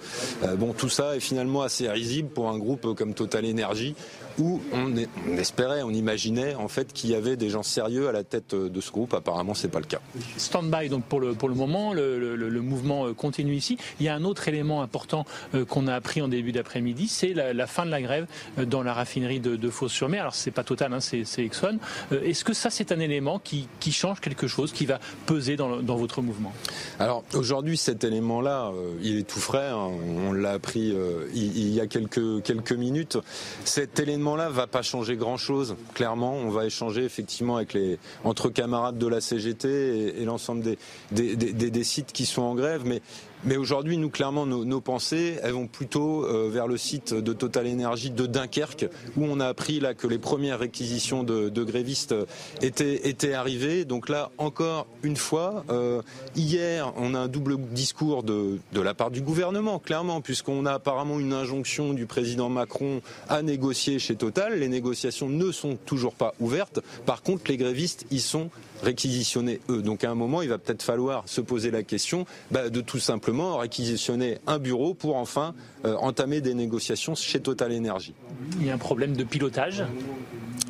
bon, 0.56 0.72
tout 0.72 0.88
ça 0.88 1.16
est 1.16 1.20
finalement 1.20 1.60
assez 1.60 1.86
risible 1.86 2.30
pour 2.30 2.48
un 2.48 2.56
groupe 2.56 2.94
comme 2.94 3.12
Total 3.12 3.44
Energy 3.44 3.94
où 4.38 4.60
on, 4.72 4.94
espérait, 5.36 5.82
on 5.82 5.90
imaginait 5.90 6.54
en 6.54 6.68
fait 6.68 6.92
qu'il 6.92 7.10
y 7.10 7.14
avait 7.14 7.36
des 7.36 7.50
gens 7.50 7.62
sérieux 7.62 8.08
à 8.08 8.12
la 8.12 8.24
tête 8.24 8.54
de 8.54 8.80
ce 8.80 8.90
groupe. 8.90 9.14
Apparemment, 9.14 9.54
c'est 9.54 9.68
pas 9.68 9.80
le 9.80 9.86
cas. 9.86 10.00
Stand-by 10.36 10.88
donc 10.88 11.04
pour 11.04 11.20
le, 11.20 11.34
pour 11.34 11.48
le 11.48 11.54
moment, 11.54 11.92
le, 11.92 12.60
mouvement 12.60 13.06
euh, 13.06 13.12
continue 13.12 13.54
ici. 13.54 13.76
Il 14.00 14.06
y 14.06 14.08
a 14.08 14.14
un 14.14 14.24
autre 14.24 14.48
élément 14.48 14.82
important 14.82 15.26
euh, 15.54 15.64
qu'on 15.64 15.86
a 15.86 15.94
appris 15.94 16.22
en 16.22 16.28
début 16.28 16.52
d'après-midi, 16.52 17.08
c'est 17.08 17.34
la, 17.34 17.66
fin 17.66 17.84
de 17.84 17.90
la 17.90 18.00
grève 18.00 18.26
euh, 18.58 18.64
dans 18.64 18.82
la 18.82 18.92
raffinerie 18.92 19.40
de, 19.40 19.56
de 19.56 19.70
Fos-sur-Mer. 19.70 20.22
Alors 20.22 20.34
c'est 20.34 20.50
pas 20.50 20.64
total, 20.64 20.92
hein, 20.92 21.00
c'est 21.00 21.44
Exxon. 21.44 21.78
Est-ce 22.10 22.44
que 22.44 22.52
ça 22.52 22.70
c'est 22.70 22.92
un 22.92 23.00
élément 23.00 23.38
qui, 23.38 23.68
change 23.92 24.20
quelque 24.20 24.46
chose, 24.46 24.72
qui 24.72 24.86
va 24.86 25.00
peser 25.26 25.56
dans, 25.56 25.80
votre 25.82 26.22
mouvement 26.22 26.52
Alors 26.98 27.22
aujourd'hui, 27.34 27.76
cet 27.76 28.04
élément-là, 28.04 28.72
il 29.02 29.18
est 29.18 29.28
tout 29.28 29.40
frais. 29.40 29.68
Hein. 29.68 29.90
On 30.26 30.32
l'a 30.32 30.52
appris 30.52 30.94
il, 31.34 31.56
il, 31.56 31.74
y 31.74 31.80
a 31.80 31.86
quelques 31.86 32.42
quelques 32.42 32.72
minutes. 32.72 33.18
Cet 33.64 34.00
élément 34.00 34.36
là 34.36 34.48
va 34.48 34.66
pas 34.66 34.82
changer 34.82 35.16
grand-chose. 35.16 35.76
Clairement, 35.94 36.34
on 36.34 36.48
va 36.48 36.66
échanger 36.66 37.04
effectivement 37.04 37.56
avec 37.56 37.74
les 37.74 37.98
entre 38.24 38.48
camarades 38.48 38.98
de 38.98 39.06
la 39.06 39.20
CGT 39.20 40.20
et, 40.20 40.24
l'ensemble 40.24 40.62
des 40.62 40.78
des, 41.10 41.36
des, 41.36 41.70
des, 41.70 41.84
sites 41.84 42.12
qui 42.12 42.26
sont 42.26 42.42
en 42.42 42.54
grève. 42.54 42.82
Mais 42.84 43.02
mais 43.44 43.56
aujourd'hui, 43.56 43.96
nous, 43.96 44.10
clairement, 44.10 44.46
nos, 44.46 44.80
pensées, 44.80 45.38
elles 45.42 45.52
vont 45.52 45.66
plutôt 45.66 46.24
euh, 46.24 46.48
vers 46.50 46.66
le 46.66 46.76
site 46.76 47.14
de 47.14 47.32
Total 47.32 47.66
Energy 47.66 48.10
de 48.10 48.26
Dunkerque, 48.26 48.86
où 49.16 49.24
on 49.24 49.40
a 49.40 49.46
appris 49.46 49.80
là 49.80 49.94
que 49.94 50.06
les 50.06 50.18
premières 50.18 50.58
réquisitions 50.58 51.24
de, 51.24 51.64
grévistes 51.64 52.14
étaient, 52.60 53.08
étaient 53.08 53.34
arrivées. 53.34 53.84
Donc 53.84 54.08
là, 54.08 54.30
encore 54.38 54.86
une 55.02 55.16
fois, 55.16 55.64
euh, 55.70 56.02
hier, 56.36 56.92
on 56.96 57.14
a 57.14 57.20
un 57.20 57.28
double 57.28 57.56
discours 57.58 58.22
de, 58.22 58.58
de 58.72 58.80
la 58.80 58.94
part 58.94 59.10
du 59.10 59.22
gouvernement, 59.22 59.78
clairement, 59.78 60.20
puisqu'on 60.20 60.66
a 60.66 60.72
apparemment 60.72 61.18
une 61.18 61.32
injonction 61.32 61.94
du 61.94 62.06
président 62.06 62.48
Macron 62.48 63.00
à 63.28 63.42
négocier 63.42 63.98
chez 63.98 64.16
Total. 64.16 64.58
Les 64.58 64.68
négociations 64.68 65.28
ne 65.28 65.50
sont 65.52 65.76
toujours 65.76 66.14
pas 66.14 66.34
ouvertes. 66.40 66.80
Par 67.06 67.22
contre, 67.22 67.44
les 67.48 67.56
grévistes 67.56 68.06
y 68.10 68.20
sont 68.20 68.50
réquisitionner 68.82 69.60
eux. 69.68 69.82
Donc 69.82 70.04
à 70.04 70.10
un 70.10 70.14
moment, 70.14 70.42
il 70.42 70.48
va 70.48 70.58
peut-être 70.58 70.82
falloir 70.82 71.22
se 71.26 71.40
poser 71.40 71.70
la 71.70 71.82
question 71.82 72.26
bah, 72.50 72.68
de 72.68 72.80
tout 72.80 72.98
simplement 72.98 73.58
réquisitionner 73.58 74.38
un 74.46 74.58
bureau 74.58 74.94
pour 74.94 75.16
enfin 75.16 75.54
euh, 75.84 75.94
entamer 75.96 76.40
des 76.40 76.54
négociations 76.54 77.14
chez 77.14 77.40
Total 77.40 77.74
Energy. 77.74 78.14
Il 78.60 78.66
y 78.66 78.70
a 78.70 78.74
un 78.74 78.78
problème 78.78 79.16
de 79.16 79.24
pilotage? 79.24 79.84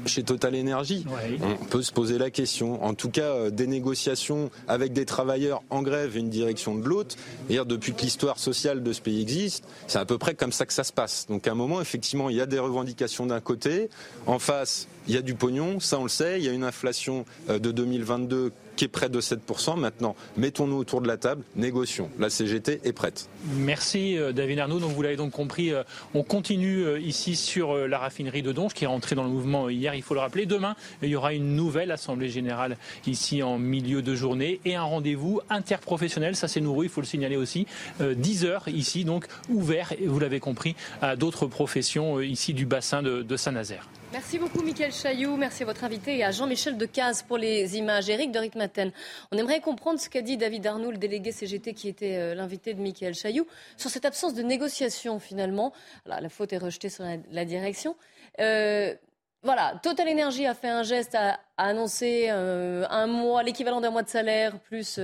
Chez 0.05 0.25
Total 0.25 0.59
Energy? 0.59 1.05
On 1.43 1.65
peut 1.67 1.83
se 1.83 1.93
poser 1.93 2.19
la 2.19 2.31
question. 2.31 2.83
En 2.83 2.95
tout 2.95 3.09
cas, 3.09 3.23
euh, 3.23 3.51
des 3.51 3.69
négociations 3.69 4.51
avec 4.67 4.93
des 4.93 5.05
travailleurs 5.05 5.63
en 5.71 5.83
grève 5.83 6.17
et 6.17 6.21
une 6.21 6.31
direction 6.31 6.75
de 6.75 6.85
l'autre. 6.85 7.15
Depuis 7.49 7.93
que 7.93 8.03
l'histoire 8.03 8.39
sociale 8.39 8.83
de 8.83 8.93
ce 8.93 9.01
pays 9.01 9.23
existe, 9.23 9.65
c'est 9.87 9.99
à 9.99 10.05
peu 10.05 10.19
près 10.19 10.35
comme 10.35 10.51
ça 10.51 10.67
que 10.67 10.73
ça 10.73 10.83
se 10.83 10.93
passe. 10.93 11.27
Donc 11.29 11.47
à 11.47 11.53
un 11.53 11.55
moment, 11.55 11.81
effectivement, 11.81 12.31
il 12.31 12.37
y 12.37 12.41
a 12.41 12.47
des 12.47 12.59
revendications 12.59 13.27
d'un 13.27 13.41
côté. 13.41 13.91
En 14.27 14.41
face, 14.41 14.89
il 15.09 15.15
y 15.15 15.17
a 15.17 15.23
du 15.23 15.35
pognon, 15.35 15.81
ça 15.81 15.99
on 15.99 16.05
le 16.05 16.09
sait. 16.09 16.39
Il 16.39 16.45
y 16.45 16.49
a 16.49 16.53
une 16.53 16.65
inflation 16.65 17.25
euh, 17.49 17.59
de 17.59 17.73
2022 17.73 18.53
qui 18.77 18.87
est 18.87 18.89
près 18.89 19.11
de 19.11 19.21
7%. 19.21 19.79
Maintenant, 19.79 20.17
mettons-nous 20.37 20.77
autour 20.77 21.03
de 21.03 21.09
la 21.09 21.19
table, 21.19 21.43
négocions. 21.57 22.09
La 22.19 22.31
CGT 22.31 22.81
est 22.85 22.93
prête. 22.93 23.29
Merci 23.55 24.17
euh, 24.17 24.33
David 24.33 24.61
Arnaud. 24.61 24.79
Donc 24.79 24.93
vous 24.93 25.03
l'avez 25.03 25.17
donc 25.17 25.33
compris, 25.33 25.73
euh, 25.73 25.83
on 26.15 26.23
continue 26.23 26.99
ici 27.01 27.37
sur 27.37 27.75
la 27.75 27.99
raffinerie 27.99 28.43
de 28.43 28.53
Donge 28.53 28.73
qui 28.73 28.85
est 28.85 28.87
rentrée 28.87 29.15
dans 29.15 29.25
le 29.25 29.29
mouvement 29.29 29.69
hier, 29.69 29.95
il 29.95 30.03
faut 30.03 30.15
le 30.15 30.21
rappeler. 30.21 30.47
Demain, 30.47 30.77
il 31.03 31.09
y 31.09 31.17
aura 31.17 31.35
une 31.35 31.57
nouvelle 31.57 31.91
assemblée 31.91 32.29
générale 32.29 32.77
ici 33.07 33.43
en 33.43 33.59
milieu 33.59 34.03
de 34.03 34.15
journée 34.15 34.61
et 34.65 34.77
un 34.77 34.83
rendez-vous 34.83 35.41
interprofessionnel, 35.51 36.37
ça 36.37 36.49
c'est 36.49 36.61
nouveau, 36.61 36.83
il 36.83 36.89
faut 36.89 37.01
le 37.01 37.07
signaler 37.07 37.37
aussi, 37.37 37.67
10 38.01 38.45
heures 38.45 38.69
ici, 38.69 39.05
donc 39.05 39.27
ouvert, 39.49 39.93
vous 40.05 40.19
l'avez 40.19 40.41
compris, 40.41 40.75
à 41.01 41.17
d'autres 41.17 41.47
professions 41.47 42.21
ici 42.21 42.55
du 42.55 42.67
bassin 42.67 43.03
de 43.03 43.37
Saint-Nazaire. 43.37 43.89
Merci 44.13 44.39
beaucoup, 44.39 44.61
Michael 44.61 44.93
Chailloux. 44.93 45.39
Merci 45.39 45.63
à 45.63 45.67
votre 45.67 45.85
invité 45.85 46.19
et 46.19 46.23
à 46.25 46.31
Jean-Michel 46.33 46.77
Decaze 46.77 47.23
pour 47.23 47.39
les 47.39 47.79
images. 47.79 48.11
Eric 48.11 48.31
de 48.31 48.39
Ritmaten, 48.39 48.93
on 49.31 49.39
aimerait 49.39 49.61
comprendre 49.61 49.99
ce 49.99 50.11
qu'a 50.11 50.21
dit 50.21 50.37
David 50.37 50.67
Arnoux, 50.67 50.91
le 50.91 50.99
délégué 50.99 51.33
CGT 51.33 51.73
qui 51.73 51.89
était 51.89 52.19
euh, 52.19 52.35
l'invité 52.35 52.75
de 52.75 52.83
Michael 52.83 53.15
Chailloux, 53.15 53.47
sur 53.79 53.89
cette 53.89 54.05
absence 54.05 54.35
de 54.35 54.43
négociation 54.43 55.19
finalement. 55.19 55.73
la 56.05 56.29
faute 56.29 56.53
est 56.53 56.59
rejetée 56.59 56.91
sur 56.91 57.05
la, 57.31 57.45
direction. 57.47 57.97
Euh, 58.39 58.95
voilà, 59.43 59.81
Total 59.83 60.07
Energy 60.07 60.45
a 60.45 60.53
fait 60.53 60.69
un 60.69 60.83
geste, 60.83 61.15
à 61.15 61.41
annoncer 61.57 62.27
euh, 62.29 62.85
un 62.91 63.07
mois, 63.07 63.43
l'équivalent 63.43 63.81
d'un 63.81 63.91
mois 63.91 64.03
de 64.03 64.11
salaire, 64.11 64.61
plus, 64.61 65.01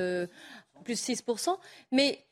plus 0.84 1.08
6%. 1.08 1.56
Mais 1.92 2.26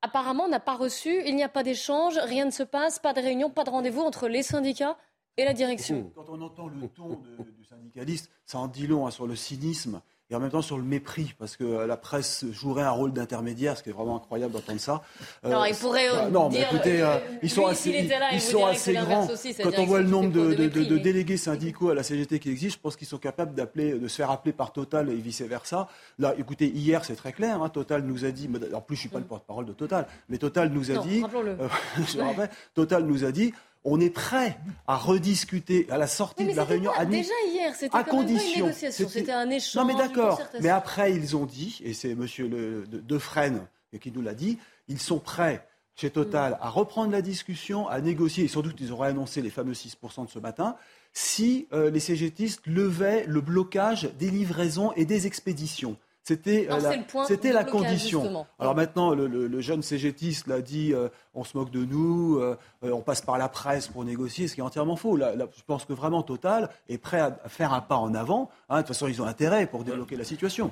apparemment, 0.00 0.44
on 0.44 0.48
n'a 0.48 0.58
pas 0.58 0.74
reçu, 0.74 1.22
il 1.26 1.36
n'y 1.36 1.44
a 1.44 1.50
pas 1.50 1.62
d'échange, 1.62 2.16
rien 2.16 2.46
ne 2.46 2.50
se 2.50 2.62
passe, 2.62 2.98
pas 2.98 3.12
de 3.12 3.20
réunion, 3.20 3.50
pas 3.50 3.64
de 3.64 3.70
rendez-vous 3.70 4.00
entre 4.00 4.26
les 4.28 4.42
syndicats 4.42 4.96
et 5.36 5.44
la 5.44 5.54
direction. 5.54 6.10
Quand 6.14 6.28
on 6.28 6.40
entend 6.40 6.68
le 6.68 6.88
ton 6.88 7.22
du 7.56 7.64
syndicaliste, 7.64 8.30
ça 8.44 8.58
en 8.58 8.68
dit 8.68 8.86
long 8.86 9.06
hein, 9.06 9.10
sur 9.10 9.26
le 9.26 9.36
cynisme 9.36 10.00
et 10.32 10.34
en 10.34 10.40
même 10.40 10.50
temps 10.50 10.62
sur 10.62 10.78
le 10.78 10.82
mépris, 10.82 11.34
parce 11.38 11.58
que 11.58 11.84
la 11.84 11.96
presse 11.98 12.46
jouerait 12.52 12.82
un 12.84 12.90
rôle 12.90 13.12
d'intermédiaire, 13.12 13.76
ce 13.76 13.82
qui 13.82 13.90
est 13.90 13.92
vraiment 13.92 14.16
incroyable 14.16 14.54
d'entendre 14.54 14.80
ça. 14.80 15.02
Euh, 15.44 15.50
non, 15.50 15.64
il 15.66 15.74
pourrait 15.74 16.08
bah, 16.08 16.30
non, 16.30 16.48
mais 16.48 16.62
écoutez, 16.62 17.02
euh, 17.02 17.18
ils 17.42 17.50
sont 17.50 17.66
assez, 17.66 18.08
ils, 18.32 18.40
sont 18.40 18.64
assez 18.64 18.94
grands. 18.94 19.28
Quand 19.62 19.78
on 19.78 19.84
voit 19.84 20.00
le 20.00 20.08
nombre 20.08 20.30
de, 20.30 20.96
délégués 20.96 21.36
syndicaux 21.36 21.90
à 21.90 21.94
la 21.94 22.02
CGT 22.02 22.38
qui 22.38 22.50
existent, 22.50 22.78
je 22.78 22.82
pense 22.82 22.96
qu'ils 22.96 23.06
sont 23.06 23.18
capables 23.18 23.54
d'appeler, 23.54 23.98
de 23.98 24.08
se 24.08 24.16
faire 24.16 24.30
appeler 24.30 24.54
par 24.54 24.72
Total 24.72 25.10
et 25.10 25.16
vice 25.16 25.42
versa. 25.42 25.88
Là, 26.18 26.34
écoutez, 26.38 26.68
hier 26.68 27.04
c'est 27.04 27.16
très 27.16 27.34
clair. 27.34 27.62
Hein, 27.62 27.68
Total 27.68 28.02
nous 28.02 28.24
a 28.24 28.30
dit, 28.30 28.48
en 28.72 28.80
plus 28.80 28.96
je 28.96 29.00
suis 29.00 29.10
pas 29.10 29.18
le 29.18 29.26
porte-parole 29.26 29.66
de 29.66 29.74
Total, 29.74 30.06
mais 30.30 30.38
Total 30.38 30.70
nous 30.70 30.90
a 30.90 30.96
dit, 30.96 31.22
euh, 31.22 32.46
Total 32.74 33.04
nous 33.04 33.24
a 33.24 33.32
dit 33.32 33.52
on 33.84 34.00
est 34.00 34.10
prêt 34.10 34.58
à 34.86 34.96
rediscuter 34.96 35.86
à 35.90 35.98
la 35.98 36.06
sortie 36.06 36.46
de 36.46 36.54
la 36.54 36.64
réunion 36.64 36.92
à 36.92 37.04
Déjà 37.04 37.32
hier, 37.48 37.74
c'était 37.74 37.96
à 37.96 38.04
condition. 38.04 38.70
c'était 38.72 39.32
un 39.32 39.50
échange. 39.50 39.82
Non 39.82 39.84
mais 39.84 39.98
d'accord, 39.98 40.40
mais 40.60 40.68
après 40.68 41.12
ils 41.12 41.36
ont 41.36 41.46
dit, 41.46 41.80
et 41.84 41.94
c'est 41.94 42.14
Monsieur 42.14 42.48
le, 42.48 42.84
Defresne 42.86 43.66
qui 44.00 44.12
nous 44.12 44.22
l'a 44.22 44.34
dit, 44.34 44.58
ils 44.88 45.00
sont 45.00 45.18
prêts 45.18 45.66
chez 45.94 46.10
Total 46.10 46.56
à 46.60 46.70
reprendre 46.70 47.12
la 47.12 47.22
discussion, 47.22 47.86
à 47.88 48.00
négocier, 48.00 48.44
et 48.44 48.48
sans 48.48 48.62
doute 48.62 48.76
ils 48.80 48.92
auraient 48.92 49.08
annoncé 49.08 49.42
les 49.42 49.50
fameux 49.50 49.74
6% 49.74 50.26
de 50.26 50.30
ce 50.30 50.38
matin, 50.38 50.76
si 51.12 51.68
euh, 51.72 51.90
les 51.90 52.00
CGTistes 52.00 52.66
levaient 52.66 53.24
le 53.26 53.40
blocage 53.40 54.10
des 54.18 54.30
livraisons 54.30 54.92
et 54.96 55.04
des 55.04 55.26
expéditions. 55.26 55.96
C'était 56.24 56.68
euh, 56.70 56.78
la, 56.78 57.24
c'était 57.26 57.52
la 57.52 57.64
condition. 57.64 58.46
Alors 58.60 58.76
maintenant, 58.76 59.12
le, 59.12 59.60
jeune 59.60 59.82
CGTiste 59.82 60.46
l'a 60.46 60.60
dit, 60.60 60.94
euh, 60.94 61.08
on 61.34 61.42
se 61.42 61.56
moque 61.56 61.70
de 61.70 61.84
nous, 61.84 62.36
euh, 62.36 62.56
on 62.82 63.00
passe 63.00 63.22
par 63.22 63.38
la 63.38 63.48
presse 63.48 63.88
pour 63.88 64.04
négocier, 64.04 64.46
ce 64.46 64.54
qui 64.54 64.60
est 64.60 64.64
entièrement 64.64 64.94
faux. 64.94 65.18
je 65.18 65.62
pense 65.66 65.84
que 65.84 65.92
vraiment 65.92 66.22
Total 66.22 66.70
est 66.88 66.98
prêt 66.98 67.18
à 67.18 67.32
faire 67.48 67.72
un 67.72 67.80
pas 67.80 67.96
en 67.96 68.14
avant. 68.14 68.50
Hein. 68.68 68.76
de 68.76 68.80
toute 68.82 68.88
façon, 68.88 69.08
ils 69.08 69.20
ont 69.20 69.26
intérêt 69.26 69.66
pour 69.66 69.82
débloquer 69.82 70.16
la 70.16 70.24
situation. 70.24 70.70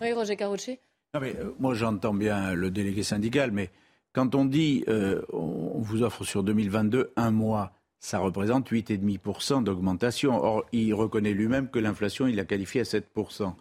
Oui, 0.00 0.12
Roger 0.12 0.36
Carucci. 0.36 0.78
Non, 1.12 1.20
mais, 1.20 1.36
moi, 1.58 1.74
j'entends 1.74 2.14
bien 2.14 2.54
le 2.54 2.70
délégué 2.70 3.02
syndical, 3.02 3.50
mais 3.50 3.70
quand 4.14 4.34
on 4.34 4.46
dit 4.46 4.84
on 5.32 5.80
vous 5.80 6.02
offre 6.02 6.24
sur 6.24 6.42
2022 6.42 7.12
un 7.16 7.30
mois, 7.30 7.72
ça 8.00 8.20
représente 8.20 8.70
8,5% 8.70 9.64
d'augmentation. 9.64 10.42
Or, 10.42 10.64
il 10.72 10.94
reconnaît 10.94 11.32
lui-même 11.32 11.68
que 11.68 11.78
l'inflation, 11.78 12.26
il 12.26 12.36
l'a 12.36 12.44
qualifié 12.44 12.80
à 12.80 12.84
7%. 12.84 13.52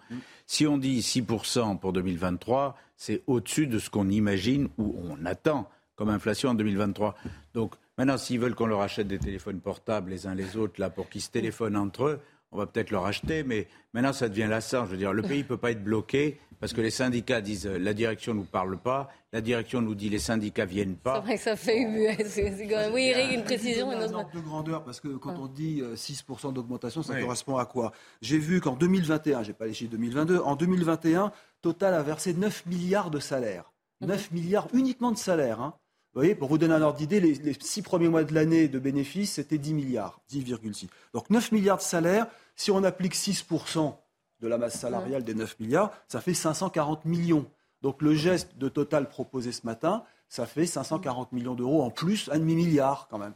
Si 0.47 0.65
on 0.65 0.77
dit 0.77 0.99
6% 0.99 1.77
pour 1.77 1.93
2023, 1.93 2.75
c'est 2.95 3.21
au-dessus 3.27 3.67
de 3.67 3.77
ce 3.77 3.89
qu'on 3.89 4.09
imagine 4.09 4.69
ou 4.77 4.95
on 4.97 5.23
attend 5.25 5.69
comme 5.95 6.09
inflation 6.09 6.49
en 6.49 6.53
2023. 6.55 7.15
Donc 7.53 7.75
Maintenant, 7.97 8.17
s'ils 8.17 8.39
veulent 8.39 8.53
qu'on 8.53 8.67
leur 8.67 8.81
achète 8.81 9.07
des 9.07 9.17
téléphones 9.17 9.59
portables 9.59 10.11
les 10.11 10.27
uns 10.27 10.35
les 10.35 10.55
autres, 10.55 10.79
là, 10.79 10.91
pour 10.91 11.09
qu'ils 11.09 11.21
se 11.21 11.31
téléphonent 11.31 11.75
entre 11.75 12.03
eux, 12.05 12.19
on 12.51 12.57
va 12.57 12.67
peut-être 12.67 12.91
leur 12.91 13.05
acheter, 13.05 13.43
mais 13.43 13.67
maintenant 13.93 14.13
ça 14.13 14.29
devient 14.29 14.45
lassant. 14.47 14.85
Je 14.85 14.91
veux 14.91 14.97
dire, 14.97 15.13
le 15.13 15.23
pays 15.23 15.39
ne 15.39 15.43
peut 15.43 15.57
pas 15.57 15.71
être 15.71 15.83
bloqué 15.83 16.39
parce 16.59 16.73
que 16.73 16.81
les 16.81 16.89
syndicats 16.89 17.41
disent 17.41 17.67
euh, 17.67 17.77
la 17.77 17.93
direction 17.93 18.33
ne 18.33 18.39
nous 18.39 18.45
parle 18.45 18.77
pas, 18.77 19.09
la 19.31 19.41
direction 19.41 19.81
nous 19.81 19.95
dit 19.95 20.09
les 20.09 20.19
syndicats 20.19 20.65
viennent 20.65 20.95
pas. 20.95 21.15
C'est 21.15 21.25
vrai 21.25 21.37
que 21.37 21.43
ça 21.43 21.55
fait 21.55 21.85
Oui, 22.93 23.03
Eric, 23.03 23.33
une 23.33 23.43
précision. 23.43 23.91
Une 23.91 24.01
ordre 24.01 24.31
de 24.33 24.39
grandeur, 24.39 24.83
parce 24.83 24.99
que 24.99 25.09
quand 25.09 25.35
on 25.37 25.47
dit 25.47 25.81
6% 25.81 26.53
d'augmentation, 26.53 27.03
ça 27.03 27.19
correspond 27.19 27.57
à 27.57 27.65
quoi? 27.65 27.91
J'ai 28.21 28.37
vu 28.37 28.61
qu'en 28.61 28.75
2021, 28.75 29.43
j'ai 29.43 29.53
pas 29.53 29.65
les 29.65 29.73
chiffres 29.73 29.91
2022, 29.91 30.39
en 30.39 30.55
2021, 30.55 31.31
Total 31.61 31.93
a 31.93 32.03
versé 32.03 32.33
9 32.33 32.65
milliards 32.67 33.09
de 33.09 33.19
salaires. 33.19 33.73
9 34.01 34.31
mhm. 34.31 34.39
milliards 34.39 34.67
uniquement 34.73 35.11
de 35.11 35.17
salaires. 35.17 35.61
Hein. 35.61 35.73
Vous 36.13 36.21
voyez, 36.21 36.35
pour 36.35 36.49
vous 36.49 36.57
donner 36.57 36.73
un 36.73 36.81
ordre 36.81 36.97
d'idée, 36.97 37.19
les, 37.19 37.33
les, 37.35 37.55
six 37.59 37.81
premiers 37.81 38.09
mois 38.09 38.23
de 38.23 38.33
l'année 38.33 38.67
de 38.67 38.79
bénéfices, 38.79 39.33
c'était 39.33 39.57
10 39.57 39.73
milliards, 39.73 40.21
10,6. 40.31 40.87
Donc 41.13 41.29
9 41.29 41.51
milliards 41.51 41.77
de 41.77 41.83
salaires, 41.83 42.27
si 42.55 42.71
on 42.71 42.83
applique 42.83 43.15
6% 43.15 43.95
de 44.39 44.47
la 44.47 44.57
masse 44.57 44.79
salariale 44.79 45.23
des 45.23 45.33
9 45.33 45.59
milliards, 45.59 45.91
ça 46.07 46.21
fait 46.21 46.33
540 46.33 47.05
millions. 47.05 47.49
Donc 47.81 48.01
le 48.01 48.13
geste 48.13 48.57
de 48.57 48.69
Total 48.69 49.07
proposé 49.07 49.51
ce 49.51 49.65
matin, 49.65 50.03
ça 50.29 50.45
fait 50.45 50.65
540 50.65 51.31
millions 51.31 51.55
d'euros 51.55 51.83
en 51.83 51.89
plus, 51.89 52.29
un 52.31 52.39
demi-milliard 52.39 53.07
quand 53.09 53.17
même. 53.17 53.33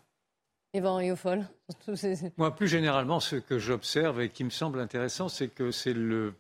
Yvan 0.74 0.96
Riofol 0.96 1.46
Moi, 2.38 2.56
plus 2.56 2.68
généralement, 2.68 3.20
ce 3.20 3.36
que 3.36 3.60
j'observe 3.60 4.22
et 4.22 4.30
qui 4.30 4.44
me 4.44 4.50
semble 4.50 4.80
intéressant, 4.80 5.28
c'est 5.28 5.50
que 5.50 5.72
c'est 5.72 5.94
le 5.94 6.34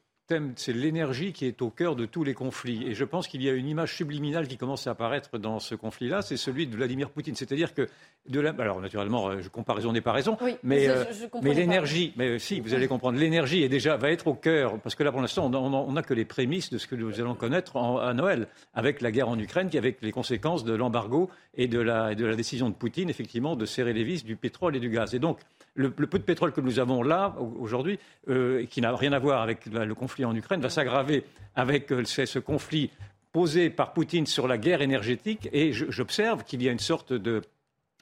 c'est 0.55 0.73
l'énergie 0.73 1.33
qui 1.33 1.45
est 1.45 1.61
au 1.61 1.69
cœur 1.69 1.95
de 1.95 2.05
tous 2.05 2.23
les 2.23 2.33
conflits. 2.33 2.83
Et 2.87 2.93
je 2.93 3.03
pense 3.03 3.27
qu'il 3.27 3.41
y 3.41 3.49
a 3.49 3.53
une 3.53 3.67
image 3.67 3.95
subliminale 3.95 4.47
qui 4.47 4.57
commence 4.57 4.87
à 4.87 4.91
apparaître 4.91 5.37
dans 5.37 5.59
ce 5.59 5.75
conflit-là, 5.75 6.21
c'est 6.21 6.37
celui 6.37 6.67
de 6.67 6.75
Vladimir 6.75 7.09
Poutine. 7.09 7.35
C'est-à-dire 7.35 7.73
que, 7.73 7.87
de 8.27 8.39
la... 8.39 8.51
alors 8.59 8.81
naturellement, 8.81 9.29
euh, 9.29 9.41
comparaison 9.51 9.91
n'est 9.91 10.01
pas 10.01 10.11
raison, 10.11 10.37
mais, 10.63 10.87
euh, 10.87 11.03
mais 11.41 11.53
l'énergie, 11.53 12.13
mais 12.15 12.39
si, 12.39 12.59
vous 12.59 12.73
allez 12.73 12.87
comprendre, 12.87 13.19
l'énergie 13.19 13.63
est 13.63 13.69
déjà, 13.69 13.97
va 13.97 14.11
être 14.11 14.27
au 14.27 14.33
cœur, 14.33 14.79
parce 14.79 14.95
que 14.95 15.03
là, 15.03 15.11
pour 15.11 15.21
l'instant, 15.21 15.51
on 15.53 15.91
n'a 15.91 16.03
que 16.03 16.13
les 16.13 16.25
prémices 16.25 16.69
de 16.69 16.77
ce 16.77 16.87
que 16.87 16.95
nous 16.95 17.19
allons 17.19 17.35
connaître 17.35 17.77
à 17.77 18.13
Noël, 18.13 18.47
avec 18.73 19.01
la 19.01 19.11
guerre 19.11 19.29
en 19.29 19.39
Ukraine, 19.39 19.69
avec 19.75 20.01
les 20.01 20.11
conséquences 20.11 20.63
de 20.63 20.73
l'embargo 20.73 21.29
et, 21.55 21.67
de 21.67 21.79
la, 21.79 22.15
de 22.15 22.25
la 22.25 22.35
décision 22.35 22.69
de 22.69 22.75
Poutine, 22.75 23.09
effectivement, 23.09 23.55
de 23.55 23.65
serrer 23.65 23.93
les 23.93 24.03
vis 24.03 24.23
du 24.23 24.35
pétrole 24.35 24.75
et 24.75 24.79
du 24.79 24.89
gaz. 24.89 25.13
Et 25.13 25.19
donc, 25.19 25.39
le, 25.73 25.91
peu 25.91 26.19
de 26.19 26.23
pétrole 26.23 26.51
que 26.51 26.61
nous 26.61 26.79
avons 26.79 27.03
là, 27.03 27.35
aujourd'hui, 27.39 27.99
euh, 28.29 28.65
qui 28.65 28.81
n'a 28.81 28.95
rien 28.95 29.13
à 29.13 29.19
voir 29.19 29.41
avec 29.41 29.65
le 29.65 29.95
conflit 29.95 30.25
en 30.25 30.35
Ukraine, 30.35 30.61
va 30.61 30.69
s'aggraver 30.69 31.23
avec 31.55 31.91
euh, 31.91 32.03
ce 32.05 32.39
conflit 32.39 32.89
posé 33.31 33.69
par 33.69 33.93
Poutine 33.93 34.25
sur 34.25 34.47
la 34.47 34.57
guerre 34.57 34.81
énergétique. 34.81 35.47
Et 35.53 35.71
j'observe 35.71 36.43
qu'il 36.43 36.61
y 36.61 36.67
a 36.67 36.71
une 36.71 36.79
sorte 36.79 37.13
de 37.13 37.41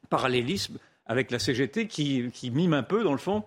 parallélisme 0.09 0.79
avec 1.05 1.29
la 1.31 1.39
CGT 1.39 1.87
qui 1.87 2.51
mime 2.51 2.73
un 2.73 2.83
peu, 2.83 3.03
dans 3.03 3.11
le 3.11 3.19
fond, 3.19 3.43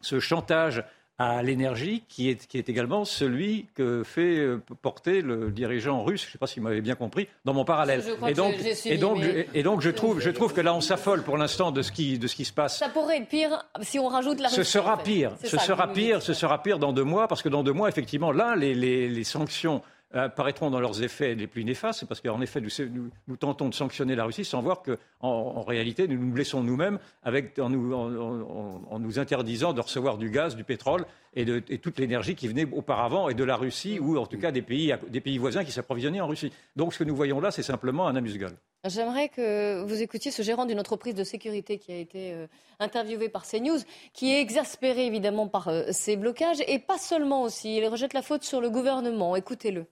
ce 0.00 0.20
chantage 0.20 0.84
à 1.22 1.42
l'énergie, 1.42 2.02
qui 2.08 2.28
est, 2.28 2.46
qui 2.46 2.58
est 2.58 2.68
également 2.68 3.04
celui 3.04 3.66
que 3.74 4.02
fait 4.02 4.38
euh, 4.38 4.60
porter 4.82 5.22
le 5.22 5.50
dirigeant 5.50 6.02
russe, 6.02 6.22
je 6.22 6.28
ne 6.28 6.32
sais 6.32 6.38
pas 6.38 6.46
si 6.46 6.58
vous 6.58 6.64
m'avez 6.64 6.80
bien 6.80 6.94
compris, 6.94 7.28
dans 7.44 7.54
mon 7.54 7.64
parallèle. 7.64 8.02
Et 8.28 8.34
donc, 8.34 8.54
et, 8.84 8.98
donc, 8.98 9.22
et 9.54 9.62
donc, 9.62 9.80
je 9.80 9.90
trouve, 9.90 10.20
je 10.20 10.30
trouve 10.30 10.52
que 10.52 10.60
là, 10.60 10.74
on 10.74 10.80
s'affole 10.80 11.22
pour 11.22 11.36
l'instant 11.36 11.70
de, 11.70 11.82
ce 11.82 11.92
qui, 11.92 12.18
de 12.18 12.26
ce 12.26 12.34
qui 12.34 12.44
se 12.44 12.52
passe. 12.52 12.78
Ça 12.78 12.88
pourrait 12.88 13.18
être 13.18 13.28
pire 13.28 13.64
si 13.82 13.98
on 13.98 14.08
rajoute 14.08 14.40
la 14.40 14.48
Russie. 14.48 14.56
Ce 14.56 14.64
sera 14.64 14.98
pire. 14.98 15.32
Ce 15.44 15.58
sera 15.58 15.92
pire. 15.92 16.22
Ce 16.22 16.34
sera 16.34 16.62
pire 16.62 16.78
dans 16.78 16.92
deux 16.92 17.04
mois, 17.04 17.28
parce 17.28 17.42
que 17.42 17.48
dans 17.48 17.62
deux 17.62 17.72
mois, 17.72 17.88
effectivement, 17.88 18.32
là, 18.32 18.56
les, 18.56 18.74
les, 18.74 19.08
les 19.08 19.24
sanctions 19.24 19.82
apparaîtront 20.12 20.70
dans 20.70 20.80
leurs 20.80 21.02
effets 21.02 21.34
les 21.34 21.46
plus 21.46 21.64
néfastes, 21.64 22.04
parce 22.06 22.20
qu'en 22.20 22.40
effet, 22.40 22.60
nous, 22.60 23.36
tentons 23.36 23.68
de 23.68 23.74
sanctionner 23.74 24.14
la 24.14 24.24
Russie 24.24 24.44
sans 24.44 24.62
voir 24.62 24.82
qu'en 24.82 24.96
en, 25.20 25.62
réalité, 25.62 26.08
nous 26.08 26.18
nous 26.18 26.32
blessons 26.32 26.62
nous-mêmes 26.62 26.98
en 27.24 27.70
nous, 27.70 29.18
interdisant 29.18 29.72
de 29.72 29.80
recevoir 29.80 30.18
du 30.18 30.30
gaz, 30.30 30.56
du 30.56 30.64
pétrole 30.64 31.06
et 31.34 31.78
toute 31.78 31.98
l'énergie 31.98 32.34
qui 32.34 32.48
venait 32.48 32.66
auparavant 32.70 33.28
et 33.28 33.34
de 33.34 33.44
la 33.44 33.56
Russie 33.56 33.98
ou 33.98 34.18
en 34.18 34.26
tout 34.26 34.38
cas 34.38 34.50
des 34.50 34.62
pays, 34.62 34.94
des 35.08 35.20
pays 35.20 35.38
voisins 35.38 35.64
qui 35.64 35.72
s'approvisionnaient 35.72 36.20
en 36.20 36.26
Russie. 36.26 36.52
Donc 36.76 36.92
ce 36.92 36.98
que 36.98 37.04
nous 37.04 37.16
voyons 37.16 37.40
là, 37.40 37.50
c'est 37.50 37.62
simplement 37.62 38.06
un 38.06 38.16
amuse-gueule. 38.16 38.56
J'aimerais 38.84 39.28
que 39.28 39.82
vous 39.84 40.02
écoutiez 40.02 40.32
ce 40.32 40.42
gérant 40.42 40.66
d'une 40.66 40.80
entreprise 40.80 41.14
de 41.14 41.22
sécurité 41.22 41.78
qui 41.78 41.92
a 41.92 41.98
été 41.98 42.32
euh, 42.32 42.48
interviewé 42.80 43.28
par 43.28 43.46
CNews, 43.46 43.78
qui 44.12 44.32
est 44.32 44.40
exaspéré 44.40 45.06
évidemment 45.06 45.46
par 45.46 45.68
euh, 45.68 45.84
ces 45.92 46.16
blocages 46.16 46.62
et 46.66 46.80
pas 46.80 46.98
seulement 46.98 47.42
aussi. 47.42 47.76
Il 47.76 47.86
rejette 47.86 48.12
la 48.12 48.22
faute 48.22 48.42
sur 48.42 48.60
le 48.60 48.70
gouvernement. 48.70 49.36
Écoutez-le. 49.36 49.86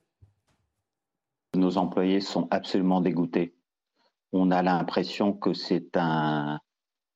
Nos 1.54 1.78
employés 1.78 2.20
sont 2.20 2.46
absolument 2.50 3.00
dégoûtés. 3.00 3.54
On 4.32 4.50
a 4.50 4.62
l'impression 4.62 5.32
que 5.32 5.52
c'est 5.52 5.96
un 5.96 6.60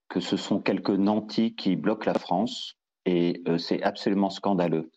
que 0.09 0.21
ce 0.21 0.37
sont 0.37 0.61
quelques 0.61 0.91
nantis 0.91 1.55
qui 1.55 1.77
bloquent 1.77 2.07
la 2.07 2.19
France 2.19 2.77
et 3.05 3.43
euh, 3.49 3.59
c'est 3.59 3.83
absolument 3.83 4.31
scandaleux. 4.31 4.91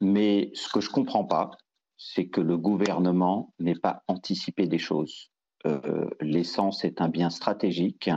Mais 0.00 0.50
ce 0.54 0.68
que 0.68 0.80
je 0.80 0.90
comprends 0.90 1.24
pas, 1.24 1.50
c'est 1.96 2.26
que 2.26 2.40
le 2.40 2.58
gouvernement 2.58 3.54
n'ait 3.58 3.78
pas 3.78 4.02
anticipé 4.08 4.66
des 4.66 4.78
choses. 4.78 5.30
Euh, 5.66 6.10
l'essence 6.20 6.84
est 6.84 7.00
un 7.00 7.08
bien 7.08 7.30
stratégique 7.30 8.10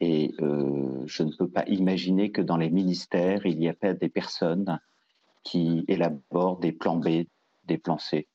et 0.00 0.34
euh, 0.40 1.02
je 1.06 1.22
ne 1.22 1.32
peux 1.32 1.48
pas 1.48 1.64
imaginer 1.66 2.32
que 2.32 2.40
dans 2.40 2.56
les 2.56 2.70
ministères, 2.70 3.44
il 3.44 3.58
n'y 3.58 3.68
a 3.68 3.74
pas 3.74 3.92
des 3.92 4.08
personnes 4.08 4.80
qui 5.44 5.84
élaborent 5.88 6.58
des 6.58 6.72
plans 6.72 6.96
B, 6.96 7.24
des 7.64 7.78
plans 7.78 7.98
C. 7.98 8.28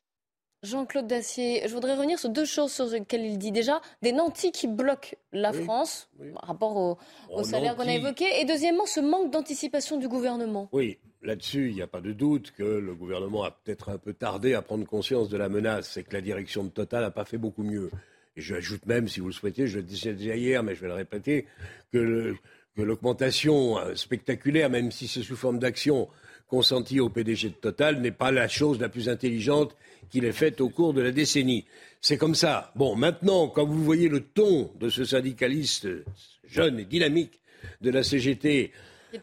Jean-Claude 0.66 1.08
Dacier, 1.08 1.62
je 1.66 1.74
voudrais 1.74 1.96
revenir 1.96 2.20
sur 2.20 2.30
deux 2.30 2.46
choses 2.46 2.72
sur 2.72 2.88
lesquelles 2.88 3.26
il 3.26 3.38
dit. 3.38 3.52
Déjà, 3.52 3.82
des 4.02 4.12
nantis 4.12 4.52
qui 4.52 4.68
bloquent 4.68 5.16
la 5.32 5.54
France 5.54 6.10
par 6.34 6.48
rapport 6.48 6.98
au, 7.30 7.44
salaire 7.44 7.76
qu'on 7.76 7.88
a 7.88 7.94
évoqué. 7.94 8.26
Et 8.40 8.46
deuxièmement, 8.46 8.86
ce 8.86 9.00
manque 9.00 9.32
d'anticipation 9.32 9.98
du 9.98 10.08
gouvernement. 10.08 10.70
Oui, 10.72 10.98
là-dessus, 11.22 11.70
il 11.70 11.76
n'y 11.76 11.82
a 11.82 11.88
pas 11.88 12.02
de 12.02 12.12
doute 12.12 12.52
que 12.58 12.64
le 12.64 12.96
gouvernement 12.96 13.44
a 13.44 13.52
peut-être 13.52 13.90
un 13.90 13.98
peu 13.98 14.14
tardé 14.14 14.54
à 14.54 14.62
prendre 14.62 14.86
conscience 14.86 15.30
de 15.30 15.38
la 15.38 15.50
menace. 15.50 15.92
C'est 15.94 16.04
que 16.04 16.14
la 16.14 16.22
direction 16.22 16.64
de 16.64 16.70
Total 16.70 17.02
n'a 17.02 17.12
pas 17.12 17.26
fait 17.26 17.38
beaucoup 17.38 17.64
mieux. 17.64 17.92
Et 18.36 18.42
je 18.42 18.56
ajoute 18.56 18.86
même, 18.86 19.08
si 19.08 19.20
vous 19.20 19.28
le 19.28 19.34
souhaitez, 19.34 19.68
je 19.68 19.78
le 19.78 19.84
disais 19.84 20.14
déjà 20.14 20.36
hier, 20.36 20.64
mais 20.64 20.76
je 20.76 20.82
vais 20.82 20.88
le 20.88 20.94
répéter, 20.94 21.46
que 21.94 22.36
l'augmentation 22.76 23.78
euh, 23.78 23.96
spectaculaire, 23.96 24.70
même 24.70 24.92
si 24.92 25.08
c'est 25.08 25.22
sous 25.22 25.38
forme 25.38 25.60
d'action, 25.60 26.10
consenti 26.48 27.00
au 27.00 27.10
PDG 27.10 27.50
de 27.50 27.54
Total 27.54 28.00
n'est 28.02 28.12
pas 28.12 28.32
la 28.32 28.48
chose 28.48 28.80
la 28.80 28.90
plus 28.90 29.10
intelligente 29.10 29.76
qu'il 30.10 30.26
ait 30.26 30.32
faite 30.32 30.62
au 30.62 30.70
cours 30.70 30.94
de 30.94 31.02
la 31.02 31.12
décennie. 31.12 31.66
C'est 32.02 32.18
comme 32.18 32.36
ça. 32.36 32.72
Bon, 32.76 32.96
maintenant, 32.96 33.48
quand 33.48 33.66
vous 33.66 33.84
voyez 33.84 34.10
le 34.10 34.22
ton 34.22 34.72
de 34.80 34.90
ce 34.90 35.06
syndicaliste 35.06 35.88
jeune 36.48 36.80
et 36.80 36.86
dynamique 36.86 37.40
de 37.82 37.90
la 37.90 38.04
CGT, 38.04 38.72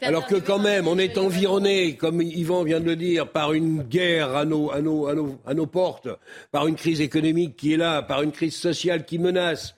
alors 0.01 0.27
que 0.27 0.37
quand 0.37 0.59
même, 0.59 0.89
on 0.89 0.99
est 0.99 1.19
environné, 1.19 1.97
comme 1.97 2.23
Yvan 2.23 2.65
vient 2.65 2.81
de 2.81 2.87
le 2.87 2.97
dire, 2.97 3.31
par 3.31 3.53
une 3.53 3.83
guerre 3.83 4.35
à 4.35 4.45
nos, 4.45 4.71
à 4.71 4.81
nos, 4.81 5.07
à 5.07 5.15
nos, 5.15 5.39
à 5.45 5.55
nos 5.55 5.67
portes, 5.67 6.09
par 6.51 6.67
une 6.67 6.77
crise 6.77 7.01
économique 7.01 7.57
qui 7.57 7.75
est 7.75 7.77
là, 7.77 8.03
par 8.03 8.23
une 8.23 8.33
crise 8.33 8.57
sociale 8.57 9.05
qui 9.05 9.19
menace. 9.19 9.75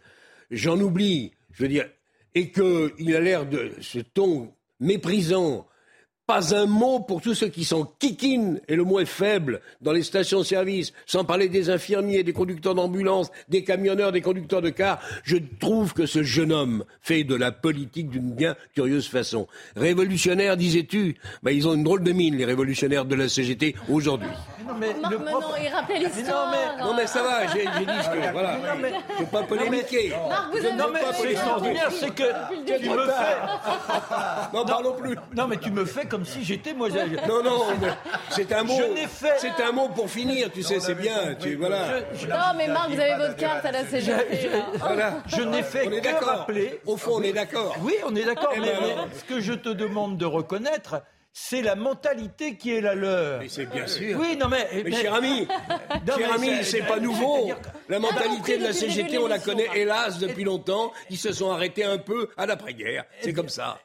J'en 0.50 0.80
oublie, 0.80 1.32
je 1.52 1.62
veux 1.62 1.68
dire, 1.68 1.88
et 2.34 2.50
qu'il 2.50 3.14
a 3.14 3.20
l'air 3.20 3.46
de 3.46 3.72
ce 3.80 3.98
ton 3.98 4.52
méprisant 4.80 5.66
pas 6.27 6.55
un 6.55 6.66
mot 6.66 7.01
pour 7.01 7.20
tous 7.20 7.35
ceux 7.35 7.49
qui 7.49 7.64
sont 7.64 7.87
kikines, 7.99 8.61
et 8.66 8.77
le 8.77 8.85
mot 8.85 8.99
est 9.01 9.05
faible, 9.05 9.61
dans 9.83 9.93
les 9.93 10.03
stations-service, 10.03 10.93
sans 11.05 11.25
parler 11.25 11.49
des 11.49 11.68
infirmiers, 11.68 12.22
des 12.22 12.33
conducteurs 12.33 12.75
d'ambulance, 12.75 13.31
des 13.49 13.62
camionneurs, 13.62 14.11
des 14.11 14.22
conducteurs 14.22 14.62
de 14.62 14.70
cars. 14.70 15.01
Je 15.25 15.37
trouve 15.61 15.93
que 15.93 16.07
ce 16.07 16.22
jeune 16.22 16.53
homme 16.53 16.85
fait 17.03 17.25
de 17.25 17.35
la 17.35 17.53
politique 17.53 18.09
d'une 18.09 18.33
bien 18.33 18.57
curieuse 18.75 19.07
façon. 19.07 19.47
Révolutionnaire, 19.77 20.57
disais-tu? 20.57 21.16
Ben, 21.43 21.51
Ils 21.51 21.68
ont 21.68 21.75
une 21.75 21.85
drôle 21.85 22.03
de 22.03 22.12
mine, 22.12 22.37
les 22.37 22.47
révolutionnaires 22.47 23.05
de 23.05 23.14
la 23.14 23.29
CGT, 23.29 23.75
aujourd'hui. 23.91 24.29
Non, 24.66 24.75
mais 24.81 24.97
le 25.11 25.18
propre... 25.18 25.57
il 25.62 25.68
rappelle 25.68 26.05
l'histoire. 26.05 26.55
Non, 26.81 26.95
mais... 26.97 27.07
ça 27.07 27.22
va, 27.22 27.47
j'ai 27.49 27.64
dit 27.64 28.03
ce 28.03 28.09
que... 28.09 28.33
Voilà. 28.33 28.59
Je 29.18 29.22
ne 29.22 29.27
pas 29.29 29.43
polémiquer. 29.43 30.12
Marc, 30.29 30.53
vous 30.53 30.77
non, 30.77 30.87
mais 30.93 31.01
c'est 31.12 31.31
extraordinaire, 31.33 31.91
c'est 31.91 32.14
que 32.14 32.22
tu 32.79 32.89
me 32.89 33.07
fais... 33.07 34.55
Non, 34.55 34.64
parlons 34.64 34.95
plus. 34.95 35.16
Non, 35.37 35.47
mais 35.47 35.59
tu 35.59 35.70
me 35.70 35.85
fais 35.85 36.07
comme 36.15 36.25
si 36.25 36.45
j'étais 36.45 36.73
moi. 36.75 36.89
Non, 37.29 37.43
non, 37.43 37.65
c'est 38.31 38.53
un 38.53 38.62
mot. 38.62 38.79
C'est 39.39 39.61
un 39.61 39.73
mot 39.73 39.89
pour 39.89 40.09
finir, 40.09 40.49
tu 40.53 40.62
sais, 40.62 40.79
c'est 40.79 40.95
bien. 40.95 41.35
Tu, 41.41 41.57
voilà. 41.57 42.01
Non, 42.29 42.57
mais 42.57 42.69
Marc, 42.69 42.91
vous 42.91 43.01
avez 43.01 43.17
votre 43.17 43.37
carte 43.37 43.65
à 43.65 43.73
la 43.73 43.85
CGT. 43.85 44.49
Voilà. 44.79 45.23
Je 45.27 45.43
n'ai 45.43 45.65
fait 45.65 45.87
que 45.87 46.25
rappeler. 46.25 46.81
Au 46.87 46.97
fond, 46.97 47.15
on 47.17 47.23
est 47.23 47.33
d'accord. 47.33 47.77
Oui, 47.83 47.95
on 48.07 48.15
est 48.15 48.25
d'accord. 48.25 48.53
Eh 48.55 48.61
mais 48.61 48.67
ben, 48.67 49.09
ce 49.19 49.25
que 49.25 49.41
je 49.41 49.55
te 49.55 49.71
demande 49.71 50.17
de 50.17 50.25
reconnaître, 50.25 51.03
c'est 51.33 51.62
la 51.62 51.75
mentalité 51.75 52.57
qui 52.57 52.77
est 52.77 52.81
la 52.81 52.95
leur. 52.95 53.41
Mais 53.41 53.49
c'est 53.49 53.67
bien 53.67 53.89
sûr. 53.89 54.17
Oui, 54.21 54.37
non 54.37 54.47
mais. 54.49 54.69
Mais, 54.85 54.93
cher 54.93 55.15
ami, 55.15 55.49
cher 56.17 56.33
ami, 56.33 56.51
c'est 56.62 56.87
pas 56.87 57.01
nouveau. 57.01 57.51
La 57.89 57.99
mentalité 57.99 58.57
de 58.59 58.62
la 58.64 58.72
CGT, 58.72 59.18
on 59.18 59.26
la 59.26 59.39
connaît 59.39 59.68
hélas 59.74 60.18
depuis 60.18 60.45
longtemps. 60.45 60.93
Ils 61.11 61.18
se 61.18 61.32
sont 61.32 61.51
arrêtés 61.51 61.85
un 61.85 61.99
peu 61.99 62.28
à 62.37 62.47
l'après-guerre. 62.47 63.05
C'est 63.20 63.32
comme 63.32 63.49
ça. 63.49 63.78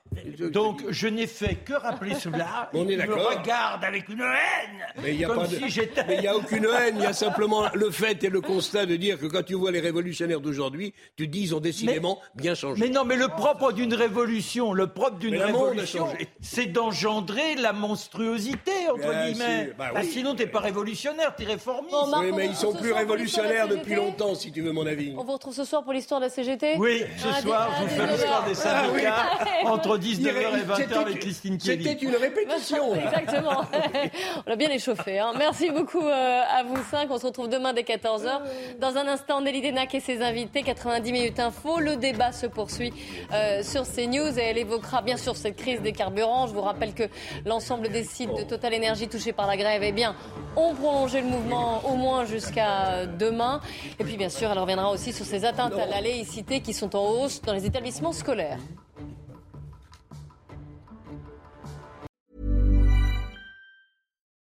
Donc, 0.52 0.82
je 0.89 1.08
n'ai 1.08 1.28
fait 1.28 1.56
que 1.56 1.74
rappeler 1.74 2.16
cela. 2.20 2.70
On 2.74 2.88
est 2.88 2.95
d'accord. 2.95 3.30
regarde 3.38 3.84
avec 3.84 4.08
une 4.10 4.22
haine. 4.22 4.86
Mais 5.04 5.12
il 5.12 5.18
n'y 5.18 5.26
a, 5.26 5.28
comme 5.28 5.38
pas 5.41 5.47
de- 5.47 5.56
si 5.56 5.70
j'étais- 5.70 6.04
mais 6.08 6.16
il 6.18 6.24
y 6.24 6.28
a 6.28 6.36
aucune 6.36 6.66
haine, 6.66 6.95
il 6.97 7.04
y 7.04 7.06
a 7.06 7.14
simplement 7.30 7.66
le 7.74 7.91
fait 7.91 8.24
et 8.24 8.30
le 8.30 8.41
constat 8.41 8.86
de 8.86 8.95
dire 8.95 9.20
que 9.20 9.26
quand 9.28 9.43
tu 9.43 9.54
vois 9.56 9.72
les 9.72 9.80
révolutionnaires 9.82 10.39
d'aujourd'hui, 10.39 10.93
tu 11.18 11.28
dis 11.28 11.41
ils 11.41 11.56
ont 11.56 11.60
décidément 11.60 12.20
bien 12.36 12.56
changé. 12.56 12.82
Mais 12.82 12.89
non, 12.89 13.04
mais 13.06 13.16
le 13.18 13.28
propre 13.28 13.72
d'une 13.72 13.93
révolution, 13.93 14.74
le 14.74 14.88
propre 14.88 15.18
d'une 15.20 15.36
révolution, 15.38 16.08
c'est 16.41 16.66
d'engendrer 16.68 17.56
la 17.56 17.74
monstruosité, 17.74 18.72
entre 18.91 19.10
Bien 19.10 19.26
guillemets. 19.32 19.66
sûr, 19.66 19.74
bah 19.78 19.89
Bah, 19.93 20.00
oui. 20.04 20.10
sinon, 20.12 20.36
t'es 20.36 20.47
pas 20.47 20.60
révolutionnaire, 20.60 21.36
t'es 21.36 21.43
réformiste. 21.45 21.95
oui, 22.20 22.32
mais 22.36 22.47
ils 22.47 22.56
sont 22.56 22.74
plus 22.74 22.91
révolutionnaires 22.91 23.68
CGT. 23.68 23.89
Depuis 23.90 23.96
longtemps, 24.06 24.36
si 24.36 24.52
tu 24.52 24.62
veux 24.62 24.72
mon 24.72 24.86
avis. 24.86 25.14
On 25.18 25.24
vous 25.24 25.34
retrouve 25.34 25.54
ce 25.54 25.64
soir 25.64 25.84
pour 25.84 25.94
l'histoire 25.94 26.20
de 26.20 26.26
la 26.26 26.32
CGT 26.32 26.76
Oui, 26.78 27.04
ce 27.18 27.28
Ah, 27.34 27.42
soir, 27.42 27.70
des- 27.70 27.76
je 27.76 27.82
vous 27.84 28.02
fais 28.02 28.12
l'histoire 28.12 28.46
des 28.46 28.54
syndicats 28.56 29.16
Ah 29.18 29.44
oui. 29.64 29.68
entre 29.70 29.98
19h 29.98 30.56
et 30.56 30.60
C'était- 30.76 30.94
20h 30.96 30.98
avec 31.02 31.20
Christine 31.20 31.58
Kelly. 31.58 31.84
C'était 31.84 32.06
une 32.06 32.16
répétition. 32.16 32.96
Exactement. 33.04 33.62
On 34.48 34.52
a 34.52 34.56
bien 34.56 34.70
échauffé. 34.70 35.20
hein. 35.20 35.32
Merci 35.38 35.70
beaucoup 35.72 36.06
euh, 36.06 36.42
à 36.42 36.64
vous 36.64 36.78
cinq. 36.90 37.08
On 37.12 37.18
se 37.18 37.26
retrouve 37.26 37.50
demain 37.50 37.74
dès 37.74 37.82
14h. 37.84 38.42
Dans 38.80 38.96
un 38.98 39.08
instant, 39.08 39.42
Nelly 39.42 39.62
Denac 39.62 39.94
et 39.96 40.00
ses 40.00 40.22
invités. 40.22 40.64
90 40.64 41.12
minutes 41.12 41.40
info. 41.40 41.80
Le 41.80 41.96
débat 41.96 42.32
se 42.32 42.46
poursuit 42.46 42.94
euh, 43.34 43.64
sur 43.64 43.84
CNews 43.84 44.38
et 44.38 44.42
elle 44.44 44.58
évoquera 44.58 45.02
bien 45.02 45.18
sûr 45.18 45.36
cette 45.36 45.56
crise 45.56 45.82
des 45.82 45.92
carburants. 45.94 46.48
Je 46.48 46.54
vous 46.54 46.62
rappelle 46.62 46.94
que 46.94 47.04
l'ensemble 47.46 47.90
des 47.90 48.04
sites 48.04 48.34
de 48.36 48.44
Total 48.44 48.74
Énergie 48.74 49.08
touchés 49.08 49.34
par 49.34 49.48
la 49.48 49.58
grève 49.58 49.82
eh 49.84 49.92
bien, 49.92 50.16
ont 50.56 50.74
prolongé 50.74 51.22
le 51.22 51.28
mouvement 51.28 51.82
au 51.86 51.96
moins 51.96 52.26
jusqu'à 52.26 53.06
demain. 53.06 53.62
Et 54.00 54.04
puis 54.04 54.18
bien 54.18 54.30
sûr, 54.30 54.50
elle 54.52 54.60
reviendra 54.60 54.92
aussi 54.92 55.14
sur 55.14 55.26
ces 55.26 55.46
atteintes 55.46 55.74
à 55.74 55.86
la 55.86 56.02
laïcité 56.02 56.62
qui 56.62 56.74
sont 56.74 56.96
en 56.96 57.10
hausse 57.10 57.42
dans 57.42 57.54
les 57.54 57.66
établissements 57.66 58.14
scolaires. 58.14 58.60